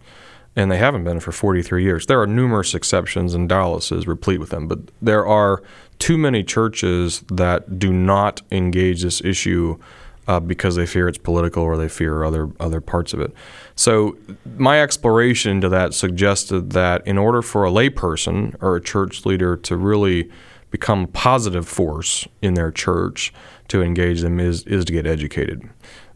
And 0.59 0.73
they 0.73 0.79
haven't 0.79 1.05
been 1.05 1.21
for 1.21 1.31
43 1.31 1.85
years. 1.85 2.07
There 2.07 2.21
are 2.21 2.27
numerous 2.27 2.75
exceptions, 2.75 3.33
and 3.33 3.49
Dallas 3.49 3.93
is 3.93 4.09
replete 4.09 4.41
with 4.41 4.51
them, 4.51 4.67
but 4.67 4.81
there 5.01 5.25
are 5.25 5.63
too 6.01 6.19
many 6.19 6.43
churches 6.43 7.21
that 7.31 7.79
do 7.79 7.93
not 7.93 8.43
engage 8.51 9.03
this 9.03 9.21
issue 9.21 9.79
uh, 10.27 10.41
because 10.41 10.75
they 10.75 10.85
fear 10.85 11.07
it's 11.07 11.17
political 11.17 11.63
or 11.63 11.77
they 11.77 11.89
fear 11.89 12.25
other 12.25 12.51
other 12.59 12.81
parts 12.81 13.15
of 13.15 13.21
it. 13.21 13.33
So 13.77 14.17
my 14.57 14.83
exploration 14.83 15.53
into 15.53 15.69
that 15.69 15.95
suggested 15.95 16.71
that 16.71 17.07
in 17.07 17.19
order 17.19 17.41
for 17.41 17.65
a 17.65 17.71
layperson 17.71 18.57
or 18.61 18.75
a 18.75 18.81
church 18.81 19.25
leader 19.25 19.57
to 19.57 19.77
really 19.77 20.29
become 20.71 21.05
a 21.05 21.07
positive 21.07 21.69
force 21.69 22.27
in 22.43 22.55
their 22.55 22.73
church 22.73 23.33
to 23.69 23.81
engage 23.81 24.23
them 24.23 24.41
is 24.41 24.65
is 24.65 24.85
to 24.87 24.93
get 24.93 25.07
educated. 25.07 25.69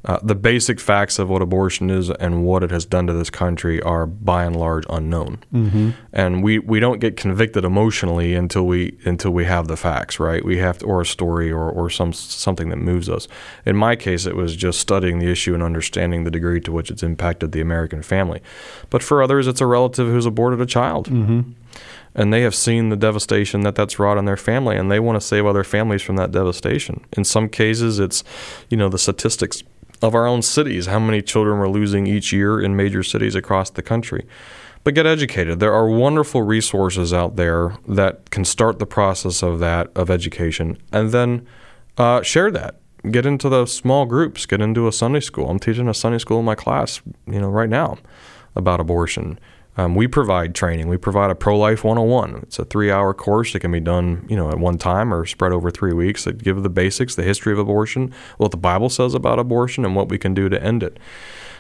Uh, 0.05 0.19
the 0.23 0.35
basic 0.35 0.81
facts 0.81 1.19
of 1.21 1.29
what 1.29 1.41
abortion 1.41 1.89
is 1.89 2.11
and 2.11 2.45
what 2.45 2.65
it 2.65 2.73
has 2.73 2.85
done 2.85 3.07
to 3.07 3.13
this 3.13 3.31
country 3.31 3.81
are 3.83 4.05
by 4.05 4.45
and 4.45 4.57
large 4.57 4.85
unknown, 4.91 5.39
mm-hmm. 5.53 5.91
and 6.13 6.43
we, 6.43 6.59
we 6.59 6.81
don't 6.81 6.99
get 6.99 7.17
convicted 7.17 7.65
emotionally 7.65 8.35
until 8.35 8.67
we 8.67 8.99
until 9.05 9.31
we 9.31 9.45
have 9.45 9.69
the 9.69 9.77
facts, 9.77 10.19
right? 10.19 10.45
We 10.45 10.59
have 10.59 10.79
to, 10.79 10.87
or 10.87 11.03
a 11.03 11.07
story 11.07 11.53
or, 11.53 11.71
or 11.71 11.89
some 11.89 12.13
something 12.13 12.69
that 12.71 12.79
moves 12.79 13.09
us. 13.09 13.29
In 13.65 13.77
my 13.77 13.95
case, 13.95 14.27
it 14.27 14.35
was 14.35 14.57
just 14.57 14.81
studying 14.81 15.21
the 15.21 15.31
issue 15.31 15.55
and 15.55 15.63
understanding 15.63 16.25
the 16.25 16.33
degree 16.33 16.61
to 16.63 16.73
which 16.73 16.91
it's 16.91 17.05
impacted 17.05 17.53
the 17.53 17.61
American 17.61 18.03
family. 18.03 18.43
But 18.91 19.05
for 19.05 19.23
others, 19.23 19.47
it's 19.47 19.61
a 19.61 19.67
relative 19.67 20.09
who's 20.09 20.27
aborted 20.27 20.61
a 20.61 20.67
child. 20.67 21.09
Mm-hmm 21.09 21.53
and 22.15 22.33
they 22.33 22.43
have 22.43 22.55
seen 22.55 22.91
the 22.91 22.97
devastation 22.97 23.63
that 23.63 23.75
that's 23.75 23.99
wrought 23.99 24.19
on 24.19 24.25
their 24.25 24.37
family 24.37 24.77
and 24.77 24.91
they 24.91 25.01
want 25.01 25.17
to 25.17 25.27
save 25.27 25.47
other 25.47 25.65
families 25.65 26.03
from 26.03 26.17
that 26.17 26.31
devastation 26.31 27.03
in 27.13 27.25
some 27.25 27.49
cases 27.49 27.99
it's 27.99 28.23
you 28.69 28.77
know 28.77 28.89
the 28.89 28.99
statistics 28.99 29.63
of 30.03 30.15
our 30.15 30.27
own 30.27 30.43
cities, 30.43 30.87
how 30.87 30.99
many 30.99 31.23
children 31.23 31.59
we're 31.59 31.69
losing 31.69 32.07
each 32.07 32.33
year 32.33 32.61
in 32.61 32.77
major 32.77 33.03
cities 33.03 33.35
across 33.35 33.71
the 33.71 33.83
country. 33.83 34.27
But 34.85 34.95
get 34.95 35.07
educated. 35.07 35.61
There 35.61 35.73
are 35.73 35.89
wonderful 35.89 36.43
resources 36.43 37.13
out 37.13 37.37
there 37.37 37.77
that 37.87 38.31
can 38.31 38.45
start 38.45 38.81
the 38.81 38.87
process 38.87 39.43
of 39.43 39.61
that, 39.61 39.91
of 39.95 40.11
education, 40.11 40.77
and 40.93 41.13
then 41.13 41.47
uh, 41.97 42.23
share 42.23 42.51
that. 42.51 42.81
Get 43.09 43.25
into 43.25 43.49
the 43.49 43.67
small 43.67 44.07
groups, 44.07 44.45
get 44.45 44.61
into 44.61 44.89
a 44.89 44.93
Sunday 44.93 45.21
school. 45.21 45.49
I'm 45.49 45.61
teaching 45.61 45.89
a 45.89 45.95
Sunday 45.95 46.19
school 46.19 46.41
in 46.41 46.45
my 46.45 46.55
class, 46.57 47.01
you 47.27 47.41
know, 47.41 47.49
right 47.49 47.69
now 47.69 47.99
about 48.57 48.81
abortion. 48.81 49.39
Um, 49.77 49.95
we 49.95 50.07
provide 50.07 50.55
training. 50.55 50.89
We 50.89 50.99
provide 50.99 51.31
a 51.31 51.35
pro 51.35 51.57
life 51.57 51.83
101. 51.83 52.41
It's 52.43 52.59
a 52.59 52.65
three 52.65 52.91
hour 52.91 53.15
course 53.15 53.53
that 53.53 53.61
can 53.61 53.73
be 53.73 53.81
done, 53.81 54.27
you 54.29 54.37
know, 54.37 54.51
at 54.51 54.59
one 54.59 54.77
time 54.77 55.13
or 55.13 55.25
spread 55.25 55.53
over 55.53 55.71
three 55.71 55.95
weeks 55.95 56.25
that 56.25 56.43
give 56.43 56.63
the 56.63 56.69
basics, 56.69 57.15
the 57.15 57.23
history 57.23 57.53
of 57.53 57.59
abortion, 57.59 58.13
what 58.37 58.51
the 58.51 58.57
Bible 58.59 58.91
says 58.91 59.15
about 59.15 59.39
abortion, 59.39 59.85
and 59.85 59.97
what 59.97 60.09
we 60.09 60.19
can 60.19 60.35
do 60.35 60.49
to 60.49 60.63
end 60.63 60.83
it. 60.83 60.99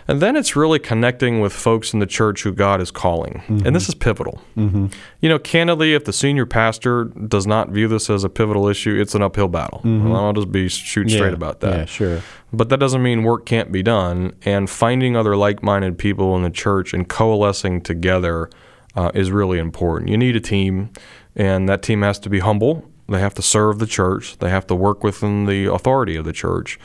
And 0.09 0.21
then 0.21 0.37
it's 0.37 0.57
really 0.57 0.79
connecting 0.79 1.41
with 1.41 1.53
folks 1.53 1.93
in 1.93 2.01
the 2.01 2.07
church 2.07 2.43
who 2.43 2.53
God 2.53 2.81
is 2.81 2.91
calling. 2.91 3.43
Mm-hmm. 3.47 3.67
And 3.67 3.77
this 3.77 3.89
is 3.89 3.95
pivotal. 3.95 4.41
Mm-hmm. 4.57 4.87
You 5.21 5.29
know, 5.29 5.39
candidly, 5.39 5.95
if 5.95 6.05
the 6.05 6.13
senior 6.13 6.47
pastor 6.47 7.05
does 7.05 7.47
not 7.47 7.71
view 7.71 7.89
this 7.89 8.11
as 8.11 8.25
a 8.25 8.29
pivotal 8.29 8.69
issue, 8.69 9.01
it's 9.01 9.15
an 9.15 9.23
uphill 9.23 9.49
battle. 9.49 9.79
Mm-hmm. 9.79 10.11
Well, 10.11 10.25
I'll 10.25 10.33
just 10.33 10.51
be 10.51 10.69
shoot 10.69 11.11
straight 11.11 11.35
about 11.35 11.61
that. 11.61 11.77
Yeah, 11.77 11.85
sure. 11.85 12.23
But 12.53 12.69
that 12.69 12.79
doesn't 12.79 13.03
mean 13.03 13.23
work 13.23 13.47
can't 13.47 13.73
be 13.73 13.83
done. 13.83 14.35
And 14.45 14.69
finding 14.69 15.17
other 15.17 15.37
like 15.37 15.63
minded 15.63 15.99
people 15.99 16.37
in 16.37 16.43
the 16.43 16.51
church 16.51 16.93
and 16.93 17.09
coalescing 17.09 17.81
together 17.81 18.51
uh, 18.95 19.11
is 19.15 19.31
really 19.31 19.59
important. 19.59 20.11
You 20.11 20.19
need 20.19 20.37
a 20.37 20.41
team, 20.41 20.91
and 21.35 21.69
that 21.69 21.83
team 21.83 22.03
has 22.03 22.19
to 22.21 22.29
be 22.29 22.41
humble. 22.41 22.89
They 23.09 23.21
have 23.21 23.35
to 23.35 23.43
serve 23.43 23.79
the 23.79 23.87
church, 23.87 24.39
they 24.39 24.51
have 24.51 24.67
to 24.69 24.75
work 24.75 25.03
within 25.03 25.47
the 25.47 25.67
authority 25.67 26.17
of 26.17 26.25
the 26.25 26.33
church. 26.33 26.79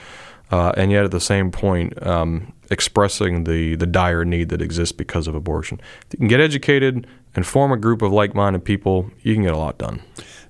Uh, 0.51 0.71
and 0.77 0.91
yet, 0.91 1.03
at 1.03 1.11
the 1.11 1.19
same 1.19 1.51
point, 1.51 2.05
um, 2.05 2.53
expressing 2.69 3.43
the, 3.43 3.75
the 3.75 3.85
dire 3.85 4.25
need 4.25 4.49
that 4.49 4.61
exists 4.61 4.93
because 4.93 5.27
of 5.27 5.35
abortion. 5.35 5.79
If 6.07 6.13
you 6.13 6.19
can 6.19 6.27
get 6.27 6.39
educated 6.39 7.07
and 7.35 7.45
form 7.45 7.71
a 7.71 7.77
group 7.77 8.01
of 8.01 8.11
like 8.11 8.33
minded 8.33 8.63
people, 8.63 9.11
you 9.21 9.33
can 9.33 9.43
get 9.43 9.53
a 9.53 9.57
lot 9.57 9.77
done. 9.77 10.01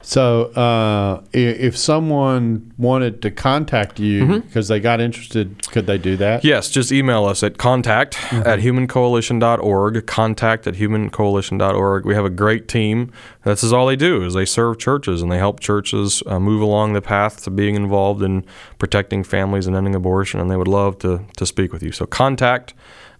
So, 0.01 0.45
uh, 0.53 1.23
if 1.33 1.77
someone 1.77 2.71
wanted 2.77 3.21
to 3.23 3.31
contact 3.31 3.99
you 3.99 4.23
mm-hmm. 4.23 4.39
because 4.39 4.67
they 4.67 4.79
got 4.79 5.01
interested, 5.01 5.69
could 5.71 5.85
they 5.85 5.97
do 5.97 6.15
that? 6.17 6.45
Yes, 6.45 6.69
just 6.69 6.91
email 6.91 7.25
us 7.25 7.43
at 7.43 7.57
contact 7.57 8.15
mm-hmm. 8.15 8.47
at 8.47 8.59
humancoalition.org, 8.59 10.05
contact 10.05 10.67
at 10.67 10.75
humancoalition.org. 10.75 12.05
We 12.05 12.15
have 12.15 12.25
a 12.25 12.29
great 12.29 12.67
team. 12.67 13.11
This 13.43 13.63
is 13.63 13.73
all 13.73 13.87
they 13.87 13.95
do 13.95 14.23
is 14.23 14.33
they 14.33 14.45
serve 14.45 14.77
churches 14.77 15.21
and 15.21 15.31
they 15.31 15.37
help 15.37 15.59
churches 15.59 16.23
uh, 16.25 16.39
move 16.39 16.61
along 16.61 16.93
the 16.93 17.01
path 17.01 17.43
to 17.43 17.49
being 17.49 17.75
involved 17.75 18.21
in 18.21 18.45
protecting 18.77 19.23
families 19.23 19.67
and 19.67 19.75
ending 19.75 19.95
abortion, 19.95 20.39
and 20.39 20.49
they 20.49 20.57
would 20.57 20.67
love 20.67 20.99
to, 20.99 21.25
to 21.37 21.45
speak 21.45 21.73
with 21.73 21.83
you. 21.83 21.91
So 21.91 22.05
contact 22.05 22.73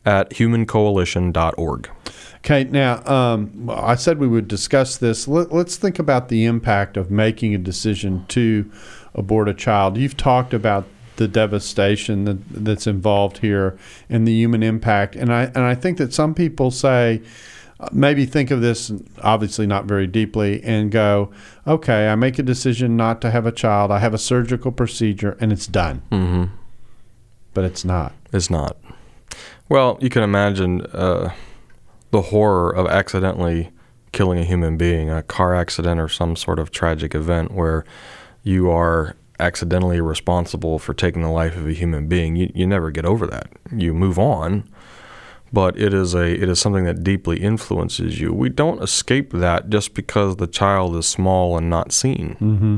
at 0.06 0.30
humancoalition.org. 0.32 1.90
Okay, 2.48 2.64
now 2.64 3.06
um, 3.06 3.70
I 3.70 3.96
said 3.96 4.20
we 4.20 4.28
would 4.28 4.48
discuss 4.48 4.96
this. 4.96 5.28
Let, 5.28 5.52
us 5.52 5.76
think 5.76 6.00
about 6.00 6.30
the 6.30 6.46
impact 6.46 6.96
of 6.96 7.12
making 7.12 7.54
a 7.54 7.58
decision 7.58 8.24
to 8.30 8.72
abort 9.14 9.50
a 9.50 9.54
child. 9.54 9.98
You've 9.98 10.16
talked 10.16 10.54
about 10.54 10.86
the 11.18 11.28
devastation 11.28 12.24
that, 12.24 12.38
that's 12.48 12.88
involved 12.88 13.40
here 13.40 13.78
and 14.10 14.26
the 14.26 14.32
human 14.32 14.64
impact, 14.64 15.18
and 15.18 15.34
I 15.34 15.48
and 15.48 15.58
I 15.58 15.76
think 15.76 15.98
that 15.98 16.14
some 16.14 16.34
people 16.34 16.72
say 16.72 17.22
maybe 17.92 18.26
think 18.26 18.50
of 18.50 18.62
this 18.62 18.94
obviously 19.22 19.68
not 19.68 19.84
very 19.84 20.08
deeply 20.08 20.64
and 20.64 20.90
go, 20.90 21.34
okay, 21.68 22.08
I 22.08 22.16
make 22.16 22.40
a 22.40 22.44
decision 22.44 22.96
not 22.96 23.20
to 23.24 23.30
have 23.30 23.46
a 23.46 23.52
child. 23.52 23.92
I 23.92 24.00
have 24.00 24.14
a 24.14 24.18
surgical 24.18 24.72
procedure 24.72 25.36
and 25.42 25.52
it's 25.52 25.68
done. 25.68 26.02
Mm-hmm. 26.14 26.46
But 27.54 27.66
it's 27.66 27.84
not. 27.84 28.14
It's 28.32 28.50
not. 28.50 28.78
Well, 29.68 29.98
you 30.00 30.10
can 30.10 30.24
imagine. 30.24 30.86
Uh, 30.94 31.34
the 32.12 32.24
horror 32.24 32.70
of 32.70 32.88
accidentally 32.88 33.72
killing 34.12 34.40
a 34.40 34.44
human 34.44 34.78
being, 34.78 35.10
a 35.10 35.24
car 35.24 35.54
accident 35.54 36.00
or 36.00 36.10
some 36.10 36.36
sort 36.36 36.60
of 36.60 36.72
tragic 36.72 37.14
event 37.14 37.52
where 37.52 37.86
you 38.44 38.70
are 38.70 39.16
accidentally 39.40 40.02
responsible 40.02 40.80
for 40.80 40.94
taking 40.94 41.22
the 41.22 41.30
life 41.30 41.56
of 41.56 41.68
a 41.68 41.74
human 41.74 42.08
being, 42.08 42.36
you, 42.36 42.52
you 42.56 42.66
never 42.66 42.92
get 42.92 43.06
over 43.06 43.28
that. 43.28 43.50
You 43.72 43.94
move 43.94 44.18
on, 44.18 44.68
but 45.54 45.78
it 45.78 45.94
is 45.94 46.14
a 46.14 46.26
it 46.26 46.50
is 46.50 46.60
something 46.60 46.86
that 46.86 47.04
deeply 47.04 47.42
influences 47.42 48.20
you. 48.20 48.34
We 48.34 48.50
don't 48.50 48.82
escape 48.82 49.32
that 49.32 49.70
just 49.70 49.94
because 49.94 50.38
the 50.38 50.48
child 50.48 50.96
is 50.96 51.06
small 51.06 51.58
and 51.58 51.70
not 51.70 51.92
seen. 51.92 52.38
Mm-hmm. 52.40 52.78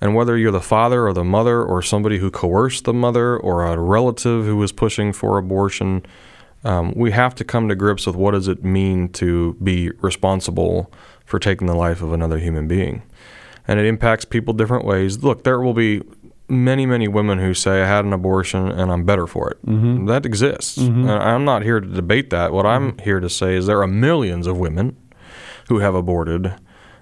And 0.00 0.14
whether 0.14 0.36
you're 0.36 0.52
the 0.52 0.60
father 0.60 1.06
or 1.06 1.12
the 1.12 1.24
mother 1.24 1.62
or 1.62 1.80
somebody 1.80 2.18
who 2.18 2.30
coerced 2.30 2.84
the 2.84 2.92
mother 2.92 3.36
or 3.36 3.64
a 3.64 3.78
relative 3.78 4.44
who 4.44 4.56
was 4.56 4.72
pushing 4.72 5.12
for 5.12 5.38
abortion, 5.38 6.04
um, 6.66 6.92
we 6.96 7.12
have 7.12 7.34
to 7.36 7.44
come 7.44 7.68
to 7.68 7.76
grips 7.76 8.06
with 8.06 8.16
what 8.16 8.32
does 8.32 8.48
it 8.48 8.64
mean 8.64 9.08
to 9.10 9.54
be 9.62 9.90
responsible 10.00 10.92
for 11.24 11.38
taking 11.38 11.68
the 11.68 11.76
life 11.76 12.02
of 12.02 12.12
another 12.12 12.38
human 12.38 12.66
being. 12.66 13.02
And 13.68 13.78
it 13.78 13.86
impacts 13.86 14.24
people 14.24 14.52
different 14.52 14.84
ways. 14.84 15.22
Look, 15.22 15.44
there 15.44 15.60
will 15.60 15.74
be 15.74 16.02
many, 16.48 16.84
many 16.84 17.06
women 17.06 17.38
who 17.38 17.54
say, 17.54 17.82
I 17.82 17.86
had 17.86 18.04
an 18.04 18.12
abortion 18.12 18.68
and 18.68 18.90
I'm 18.90 19.04
better 19.04 19.26
for 19.26 19.50
it. 19.50 19.64
Mm-hmm. 19.64 20.06
That 20.06 20.26
exists. 20.26 20.78
Mm-hmm. 20.78 21.08
And 21.08 21.10
I'm 21.10 21.44
not 21.44 21.62
here 21.62 21.80
to 21.80 21.86
debate 21.86 22.30
that. 22.30 22.52
What 22.52 22.66
I'm 22.66 22.92
mm-hmm. 22.92 23.02
here 23.02 23.20
to 23.20 23.30
say 23.30 23.54
is 23.54 23.66
there 23.66 23.82
are 23.82 23.86
millions 23.86 24.48
of 24.48 24.58
women 24.58 24.96
who 25.68 25.78
have 25.78 25.94
aborted 25.94 26.52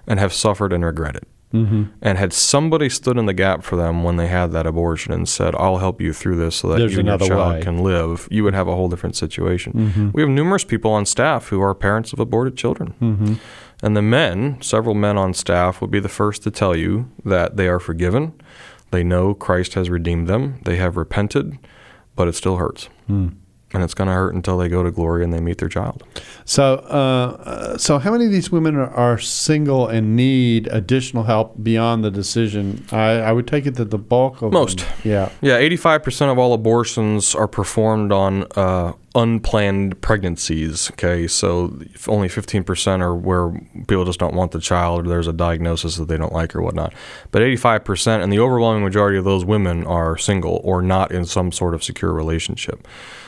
and 0.07 0.19
have 0.19 0.33
suffered 0.33 0.73
and 0.73 0.85
regret 0.85 1.15
it. 1.15 1.27
Mm-hmm. 1.55 1.83
And 2.01 2.17
had 2.17 2.33
somebody 2.33 2.89
stood 2.89 3.17
in 3.17 3.25
the 3.25 3.33
gap 3.33 3.63
for 3.63 3.75
them 3.75 4.03
when 4.03 4.17
they 4.17 4.27
had 4.27 4.51
that 4.51 4.65
abortion 4.65 5.13
and 5.13 5.27
said, 5.27 5.55
I'll 5.55 5.77
help 5.77 6.01
you 6.01 6.13
through 6.13 6.37
this 6.37 6.57
so 6.57 6.67
that 6.69 6.79
There's 6.79 6.93
you 6.93 6.99
and 6.99 7.07
your 7.07 7.17
child 7.17 7.53
way. 7.55 7.61
can 7.61 7.83
live, 7.83 8.27
you 8.29 8.43
would 8.43 8.53
have 8.53 8.67
a 8.67 8.75
whole 8.75 8.89
different 8.89 9.15
situation. 9.15 9.73
Mm-hmm. 9.73 10.09
We 10.13 10.21
have 10.21 10.29
numerous 10.29 10.63
people 10.63 10.91
on 10.91 11.05
staff 11.05 11.47
who 11.47 11.61
are 11.61 11.73
parents 11.73 12.13
of 12.13 12.19
aborted 12.19 12.57
children. 12.57 12.93
Mm-hmm. 13.01 13.33
And 13.83 13.97
the 13.97 14.01
men, 14.01 14.61
several 14.61 14.95
men 14.95 15.17
on 15.17 15.33
staff, 15.33 15.81
would 15.81 15.91
be 15.91 15.99
the 15.99 16.09
first 16.09 16.43
to 16.43 16.51
tell 16.51 16.75
you 16.75 17.09
that 17.23 17.57
they 17.57 17.67
are 17.67 17.79
forgiven. 17.79 18.33
They 18.91 19.03
know 19.03 19.33
Christ 19.33 19.73
has 19.73 19.89
redeemed 19.89 20.27
them. 20.27 20.59
They 20.63 20.77
have 20.77 20.97
repented, 20.97 21.57
but 22.15 22.27
it 22.27 22.33
still 22.33 22.57
hurts. 22.57 22.89
Mm. 23.09 23.35
And 23.75 23.83
it's 23.83 23.93
going 23.93 24.07
to 24.07 24.13
hurt 24.13 24.33
until 24.33 24.57
they 24.57 24.69
go 24.69 24.83
to 24.83 24.91
glory 24.91 25.23
and 25.23 25.33
they 25.33 25.39
meet 25.39 25.57
their 25.57 25.69
child. 25.69 26.03
So, 26.45 26.75
uh, 26.75 27.77
so 27.77 27.99
how 27.99 28.11
many 28.11 28.25
of 28.25 28.31
these 28.31 28.51
women 28.51 28.75
are, 28.75 28.89
are, 28.89 29.17
single 29.17 29.87
and 29.87 30.15
need 30.15 30.67
additional 30.67 31.23
help 31.23 31.61
beyond 31.61 32.03
the 32.03 32.11
decision? 32.11 32.85
I, 32.91 33.11
I 33.13 33.31
would 33.31 33.47
take 33.47 33.65
it 33.65 33.75
that 33.75 33.91
the 33.91 33.97
bulk 33.97 34.41
of 34.41 34.53
most, 34.53 34.79
them, 34.79 34.87
yeah, 35.03 35.29
yeah, 35.41 35.57
eighty-five 35.57 36.03
percent 36.03 36.31
of 36.31 36.37
all 36.37 36.53
abortions 36.53 37.35
are 37.35 37.47
performed 37.47 38.11
on 38.11 38.45
uh, 38.55 38.93
unplanned 39.15 39.99
pregnancies. 40.01 40.91
Okay, 40.91 41.27
so 41.27 41.79
only 42.07 42.29
fifteen 42.29 42.63
percent 42.63 43.01
are 43.01 43.15
where 43.15 43.51
people 43.87 44.05
just 44.05 44.19
don't 44.19 44.35
want 44.35 44.51
the 44.51 44.59
child, 44.59 45.05
or 45.05 45.09
there's 45.09 45.27
a 45.27 45.33
diagnosis 45.33 45.95
that 45.97 46.07
they 46.07 46.17
don't 46.17 46.33
like, 46.33 46.55
or 46.55 46.61
whatnot. 46.61 46.93
But 47.31 47.41
eighty-five 47.41 47.83
percent, 47.83 48.21
and 48.21 48.31
the 48.31 48.39
overwhelming 48.39 48.83
majority 48.83 49.17
of 49.17 49.25
those 49.25 49.43
women 49.43 49.85
are 49.87 50.17
single 50.17 50.61
or 50.63 50.81
not 50.81 51.11
in 51.11 51.25
some 51.25 51.51
sort 51.51 51.73
of 51.73 51.83
secure 51.83 52.13
relationship. 52.13 52.87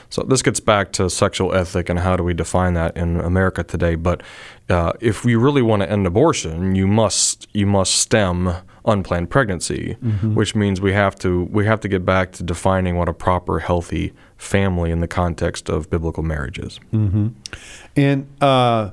So 0.10 0.24
this 0.24 0.42
gets 0.42 0.60
back 0.60 0.92
to 0.94 1.10
sexual 1.10 1.54
ethic 1.54 1.90
and 1.90 2.00
how 2.00 2.16
do 2.16 2.24
we 2.24 2.34
define 2.34 2.74
that 2.76 2.96
in 2.96 3.20
America 3.20 3.64
today. 3.64 3.96
But 3.96 4.24
uh, 4.70 4.94
if 5.00 5.26
we 5.26 5.36
really 5.36 5.62
want 5.62 5.82
to 5.82 5.92
end 5.92 6.08
abortion, 6.08 6.76
you 6.76 6.88
must 6.88 7.48
you 7.54 7.66
must 7.66 7.96
stem 7.96 8.54
unplanned 8.86 9.30
pregnancy, 9.30 9.98
mm-hmm. 10.02 10.34
which 10.34 10.56
means 10.56 10.80
we 10.80 10.94
have 10.94 11.16
to 11.20 11.44
we 11.46 11.66
have 11.66 11.80
to 11.82 11.88
get 11.88 12.06
back 12.06 12.32
to 12.34 12.44
defining 12.44 12.98
what 12.98 13.10
a 13.10 13.14
proper 13.14 13.60
healthy 13.60 14.14
family 14.38 14.92
in 14.92 15.02
the 15.02 15.08
context 15.08 15.70
of 15.70 15.90
biblical 15.90 16.24
marriages. 16.24 16.80
Mm-hmm. 16.94 17.28
And 17.96 18.28
uh, 18.42 18.92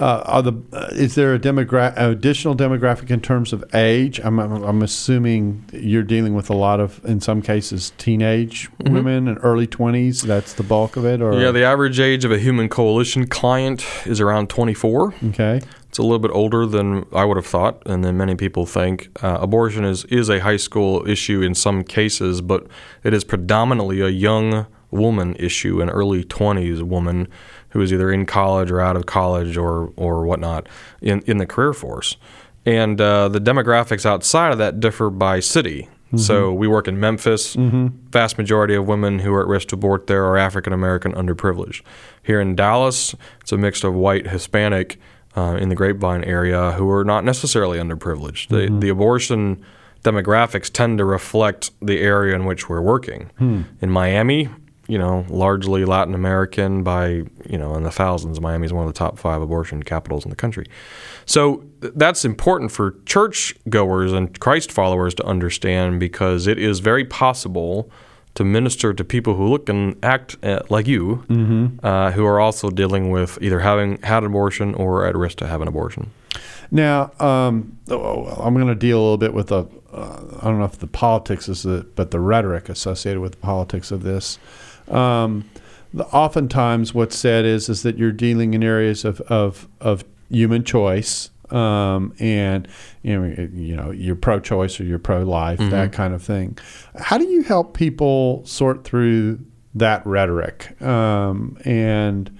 uh, 0.00 0.22
are 0.26 0.42
the 0.42 0.52
uh, 0.72 0.88
is 0.92 1.14
there 1.16 1.34
a 1.34 1.38
demogra- 1.38 1.92
additional 1.96 2.54
demographic 2.54 3.10
in 3.10 3.20
terms 3.20 3.52
of 3.52 3.64
age? 3.74 4.20
I'm, 4.20 4.38
I'm 4.38 4.82
assuming 4.82 5.64
you're 5.72 6.04
dealing 6.04 6.34
with 6.34 6.50
a 6.50 6.54
lot 6.54 6.78
of, 6.78 7.04
in 7.04 7.20
some 7.20 7.42
cases, 7.42 7.92
teenage 7.98 8.70
mm-hmm. 8.70 8.94
women 8.94 9.28
and 9.28 9.38
early 9.42 9.66
20s. 9.66 10.22
That's 10.22 10.54
the 10.54 10.62
bulk 10.62 10.96
of 10.96 11.04
it, 11.04 11.20
or 11.20 11.40
yeah, 11.40 11.50
the 11.50 11.64
average 11.64 11.98
age 11.98 12.24
of 12.24 12.30
a 12.30 12.38
Human 12.38 12.68
Coalition 12.68 13.26
client 13.26 13.84
is 14.06 14.20
around 14.20 14.48
24. 14.48 15.14
Okay, 15.30 15.60
it's 15.88 15.98
a 15.98 16.02
little 16.02 16.20
bit 16.20 16.30
older 16.30 16.64
than 16.64 17.04
I 17.12 17.24
would 17.24 17.36
have 17.36 17.46
thought, 17.46 17.82
and 17.84 18.04
than 18.04 18.16
many 18.16 18.36
people 18.36 18.66
think. 18.66 19.08
Uh, 19.22 19.38
abortion 19.40 19.84
is 19.84 20.04
is 20.04 20.28
a 20.28 20.40
high 20.40 20.58
school 20.58 21.08
issue 21.08 21.42
in 21.42 21.54
some 21.56 21.82
cases, 21.82 22.40
but 22.40 22.68
it 23.02 23.12
is 23.12 23.24
predominantly 23.24 24.00
a 24.00 24.08
young 24.08 24.66
woman 24.90 25.34
issue, 25.36 25.80
an 25.80 25.90
early 25.90 26.24
20s 26.24 26.82
woman 26.82 27.28
who 27.70 27.80
is 27.80 27.92
either 27.92 28.10
in 28.10 28.26
college 28.26 28.70
or 28.70 28.80
out 28.80 28.96
of 28.96 29.06
college 29.06 29.56
or 29.56 29.92
or 29.96 30.24
whatnot 30.24 30.68
in 31.00 31.22
in 31.26 31.38
the 31.38 31.46
career 31.46 31.72
force. 31.72 32.16
And 32.66 33.00
uh, 33.00 33.28
the 33.28 33.40
demographics 33.40 34.04
outside 34.04 34.52
of 34.52 34.58
that 34.58 34.80
differ 34.80 35.10
by 35.10 35.40
city. 35.40 35.88
Mm-hmm. 36.08 36.18
So 36.18 36.52
we 36.52 36.68
work 36.68 36.88
in 36.88 36.98
Memphis. 36.98 37.56
Mm-hmm. 37.56 37.88
Vast 38.10 38.38
majority 38.38 38.74
of 38.74 38.86
women 38.86 39.20
who 39.20 39.32
are 39.34 39.42
at 39.42 39.46
risk 39.46 39.68
to 39.68 39.74
abort 39.74 40.06
there 40.06 40.24
are 40.24 40.36
African 40.36 40.72
American, 40.72 41.12
underprivileged. 41.12 41.82
Here 42.22 42.40
in 42.40 42.56
Dallas, 42.56 43.14
it's 43.40 43.52
a 43.52 43.58
mix 43.58 43.84
of 43.84 43.94
white, 43.94 44.26
Hispanic, 44.26 44.98
uh, 45.36 45.56
in 45.60 45.68
the 45.68 45.74
Grapevine 45.74 46.24
area 46.24 46.72
who 46.72 46.90
are 46.90 47.04
not 47.04 47.24
necessarily 47.24 47.78
underprivileged. 47.78 48.48
Mm-hmm. 48.48 48.74
The, 48.74 48.80
the 48.80 48.88
abortion 48.88 49.64
demographics 50.02 50.70
tend 50.70 50.98
to 50.98 51.04
reflect 51.04 51.70
the 51.80 52.00
area 52.00 52.34
in 52.34 52.44
which 52.44 52.68
we're 52.68 52.80
working. 52.80 53.30
Hmm. 53.38 53.62
In 53.80 53.90
Miami, 53.90 54.48
you 54.88 54.98
know, 54.98 55.24
largely 55.28 55.84
Latin 55.84 56.14
American 56.14 56.82
by, 56.82 57.22
you 57.46 57.58
know, 57.58 57.74
in 57.76 57.82
the 57.82 57.90
thousands. 57.90 58.40
Miami 58.40 58.64
is 58.64 58.72
one 58.72 58.86
of 58.86 58.92
the 58.92 58.98
top 58.98 59.18
five 59.18 59.42
abortion 59.42 59.82
capitals 59.82 60.24
in 60.24 60.30
the 60.30 60.36
country. 60.36 60.66
So 61.26 61.62
that's 61.80 62.24
important 62.24 62.72
for 62.72 62.96
church 63.04 63.54
goers 63.68 64.12
and 64.12 64.38
Christ 64.40 64.72
followers 64.72 65.14
to 65.16 65.26
understand 65.26 66.00
because 66.00 66.46
it 66.46 66.58
is 66.58 66.80
very 66.80 67.04
possible 67.04 67.90
to 68.34 68.44
minister 68.44 68.94
to 68.94 69.04
people 69.04 69.34
who 69.34 69.46
look 69.48 69.68
and 69.68 69.96
act 70.02 70.36
uh, 70.42 70.60
like 70.70 70.86
you, 70.86 71.24
mm-hmm. 71.28 71.84
uh, 71.84 72.12
who 72.12 72.24
are 72.24 72.40
also 72.40 72.70
dealing 72.70 73.10
with 73.10 73.36
either 73.42 73.60
having 73.60 74.00
had 74.02 74.22
an 74.22 74.26
abortion 74.26 74.74
or 74.74 75.06
at 75.06 75.14
risk 75.16 75.38
to 75.38 75.46
have 75.46 75.60
an 75.60 75.68
abortion. 75.68 76.10
Now, 76.70 77.12
um, 77.20 77.76
oh, 77.88 78.26
I'm 78.26 78.54
going 78.54 78.68
to 78.68 78.74
deal 78.74 78.98
a 78.98 79.02
little 79.02 79.18
bit 79.18 79.34
with 79.34 79.48
the, 79.48 79.64
uh, 79.92 80.38
I 80.40 80.44
don't 80.44 80.58
know 80.58 80.64
if 80.64 80.78
the 80.78 80.86
politics 80.86 81.48
is 81.48 81.66
it, 81.66 81.94
but 81.96 82.10
the 82.10 82.20
rhetoric 82.20 82.68
associated 82.68 83.20
with 83.20 83.32
the 83.32 83.38
politics 83.38 83.90
of 83.90 84.02
this. 84.02 84.38
Um, 84.90 85.48
the, 85.92 86.06
oftentimes, 86.06 86.94
what's 86.94 87.16
said 87.16 87.44
is 87.44 87.68
is 87.68 87.82
that 87.82 87.96
you're 87.98 88.12
dealing 88.12 88.54
in 88.54 88.62
areas 88.62 89.04
of 89.04 89.20
of, 89.22 89.68
of 89.80 90.04
human 90.30 90.64
choice, 90.64 91.30
um, 91.50 92.14
and 92.18 92.68
you 93.02 93.18
know, 93.18 93.48
you 93.52 93.76
know 93.76 93.90
you're 93.90 94.16
pro-choice 94.16 94.80
or 94.80 94.84
you're 94.84 94.98
pro-life, 94.98 95.58
mm-hmm. 95.58 95.70
that 95.70 95.92
kind 95.92 96.14
of 96.14 96.22
thing. 96.22 96.58
How 96.98 97.16
do 97.18 97.26
you 97.26 97.42
help 97.42 97.74
people 97.74 98.44
sort 98.44 98.84
through 98.84 99.40
that 99.74 100.04
rhetoric 100.06 100.80
um, 100.82 101.56
and 101.64 102.36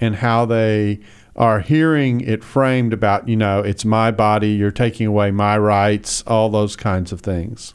and 0.00 0.16
how 0.16 0.44
they 0.44 1.00
are 1.34 1.60
hearing 1.60 2.20
it 2.20 2.44
framed 2.44 2.92
about 2.92 3.28
you 3.28 3.36
know 3.36 3.60
it's 3.60 3.84
my 3.84 4.10
body, 4.10 4.50
you're 4.50 4.70
taking 4.70 5.06
away 5.06 5.30
my 5.30 5.58
rights, 5.58 6.22
all 6.26 6.50
those 6.50 6.76
kinds 6.76 7.10
of 7.10 7.20
things. 7.20 7.74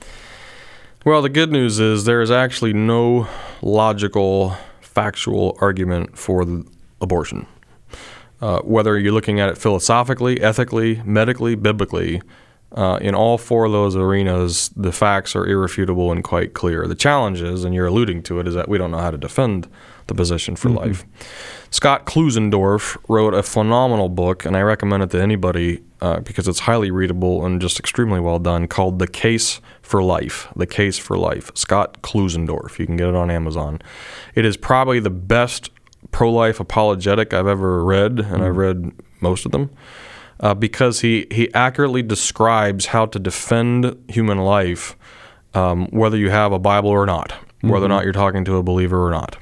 Well, 1.08 1.22
the 1.22 1.30
good 1.30 1.54
news 1.54 1.80
is 1.80 2.04
there 2.04 2.22
is 2.22 2.32
actually 2.32 2.74
no 2.74 3.30
logical, 3.62 4.58
factual 4.82 5.58
argument 5.62 6.18
for 6.18 6.46
abortion. 7.00 7.48
Uh, 8.42 8.60
whether 8.60 9.00
you're 9.00 9.14
looking 9.14 9.40
at 9.40 9.48
it 9.48 9.58
philosophically, 9.58 10.42
ethically, 10.42 11.02
medically, 11.06 11.56
biblically, 11.56 12.22
uh, 12.74 13.00
in 13.02 13.16
all 13.16 13.38
four 13.38 13.64
of 13.64 13.72
those 13.72 13.96
arenas, 13.96 14.70
the 14.76 14.92
facts 14.92 15.34
are 15.34 15.48
irrefutable 15.48 16.12
and 16.12 16.26
quite 16.26 16.54
clear. 16.54 16.86
The 16.86 16.96
challenge 16.96 17.42
is, 17.42 17.64
and 17.64 17.74
you're 17.74 17.88
alluding 17.88 18.24
to 18.24 18.42
it, 18.42 18.48
is 18.48 18.56
that 18.56 18.68
we 18.68 18.78
don't 18.78 18.92
know 18.92 18.98
how 18.98 19.12
to 19.12 19.18
defend 19.18 19.70
the 20.08 20.14
position 20.14 20.58
for 20.58 20.68
mm-hmm. 20.68 20.90
life. 20.90 21.06
Scott 21.70 22.06
Klusendorf 22.06 22.98
wrote 23.08 23.34
a 23.34 23.44
phenomenal 23.44 24.10
book, 24.10 24.44
and 24.44 24.58
I 24.58 24.62
recommend 24.62 25.04
it 25.04 25.12
to 25.12 25.22
anybody 25.22 25.82
uh, 26.02 26.20
because 26.20 26.50
it's 26.50 26.60
highly 26.60 26.92
readable 26.92 27.46
and 27.46 27.62
just 27.62 27.80
extremely 27.80 28.20
well 28.20 28.40
done, 28.40 28.68
called 28.68 29.00
The 29.00 29.08
Case 29.08 29.62
for 29.88 30.04
Life. 30.04 30.50
The 30.56 30.68
Case 30.68 30.98
for 30.98 31.18
Life. 31.18 31.50
Scott 31.56 32.02
Klusendorf. 32.02 32.78
You 32.78 32.86
can 32.86 32.98
get 32.98 33.08
it 33.08 33.16
on 33.16 33.32
Amazon. 33.32 33.82
It 34.36 34.44
is 34.44 34.58
probably 34.58 35.00
the 35.00 35.10
best 35.10 35.70
pro 36.12 36.30
life 36.30 36.60
apologetic 36.60 37.34
I've 37.34 37.48
ever 37.48 37.84
read, 37.84 38.20
and 38.20 38.26
mm-hmm. 38.26 38.44
I've 38.44 38.58
read 38.58 38.92
most 39.22 39.46
of 39.46 39.52
them. 39.52 39.70
Uh, 40.40 40.54
because 40.54 41.02
he, 41.02 41.26
he 41.32 41.52
accurately 41.54 42.04
describes 42.04 42.88
how 42.88 43.08
to 43.08 43.18
defend 43.18 43.98
human 44.08 44.38
life, 44.38 44.96
um, 45.56 45.88
whether 45.88 46.18
you 46.18 46.30
have 46.30 46.52
a 46.52 46.60
Bible 46.60 46.90
or 46.90 47.06
not, 47.08 47.30
mm-hmm. 47.30 47.70
whether 47.70 47.86
or 47.86 47.90
not 47.90 48.04
you're 48.04 48.14
talking 48.14 48.46
to 48.46 48.58
a 48.58 48.64
believer 48.64 49.08
or 49.08 49.10
not. 49.10 49.38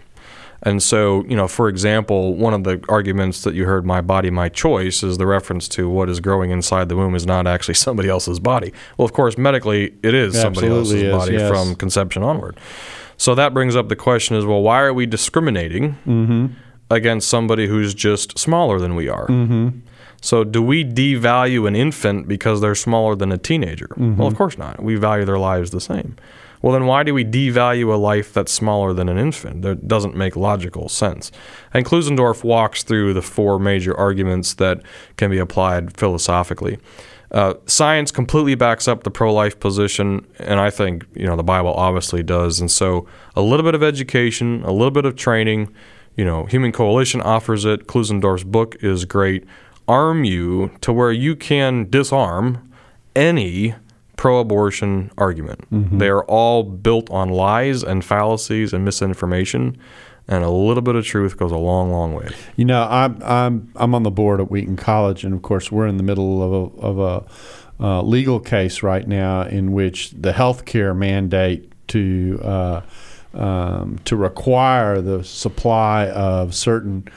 And 0.66 0.82
so, 0.82 1.24
you 1.26 1.36
know, 1.36 1.48
for 1.48 1.70
example, 1.70 2.34
one 2.34 2.56
of 2.56 2.64
the 2.64 2.84
arguments 2.90 3.44
that 3.44 3.54
you 3.54 3.66
heard, 3.66 3.86
my 3.86 4.02
body, 4.02 4.32
my 4.32 4.50
choice, 4.50 5.04
is 5.04 5.20
the 5.20 5.28
reference 5.28 5.68
to 5.70 5.88
what 5.88 6.10
is 6.10 6.20
growing 6.20 6.50
inside 6.50 6.90
the 6.90 6.96
womb 6.96 7.14
is 7.14 7.26
not 7.26 7.46
actually 7.46 7.74
somebody 7.86 8.10
else's 8.10 8.40
body. 8.40 8.74
Well, 8.98 9.06
of 9.06 9.14
course, 9.14 9.38
medically, 9.38 9.94
it 10.02 10.16
is 10.16 10.40
somebody 10.40 10.68
else's 10.68 11.04
is, 11.04 11.12
body 11.12 11.34
yes. 11.34 11.48
from 11.48 11.76
conception 11.76 12.24
onward. 12.24 12.58
So 13.18 13.36
that 13.36 13.54
brings 13.54 13.76
up 13.76 13.90
the 13.90 13.96
question 13.96 14.36
is, 14.36 14.46
well, 14.46 14.62
why 14.62 14.82
are 14.82 14.94
we 14.94 15.06
discriminating 15.06 15.98
mm-hmm. 16.06 16.48
against 16.90 17.30
somebody 17.30 17.68
who's 17.68 17.94
just 17.94 18.38
smaller 18.38 18.80
than 18.80 18.96
we 18.96 19.08
are? 19.08 19.28
Mm-hmm. 19.28 19.80
So 20.20 20.44
do 20.44 20.62
we 20.64 20.84
devalue 20.84 21.68
an 21.68 21.76
infant 21.76 22.28
because 22.28 22.60
they're 22.60 22.74
smaller 22.74 23.16
than 23.16 23.32
a 23.32 23.38
teenager? 23.38 23.90
Mm-hmm. 23.90 24.18
Well, 24.18 24.28
of 24.28 24.36
course 24.36 24.58
not. 24.58 24.82
We 24.82 24.96
value 24.96 25.26
their 25.26 25.38
lives 25.38 25.70
the 25.70 25.80
same. 25.80 26.18
Well, 26.66 26.74
then 26.74 26.88
why 26.88 27.04
do 27.04 27.14
we 27.14 27.24
devalue 27.24 27.94
a 27.94 27.96
life 27.96 28.34
that's 28.34 28.52
smaller 28.52 28.92
than 28.92 29.08
an 29.08 29.20
infant? 29.20 29.62
That 29.62 29.88
doesn't 29.88 30.16
make 30.16 30.36
logical 30.36 30.90
sense. 30.90 31.32
And 31.72 31.86
Klusendorf 31.86 32.44
walks 32.44 32.82
through 32.82 33.14
the 33.14 33.22
four 33.22 33.60
major 33.60 33.96
arguments 33.96 34.56
that 34.56 34.82
can 35.16 35.30
be 35.30 35.38
applied 35.38 35.96
philosophically. 35.96 36.80
Uh, 37.30 37.54
science 37.68 38.10
completely 38.10 38.56
backs 38.56 38.88
up 38.88 39.04
the 39.04 39.12
pro-life 39.12 39.60
position, 39.60 40.26
and 40.40 40.60
I 40.60 40.72
think 40.72 41.06
you 41.14 41.28
know 41.28 41.36
the 41.36 41.44
Bible 41.44 41.72
obviously 41.72 42.24
does. 42.24 42.60
And 42.60 42.72
so, 42.72 43.06
a 43.36 43.44
little 43.44 43.64
bit 43.64 43.76
of 43.76 43.84
education, 43.84 44.64
a 44.64 44.72
little 44.72 44.90
bit 44.90 45.06
of 45.06 45.16
training. 45.16 45.72
You 46.16 46.26
know, 46.26 46.46
Human 46.46 46.72
Coalition 46.72 47.22
offers 47.22 47.64
it. 47.66 47.86
Klusendorf's 47.86 48.44
book 48.44 48.76
is 48.82 49.06
great. 49.06 49.46
Arm 49.88 50.24
you 50.24 50.72
to 50.82 50.92
where 50.92 51.12
you 51.12 51.36
can 51.36 51.92
disarm 51.92 52.74
any 53.16 53.76
pro 54.18 54.40
abortion 54.40 55.12
argument. 55.18 55.70
Mm-hmm. 55.72 55.98
They 55.98 56.10
are 56.10 56.24
all 56.26 56.64
built 56.64 57.10
on 57.10 57.30
lies 57.30 57.84
and 57.84 58.04
fallacies 58.04 58.74
and 58.74 58.86
misinformation. 58.86 59.78
And 60.28 60.44
a 60.44 60.50
little 60.50 60.82
bit 60.82 60.96
of 60.96 61.06
truth 61.06 61.38
goes 61.38 61.52
a 61.52 61.58
long, 61.58 61.92
long 61.92 62.16
way. 62.16 62.30
You 62.56 62.66
know, 62.66 62.88
I'm 62.90 63.22
I'm 63.22 63.72
I'm 63.76 63.94
on 63.94 64.02
the 64.02 64.10
board 64.12 64.42
at 64.42 64.50
Wheaton 64.50 64.76
College, 64.76 65.24
and 65.24 65.36
of 65.36 65.44
course, 65.44 65.72
we're 65.72 65.86
in 65.86 65.98
the 65.98 66.04
middle 66.04 66.42
of 66.42 66.52
a 66.52 66.82
of 66.82 67.00
a 67.00 67.84
uh, 67.84 68.02
legal 68.02 68.40
case 68.40 68.82
right 68.82 69.08
now 69.08 69.44
in 69.44 69.72
which 69.72 70.12
the 70.12 70.32
healthcare 70.32 70.98
mandate 70.98 71.72
to 71.90 72.40
uh, 72.42 72.82
um, 73.36 74.00
to 74.06 74.16
require 74.16 75.02
the 75.02 75.24
supply 75.24 76.10
of 76.10 76.56
certain 76.56 77.08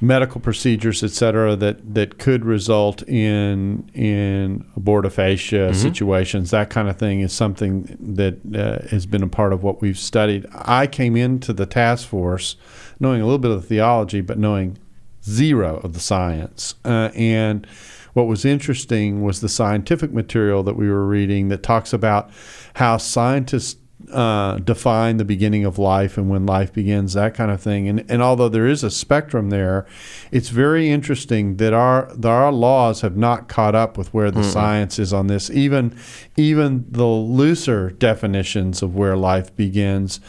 medical 0.00 0.40
procedures, 0.40 1.02
et 1.02 1.10
cetera, 1.10 1.56
that, 1.56 1.94
that 1.94 2.18
could 2.18 2.44
result 2.44 3.02
in 3.08 3.90
in 3.94 4.64
abortifacient 4.78 5.74
situations. 5.74 6.50
That 6.50 6.70
kind 6.70 6.88
of 6.88 6.96
thing 6.96 7.20
is 7.20 7.32
something 7.32 7.96
that 7.98 8.38
uh, 8.54 8.86
has 8.90 9.06
been 9.06 9.22
a 9.22 9.28
part 9.28 9.52
of 9.52 9.62
what 9.62 9.80
we've 9.80 9.98
studied. 9.98 10.46
I 10.52 10.86
came 10.86 11.16
into 11.16 11.52
the 11.52 11.66
task 11.66 12.06
force 12.08 12.56
knowing 13.00 13.20
a 13.20 13.24
little 13.24 13.38
bit 13.38 13.50
of 13.50 13.62
the 13.62 13.66
theology, 13.66 14.20
but 14.20 14.38
knowing 14.38 14.78
zero 15.24 15.78
of 15.78 15.92
the 15.92 16.00
science. 16.00 16.74
Uh, 16.84 17.10
and 17.14 17.66
what 18.14 18.26
was 18.26 18.44
interesting 18.44 19.22
was 19.22 19.40
the 19.40 19.48
scientific 19.48 20.12
material 20.12 20.62
that 20.62 20.76
we 20.76 20.88
were 20.88 21.06
reading 21.06 21.48
that 21.48 21.62
talks 21.62 21.92
about 21.92 22.30
how 22.74 22.96
scientists 22.96 23.76
uh, 24.12 24.58
define 24.58 25.16
the 25.16 25.24
beginning 25.24 25.64
of 25.64 25.78
life 25.78 26.16
and 26.16 26.30
when 26.30 26.46
life 26.46 26.72
begins, 26.72 27.14
that 27.14 27.34
kind 27.34 27.50
of 27.50 27.60
thing. 27.60 27.88
And, 27.88 28.08
and 28.10 28.22
although 28.22 28.48
there 28.48 28.66
is 28.66 28.84
a 28.84 28.90
spectrum 28.90 29.50
there, 29.50 29.86
it's 30.30 30.48
very 30.50 30.88
interesting 30.88 31.56
that 31.56 31.72
our 31.72 32.10
that 32.14 32.30
our 32.30 32.52
laws 32.52 33.00
have 33.00 33.16
not 33.16 33.48
caught 33.48 33.74
up 33.74 33.98
with 33.98 34.14
where 34.14 34.30
the 34.30 34.44
science 34.44 34.98
is 34.98 35.12
on 35.12 35.26
this. 35.26 35.50
Even 35.50 35.98
even 36.36 36.86
the 36.88 37.04
looser 37.04 37.90
definitions 37.90 38.82
of 38.82 38.94
where 38.94 39.16
life 39.16 39.54
begins, 39.56 40.20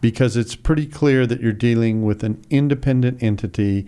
because 0.00 0.36
it's 0.36 0.56
pretty 0.56 0.86
clear 0.86 1.26
that 1.26 1.40
you're 1.40 1.52
dealing 1.52 2.04
with 2.04 2.24
an 2.24 2.42
independent 2.50 3.22
entity 3.22 3.86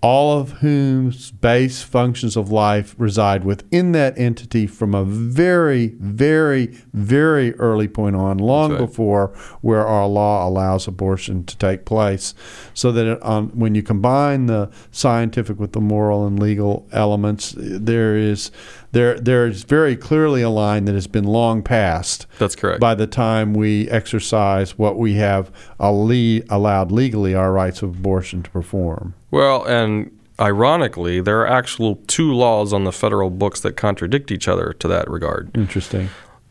all 0.00 0.38
of 0.38 0.52
whose 0.52 1.32
base 1.32 1.82
functions 1.82 2.36
of 2.36 2.52
life 2.52 2.94
reside 2.98 3.44
within 3.44 3.90
that 3.92 4.16
entity 4.16 4.64
from 4.66 4.94
a 4.94 5.04
very, 5.04 5.88
very, 5.98 6.66
very 6.92 7.52
early 7.56 7.88
point 7.88 8.14
on, 8.14 8.38
long 8.38 8.72
right. 8.72 8.78
before 8.78 9.28
where 9.60 9.84
our 9.84 10.06
law 10.06 10.46
allows 10.46 10.86
abortion 10.86 11.42
to 11.44 11.56
take 11.56 11.84
place. 11.84 12.32
So 12.74 12.92
that 12.92 13.06
it, 13.06 13.24
um, 13.24 13.50
when 13.58 13.74
you 13.74 13.82
combine 13.82 14.46
the 14.46 14.70
scientific 14.92 15.58
with 15.58 15.72
the 15.72 15.80
moral 15.80 16.26
and 16.26 16.38
legal 16.38 16.88
elements, 16.92 17.54
there 17.56 18.16
is 18.16 18.52
there 18.92 19.18
there 19.18 19.46
is 19.46 19.64
very 19.64 19.96
clearly 19.96 20.42
a 20.42 20.50
line 20.50 20.84
that 20.86 20.94
has 20.94 21.06
been 21.06 21.24
long 21.24 21.62
passed 21.62 22.26
That's 22.38 22.56
correct. 22.56 22.80
by 22.80 22.94
the 22.94 23.06
time 23.06 23.54
we 23.54 23.88
exercise 23.90 24.78
what 24.78 24.98
we 24.98 25.14
have 25.14 25.50
alle- 25.78 26.42
allowed 26.48 26.90
legally 26.90 27.34
our 27.34 27.52
rights 27.52 27.82
of 27.82 27.90
abortion 27.98 28.42
to 28.42 28.50
perform. 28.50 29.14
Well, 29.30 29.64
and 29.64 30.10
ironically, 30.40 31.20
there 31.20 31.40
are 31.40 31.46
actual 31.46 31.96
two 32.06 32.32
laws 32.32 32.72
on 32.72 32.84
the 32.84 32.92
federal 32.92 33.28
books 33.30 33.60
that 33.60 33.76
contradict 33.76 34.30
each 34.30 34.48
other 34.48 34.72
to 34.78 34.88
that 34.88 35.10
regard. 35.10 35.50
Interesting. 35.56 36.08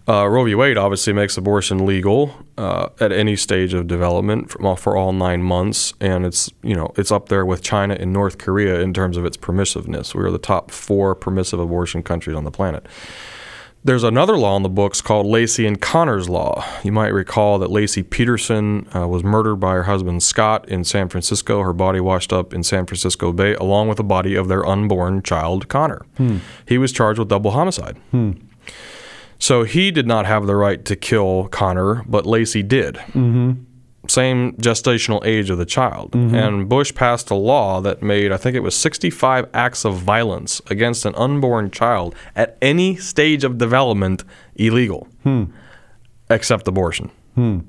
Uh, 0.10 0.26
Roe 0.26 0.45
v. 0.45 0.55
Wade 0.55 0.78
obviously 0.78 1.12
makes 1.12 1.36
abortion 1.38 1.86
legal 1.86 2.34
uh, 2.58 2.88
at 3.01 3.12
any 3.12 3.36
stage 3.36 3.74
of 3.74 3.88
development 3.88 4.49
for, 4.49 4.78
for 4.78 4.95
all 4.95 5.12
nine 5.12 5.43
months, 5.43 5.93
and 5.99 6.26
it's 6.26 6.49
you 6.64 6.76
know 6.76 6.93
it's 6.95 7.12
up 7.12 7.28
there 7.28 7.45
with 7.45 7.62
China 7.62 7.95
and 7.99 8.14
North 8.14 8.38
Korea 8.38 8.80
in 8.80 8.93
terms 8.93 9.18
of 9.18 9.26
its 9.26 9.36
permissiveness. 9.36 10.16
We 10.16 10.24
are 10.24 10.32
the 10.32 10.38
top 10.38 10.72
four 10.72 11.14
permissive 11.14 11.60
abortion 11.60 12.03
countries 12.03 12.38
on 12.38 12.45
the 12.45 12.51
planet. 12.51 12.86
There's 13.84 14.03
another 14.03 14.38
law 14.38 14.55
in 14.58 14.64
the 14.64 14.70
books 14.70 15.01
called 15.01 15.28
Laci 15.28 15.66
and 15.68 15.80
Conner's 15.80 16.28
Law. 16.28 16.66
You 16.84 16.91
might 16.91 17.14
recall 17.14 17.60
that 17.60 17.70
Laci 17.70 18.10
Peterson 18.10 18.88
uh, 18.95 19.08
was 19.08 19.24
murdered 19.24 19.58
by 19.58 19.74
her 19.76 19.84
husband 19.84 20.24
Scott 20.24 20.68
in 20.68 20.84
San 20.84 21.10
Francisco. 21.10 21.62
Her 21.62 21.74
body 21.74 21.99
washed 21.99 22.34
up 22.34 22.53
in 22.53 22.64
San 22.64 22.86
Francisco 22.86 23.32
Bay, 23.32 23.53
along 23.55 23.88
with 23.88 23.97
the 23.97 24.03
body 24.03 24.36
of 24.36 24.47
their 24.47 24.66
unborn 24.66 25.22
child, 25.22 25.68
Conner. 25.70 26.05
He 26.66 26.78
was 26.78 26.91
charged 26.91 27.20
with 27.20 27.28
double 27.30 27.51
homicide. 27.51 27.97
So 29.39 29.63
he 29.63 29.91
did 29.91 30.07
not 30.07 30.25
have 30.25 30.47
the 30.47 30.55
right 30.55 30.83
to 30.85 30.95
kill 30.95 31.47
Conner, 31.49 32.03
but 32.07 32.25
Laci 32.25 32.67
did. 32.67 32.95
Mm-hmm. 32.95 33.63
Same 34.07 34.53
gestational 34.53 35.25
age 35.25 35.49
of 35.49 35.57
the 35.57 35.65
child. 35.65 36.11
Mm-hmm. 36.11 36.35
And 36.35 36.69
Bush 36.69 36.93
passed 36.95 37.29
a 37.29 37.35
law 37.35 37.81
that 37.81 38.01
made, 38.01 38.31
I 38.31 38.38
think 38.38 38.55
it 38.55 38.61
was 38.61 38.75
65 38.75 39.49
acts 39.53 39.85
of 39.85 39.95
violence 39.95 40.61
against 40.67 41.05
an 41.05 41.13
unborn 41.15 41.71
child 41.71 42.15
at 42.35 42.57
any 42.61 42.95
stage 42.95 43.43
of 43.43 43.57
development 43.57 44.23
illegal, 44.55 45.07
hmm. 45.23 45.45
except 46.29 46.67
abortion. 46.67 47.11
Hmm. 47.35 47.59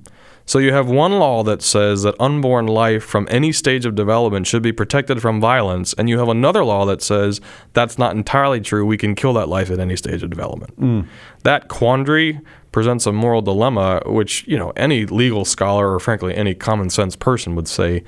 So 0.48 0.58
you 0.58 0.72
have 0.72 0.88
one 0.88 1.12
law 1.18 1.42
that 1.42 1.60
says 1.60 2.04
that 2.04 2.14
unborn 2.18 2.66
life 2.66 3.04
from 3.04 3.28
any 3.30 3.52
stage 3.52 3.84
of 3.84 3.94
development 3.94 4.46
should 4.46 4.62
be 4.62 4.72
protected 4.72 5.20
from 5.20 5.42
violence, 5.42 5.92
and 5.92 6.08
you 6.08 6.18
have 6.18 6.30
another 6.30 6.64
law 6.64 6.86
that 6.86 7.02
says 7.02 7.42
that's 7.74 7.98
not 7.98 8.16
entirely 8.16 8.62
true. 8.62 8.86
We 8.86 8.96
can 8.96 9.14
kill 9.14 9.34
that 9.34 9.50
life 9.50 9.70
at 9.70 9.78
any 9.78 9.94
stage 9.94 10.22
of 10.22 10.30
development. 10.30 10.80
Mm. 10.80 11.06
That 11.42 11.68
quandary 11.68 12.40
presents 12.72 13.04
a 13.04 13.12
moral 13.12 13.42
dilemma, 13.42 14.02
which 14.06 14.46
you 14.48 14.56
know 14.56 14.72
any 14.74 15.04
legal 15.04 15.44
scholar 15.44 15.92
or 15.92 16.00
frankly 16.00 16.34
any 16.34 16.54
common 16.54 16.88
sense 16.88 17.14
person 17.14 17.54
would 17.54 17.68
say, 17.68 18.02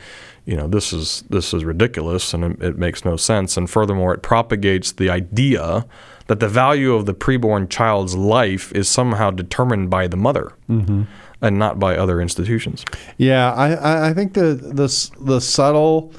you 0.47 0.57
know, 0.57 0.67
this 0.67 0.95
is 0.95 1.25
this 1.29 1.53
is 1.53 1.63
ridiculous 1.63 2.33
and 2.33 2.45
it, 2.45 2.63
it 2.63 2.79
makes 2.79 3.05
no 3.05 3.17
sense. 3.17 3.59
And 3.59 3.69
furthermore, 3.69 4.15
it 4.15 4.23
propagates 4.23 4.93
the 4.93 5.11
idea 5.11 5.85
that 6.29 6.41
the 6.41 6.49
value 6.49 6.95
of 6.95 7.05
the 7.05 7.13
preborn 7.13 7.69
child's 7.69 8.17
life 8.17 8.73
is 8.73 8.89
somehow 8.89 9.31
determined 9.31 9.91
by 9.91 10.07
the 10.07 10.17
mother 10.17 10.53
mm-hmm. 10.71 11.03
And 11.43 11.59
not 11.59 11.79
by 11.79 11.97
other 11.97 12.21
institutions. 12.21 12.85
Yeah, 13.17 13.53
I, 13.53 14.09
I- 14.11 14.15
think 14.15 14.35
the 14.35 14.55
the 14.55 15.11
the 15.21 15.41
subtle 15.41 16.13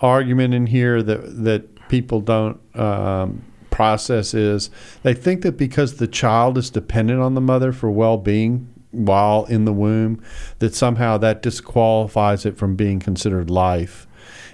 argument 0.00 0.54
in 0.54 0.66
here 0.66 1.02
that 1.02 1.44
that 1.44 1.88
people 1.88 2.20
don't 2.20 2.60
um, 2.78 3.42
process 3.70 4.34
is 4.34 4.70
they 5.02 5.14
think 5.14 5.42
that 5.42 5.56
because 5.56 5.96
the 5.96 6.06
child 6.06 6.58
is 6.58 6.70
dependent 6.70 7.20
on 7.20 7.34
the 7.34 7.40
mother 7.40 7.72
for 7.72 7.90
well 7.90 8.16
being 8.16 8.72
while 8.90 9.44
in 9.46 9.64
the 9.66 9.72
womb, 9.72 10.22
that 10.60 10.74
somehow 10.74 11.18
that 11.18 11.42
disqualifies 11.42 12.46
it 12.46 12.56
from 12.56 12.74
being 12.74 12.98
considered 13.00 13.50
life. 13.50 14.06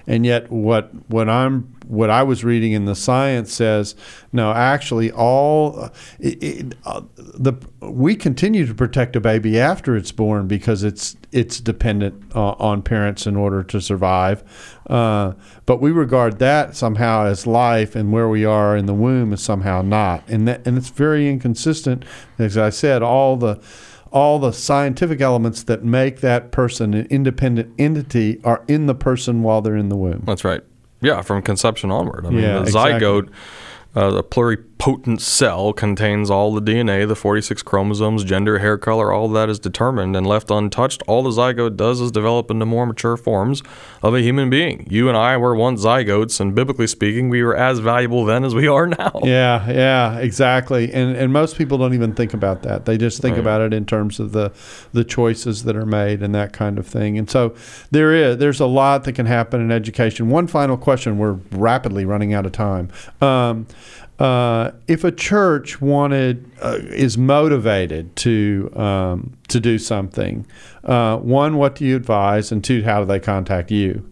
And 0.06 0.26
yet, 0.26 0.50
what 0.50 0.90
what 1.08 1.28
I'm 1.28 1.73
what 1.86 2.10
I 2.10 2.22
was 2.22 2.44
reading 2.44 2.72
in 2.72 2.84
the 2.84 2.94
science 2.94 3.52
says 3.52 3.94
no. 4.32 4.52
Actually, 4.52 5.12
all 5.12 5.90
it, 6.18 6.42
it, 6.42 6.74
uh, 6.84 7.02
the 7.16 7.54
we 7.80 8.16
continue 8.16 8.66
to 8.66 8.74
protect 8.74 9.16
a 9.16 9.20
baby 9.20 9.58
after 9.58 9.96
it's 9.96 10.12
born 10.12 10.46
because 10.46 10.82
it's 10.82 11.16
it's 11.32 11.60
dependent 11.60 12.22
uh, 12.34 12.52
on 12.52 12.82
parents 12.82 13.26
in 13.26 13.36
order 13.36 13.62
to 13.62 13.80
survive. 13.80 14.42
Uh, 14.88 15.32
but 15.66 15.80
we 15.80 15.90
regard 15.90 16.38
that 16.38 16.76
somehow 16.76 17.26
as 17.26 17.46
life, 17.46 17.96
and 17.96 18.12
where 18.12 18.28
we 18.28 18.44
are 18.44 18.76
in 18.76 18.86
the 18.86 18.94
womb 18.94 19.32
is 19.32 19.42
somehow 19.42 19.82
not. 19.82 20.22
And 20.28 20.46
that 20.48 20.66
and 20.66 20.76
it's 20.76 20.90
very 20.90 21.28
inconsistent. 21.28 22.04
As 22.38 22.56
I 22.56 22.70
said, 22.70 23.02
all 23.02 23.36
the 23.36 23.60
all 24.14 24.38
the 24.38 24.52
scientific 24.52 25.20
elements 25.20 25.64
that 25.64 25.82
make 25.82 26.20
that 26.20 26.52
person 26.52 26.94
an 26.94 27.04
independent 27.06 27.74
entity 27.78 28.40
are 28.44 28.64
in 28.68 28.86
the 28.86 28.94
person 28.94 29.42
while 29.42 29.60
they're 29.60 29.76
in 29.76 29.88
the 29.88 29.96
womb. 29.96 30.22
That's 30.24 30.44
right. 30.44 30.62
Yeah, 31.04 31.20
from 31.22 31.42
conception 31.42 31.90
onward. 31.90 32.26
I 32.26 32.30
mean, 32.30 32.40
Yeah, 32.42 32.54
the 32.54 32.62
exactly. 32.62 33.00
zygote, 33.06 33.28
uh, 33.94 34.10
the 34.10 34.22
pluripotent 34.78 35.20
cell, 35.20 35.72
contains 35.72 36.30
all 36.30 36.52
the 36.54 36.60
DNA, 36.60 37.06
the 37.06 37.14
46 37.16 37.62
chromosomes, 37.62 38.24
gender, 38.24 38.58
hair 38.58 38.76
color, 38.76 39.12
all 39.12 39.28
that 39.28 39.48
is 39.48 39.58
determined 39.58 40.14
and 40.16 40.26
left 40.26 40.50
untouched. 40.50 41.02
All 41.06 41.22
the 41.22 41.30
zygote 41.30 41.76
does 41.76 42.00
is 42.00 42.10
develop 42.10 42.50
into 42.50 42.66
more 42.66 42.86
mature 42.86 43.16
forms 43.16 43.62
of 44.02 44.14
a 44.14 44.20
human 44.20 44.50
being. 44.50 44.86
You 44.90 45.08
and 45.08 45.16
I 45.16 45.36
were 45.36 45.54
once 45.54 45.84
zygotes, 45.84 46.40
and 46.40 46.54
biblically 46.54 46.86
speaking, 46.86 47.28
we 47.28 47.42
were 47.42 47.56
as 47.56 47.78
valuable 47.78 48.24
then 48.24 48.44
as 48.44 48.54
we 48.54 48.66
are 48.68 48.86
now. 48.86 49.12
Yeah, 49.24 49.68
yeah, 49.70 50.18
exactly. 50.18 50.92
And 50.92 51.16
and 51.16 51.32
most 51.32 51.56
people 51.56 51.78
don't 51.78 51.94
even 51.94 52.14
think 52.14 52.34
about 52.34 52.62
that. 52.62 52.84
They 52.84 52.98
just 52.98 53.20
think 53.22 53.34
Right. 53.34 53.40
about 53.40 53.60
it 53.62 53.72
in 53.72 53.86
terms 53.86 54.20
of 54.20 54.32
the 54.32 54.52
the 54.92 55.02
choices 55.04 55.64
that 55.64 55.76
are 55.76 55.86
made 55.86 56.22
and 56.22 56.34
that 56.34 56.52
kind 56.52 56.78
of 56.78 56.86
thing. 56.86 57.16
And 57.18 57.28
so 57.30 57.54
there 57.90 58.12
is 58.12 58.36
there's 58.36 58.60
a 58.60 58.66
lot 58.66 59.04
that 59.04 59.14
can 59.14 59.26
happen 59.26 59.60
in 59.60 59.72
education. 59.72 60.28
One 60.28 60.46
final 60.46 60.76
question. 60.76 61.18
We're 61.18 61.38
rapidly 61.52 62.04
running 62.04 62.34
out 62.34 62.44
of 62.46 62.52
time. 62.52 62.90
Um, 63.20 63.66
uh, 64.18 64.70
if 64.86 65.02
a 65.04 65.10
church 65.10 65.80
wanted 65.80 66.50
uh, 66.62 66.78
is 66.82 67.18
motivated 67.18 68.14
to 68.16 68.70
um, 68.76 69.32
to 69.48 69.58
do 69.60 69.78
something, 69.78 70.46
uh, 70.84 71.16
one, 71.18 71.56
what 71.56 71.74
do 71.76 71.84
you 71.84 71.96
advise, 71.96 72.52
and 72.52 72.62
two, 72.62 72.82
how 72.82 73.00
do 73.00 73.06
they 73.06 73.20
contact 73.20 73.70
you? 73.70 74.08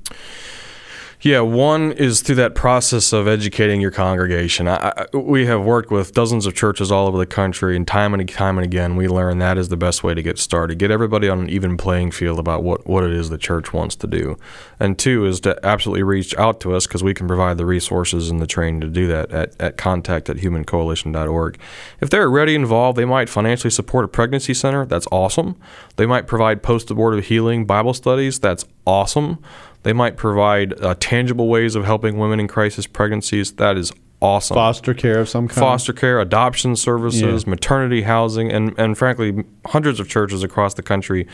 Yeah, 1.23 1.39
one 1.39 1.93
is 1.93 2.21
through 2.21 2.35
that 2.37 2.57
process 2.57 3.13
of 3.13 3.29
educating 3.29 3.81
your 3.81 3.93
congregation. 3.93 4.67
I, 4.67 4.93
I, 4.97 5.17
we 5.17 5.47
have 5.47 5.63
worked 5.63 5.93
with 5.93 6.13
dozens 6.13 6.47
of 6.47 6.55
churches 6.55 6.91
all 6.91 7.07
over 7.07 7.17
the 7.17 7.27
country, 7.27 7.77
and 7.77 7.87
time 7.87 8.13
and 8.13 8.29
time 8.29 8.59
and 8.59 8.65
again, 8.65 8.97
we 8.97 9.07
learn 9.07 9.39
that 9.39 9.57
is 9.57 9.69
the 9.69 9.77
best 9.77 10.03
way 10.03 10.15
to 10.15 10.23
get 10.23 10.41
started. 10.41 10.79
Get 10.79 10.91
everybody 10.91 11.29
on 11.29 11.39
an 11.39 11.49
even 11.49 11.77
playing 11.77 12.11
field 12.11 12.41
about 12.41 12.65
what, 12.65 12.89
what 12.89 13.05
it 13.05 13.13
is 13.13 13.31
the 13.31 13.39
church 13.39 13.73
wants 13.73 13.95
to 13.97 14.09
do. 14.09 14.37
And 14.81 14.99
two 14.99 15.25
is 15.25 15.39
to 15.43 15.57
absolutely 15.65 16.03
reach 16.03 16.37
out 16.39 16.59
to 16.63 16.75
us 16.75 16.89
because 16.89 17.05
we 17.05 17.15
can 17.15 17.29
provide 17.29 17.57
the 17.57 17.67
resources 17.67 18.29
and 18.29 18.43
the 18.43 18.47
training 18.49 18.81
to 18.81 18.89
do 18.89 19.07
that 19.07 19.31
at, 19.31 19.61
at 19.61 19.77
contact 19.77 20.29
at 20.29 20.39
humancoalition.org. 20.39 21.57
If 22.01 22.11
they're 22.11 22.25
already 22.25 22.57
involved, 22.57 22.99
they 22.99 23.05
might 23.05 23.29
financially 23.29 23.71
support 23.71 24.05
a 24.05 24.09
pregnancy 24.09 24.55
center. 24.55 24.87
That's 24.87 25.07
awesome. 25.13 25.55
They 25.95 26.07
might 26.07 26.27
provide 26.27 26.65
post 26.65 26.91
abortive 26.91 27.27
healing 27.27 27.65
Bible 27.65 27.95
studies. 27.95 28.41
That's 28.41 28.65
awesome. 28.87 29.39
They 29.83 29.93
might 29.93 30.17
provide 30.17 30.81
uh, 30.81 30.95
tangible 31.01 31.49
ways 31.49 31.75
of 31.75 31.85
helping 31.85 32.19
women 32.19 32.39
in 32.41 32.49
crisis 32.49 32.87
pregnancies. 32.87 33.53
That 33.53 33.77
is 33.77 33.93
awesome. 34.21 34.55
Foster 34.55 34.95
care 34.95 35.19
of 35.21 35.29
some 35.29 35.49
kind. 35.49 35.59
Foster 35.59 35.93
care, 35.93 36.21
adoption 36.21 36.77
services, 36.77 37.43
Yeah. 37.45 37.51
maternity 37.51 38.03
housing, 38.03 38.53
and, 38.53 38.79
and 38.79 38.97
frankly, 38.97 39.45
hundreds 39.67 39.99
of 39.99 40.09
churches 40.09 40.43
across 40.45 40.75
the 40.75 40.83
country 40.83 41.27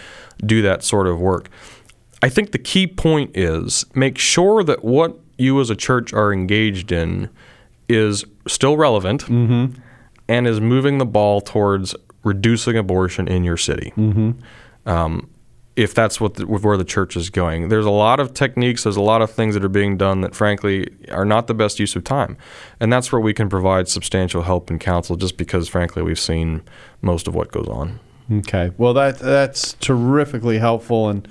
do 0.44 0.62
that 0.62 0.82
sort 0.82 1.06
of 1.06 1.20
work. 1.20 1.48
I 2.22 2.28
think 2.30 2.52
the 2.52 2.58
key 2.58 2.86
point 2.86 3.36
is 3.36 3.84
make 3.94 4.16
sure 4.18 4.64
that 4.64 4.82
what 4.82 5.18
you 5.36 5.60
as 5.60 5.68
a 5.70 5.76
church 5.76 6.12
are 6.14 6.32
engaged 6.32 6.90
in 6.90 7.28
is 7.88 8.24
still 8.46 8.76
relevant 8.76 9.24
Mm-hmm. 9.26 9.78
and 10.28 10.46
is 10.46 10.60
moving 10.60 10.98
the 10.98 11.06
ball 11.06 11.40
towards 11.40 11.94
reducing 12.24 12.76
abortion 12.76 13.28
in 13.28 13.44
your 13.44 13.56
city. 13.56 13.92
Mm-hmm. 13.96 14.30
Um, 14.88 15.28
if 15.78 15.94
that's 15.94 16.20
what 16.20 16.34
the, 16.34 16.44
where 16.44 16.76
the 16.76 16.84
church 16.84 17.16
is 17.16 17.30
going, 17.30 17.68
there's 17.68 17.86
a 17.86 17.90
lot 17.90 18.18
of 18.18 18.34
techniques, 18.34 18.82
there's 18.82 18.96
a 18.96 19.00
lot 19.00 19.22
of 19.22 19.30
things 19.30 19.54
that 19.54 19.64
are 19.64 19.68
being 19.68 19.96
done 19.96 20.22
that, 20.22 20.34
frankly, 20.34 20.88
are 21.08 21.24
not 21.24 21.46
the 21.46 21.54
best 21.54 21.78
use 21.78 21.94
of 21.94 22.02
time, 22.02 22.36
and 22.80 22.92
that's 22.92 23.12
where 23.12 23.20
we 23.20 23.32
can 23.32 23.48
provide 23.48 23.86
substantial 23.88 24.42
help 24.42 24.70
and 24.70 24.80
counsel. 24.80 25.14
Just 25.14 25.36
because, 25.36 25.68
frankly, 25.68 26.02
we've 26.02 26.18
seen 26.18 26.62
most 27.00 27.28
of 27.28 27.34
what 27.36 27.52
goes 27.52 27.68
on. 27.68 28.00
Okay. 28.30 28.72
Well, 28.76 28.92
that 28.94 29.18
that's 29.18 29.72
terrifically 29.74 30.58
helpful, 30.58 31.08
and 31.08 31.26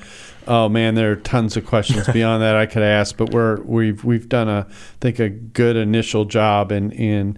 oh 0.48 0.68
man, 0.68 0.96
there 0.96 1.12
are 1.12 1.16
tons 1.16 1.56
of 1.56 1.66
questions 1.66 2.08
beyond 2.14 2.42
that 2.42 2.56
I 2.56 2.66
could 2.66 2.82
ask, 2.82 3.16
but 3.16 3.32
we're 3.32 3.62
we've 3.62 4.04
we've 4.04 4.28
done 4.28 4.50
a 4.50 4.66
I 4.68 4.74
think 5.00 5.20
a 5.20 5.30
good 5.30 5.76
initial 5.76 6.26
job 6.26 6.72
in 6.72 6.92
in 6.92 7.38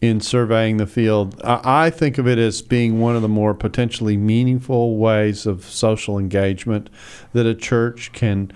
in 0.00 0.20
surveying 0.20 0.78
the 0.78 0.88
field. 0.88 1.40
I, 1.44 1.86
I 1.86 1.90
think 1.90 2.18
of 2.18 2.26
it 2.26 2.38
as 2.38 2.62
being 2.62 3.00
one 3.00 3.14
of 3.14 3.22
the 3.22 3.28
more 3.28 3.54
potentially 3.54 4.16
meaningful 4.16 4.96
ways 4.96 5.46
of 5.46 5.64
social 5.64 6.18
engagement 6.18 6.90
that 7.32 7.46
a 7.46 7.54
church 7.54 8.12
can. 8.12 8.52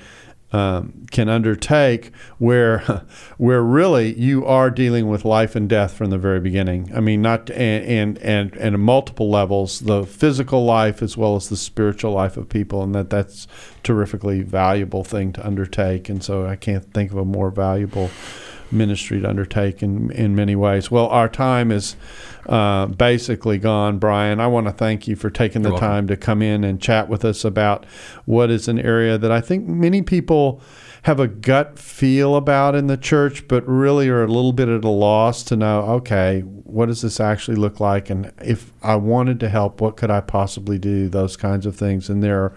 Um, 0.53 1.07
can 1.13 1.29
undertake 1.29 2.11
where 2.39 2.81
where 3.39 3.63
really 3.63 4.19
you 4.19 4.45
are 4.45 4.69
dealing 4.69 5.09
with 5.09 5.25
life 5.25 5.55
and 5.55 5.69
death 5.69 5.95
from 5.95 6.11
the 6.11 6.19
very 6.19 6.41
beginning. 6.41 6.91
I 6.93 6.99
mean, 6.99 7.23
not 7.23 7.51
and 7.51 7.85
and 7.85 8.19
and, 8.19 8.57
and 8.57 8.83
multiple 8.83 9.31
levels, 9.31 9.79
the 9.79 10.05
physical 10.05 10.65
life 10.65 11.03
as 11.03 11.17
well 11.17 11.37
as 11.37 11.49
the 11.49 11.57
spiritual 11.57 12.13
life 12.13 12.37
of 12.37 12.49
people, 12.49 12.83
and 12.83 12.93
that 12.97 13.11
that's 13.11 13.47
terrifically 13.85 14.43
valuable 14.43 15.05
thing 15.05 15.33
to 15.35 15.47
undertake. 15.47 16.09
And 16.09 16.23
so 16.23 16.47
I 16.47 16.57
can't 16.57 16.93
think 16.93 17.13
of 17.13 17.19
a 17.19 17.25
more 17.25 17.51
valuable 17.51 18.11
ministry 18.73 19.21
to 19.21 19.29
undertake 19.29 19.83
in 19.85 20.11
in 20.11 20.35
many 20.35 20.57
ways. 20.57 20.91
Well, 20.91 21.07
our 21.09 21.29
time 21.29 21.71
is 21.71 21.95
uh, 22.47 22.87
basically 22.87 23.59
gone, 23.59 23.99
Brian. 23.99 24.41
I 24.41 24.47
want 24.47 24.67
to 24.67 24.73
thank 24.73 25.07
you 25.07 25.17
for 25.17 25.31
taking 25.31 25.63
the 25.63 25.69
You're 25.69 25.75
welcome. 25.75 25.89
time 25.89 26.07
to 26.09 26.17
come 26.17 26.43
in 26.43 26.65
and 26.65 26.81
chat 26.81 27.09
with 27.09 27.25
us 27.25 27.45
about 27.45 27.85
what 28.25 28.51
is 28.51 28.69
an 28.69 28.79
area 28.79 29.19
that 29.19 29.31
I 29.31 29.41
think 29.41 29.67
many 29.67 30.03
people 30.03 30.61
have 31.03 31.19
a 31.19 31.29
gut 31.29 31.79
feel 31.79 32.37
about 32.37 32.75
in 32.75 32.87
the 32.87 32.97
church, 32.97 33.49
but 33.49 33.67
really 33.67 34.09
are 34.09 34.23
a 34.23 34.29
little 34.29 34.53
bit 34.53 34.69
at 34.69 34.85
a 34.85 34.91
loss 34.91 35.43
to 35.45 35.57
know, 35.57 35.83
okay, 35.83 36.41
what 36.41 36.87
does 36.87 37.03
this 37.03 37.21
actually 37.21 37.57
look 37.57 37.81
like? 37.81 38.11
And 38.11 38.33
if 38.43 38.73
I 38.83 38.97
wanted 38.97 39.41
to 39.41 39.49
help, 39.49 39.81
what 39.81 39.97
could 39.97 40.11
I 40.11 40.21
possibly 40.21 40.79
do? 40.79 41.09
Those 41.09 41.37
kinds 41.37 41.65
of 41.65 41.75
things. 41.75 42.11
And 42.11 42.23
there 42.23 42.45
are 42.45 42.55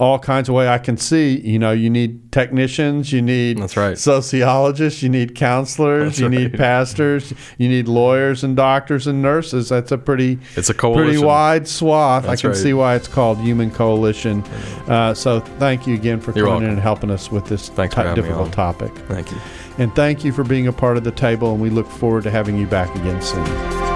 all 0.00 0.18
kinds 0.18 0.48
of 0.48 0.54
way 0.54 0.66
I 0.66 0.78
can 0.78 0.96
see, 0.96 1.38
you 1.40 1.58
know, 1.58 1.72
you 1.72 1.90
need 1.90 2.32
technicians, 2.32 3.12
you 3.12 3.20
need 3.20 3.58
That's 3.58 3.76
right. 3.76 3.98
sociologists, 3.98 5.02
you 5.02 5.10
need 5.10 5.34
counselors, 5.34 6.12
That's 6.12 6.20
you 6.20 6.28
need 6.30 6.54
pastors, 6.54 7.34
you 7.58 7.68
need 7.68 7.86
lawyers 7.86 8.42
and 8.42 8.56
doctors 8.56 9.06
and 9.06 9.20
nurses. 9.20 9.68
That's 9.68 9.92
a 9.92 9.98
pretty 9.98 10.38
It's 10.56 10.70
a 10.70 10.74
pretty 10.74 11.18
wide 11.18 11.68
swath. 11.68 12.24
That's 12.24 12.40
I 12.40 12.40
can 12.40 12.50
right. 12.50 12.58
see 12.58 12.72
why 12.72 12.94
it's 12.96 13.08
called 13.08 13.38
Human 13.40 13.70
Coalition. 13.70 14.42
Uh, 14.88 15.12
so 15.12 15.40
thank 15.40 15.86
you 15.86 15.94
again 15.94 16.18
for 16.18 16.32
You're 16.32 16.46
coming 16.46 16.64
in 16.64 16.70
and 16.70 16.80
helping 16.80 17.10
us 17.10 17.30
with 17.30 17.44
this 17.44 17.68
Thanks 17.68 17.94
for 17.94 18.00
ti- 18.00 18.08
having 18.08 18.24
me 18.24 18.28
difficult 18.28 18.52
topic. 18.54 18.96
Thank 19.06 19.30
you. 19.30 19.36
And 19.76 19.94
thank 19.94 20.24
you 20.24 20.32
for 20.32 20.44
being 20.44 20.66
a 20.66 20.72
part 20.72 20.96
of 20.96 21.04
the 21.04 21.12
table. 21.12 21.52
And 21.52 21.60
we 21.60 21.68
look 21.68 21.86
forward 21.86 22.22
to 22.24 22.30
having 22.30 22.56
you 22.56 22.66
back 22.66 22.94
again 22.96 23.20
soon. 23.20 23.89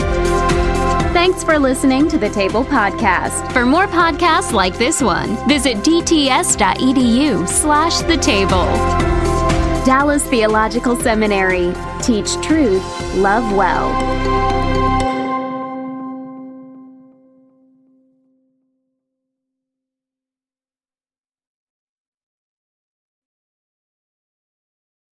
Thanks 1.24 1.42
for 1.42 1.58
listening 1.58 2.06
to 2.10 2.18
the 2.18 2.28
Table 2.28 2.62
Podcast. 2.62 3.50
For 3.54 3.64
more 3.64 3.86
podcasts 3.86 4.52
like 4.52 4.76
this 4.76 5.00
one, 5.00 5.48
visit 5.48 5.78
dts.edu 5.78 7.48
slash 7.48 8.00
the 8.00 8.18
table. 8.18 8.66
Dallas 9.86 10.22
Theological 10.28 10.96
Seminary. 10.96 11.72
Teach 12.02 12.34
truth, 12.42 12.84
love 13.14 13.56
well. 13.56 13.88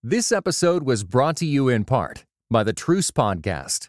This 0.02 0.30
episode 0.30 0.82
was 0.82 1.04
brought 1.04 1.36
to 1.38 1.46
you 1.46 1.70
in 1.70 1.86
part 1.86 2.26
by 2.50 2.62
the 2.62 2.74
Truce 2.74 3.10
Podcast. 3.10 3.88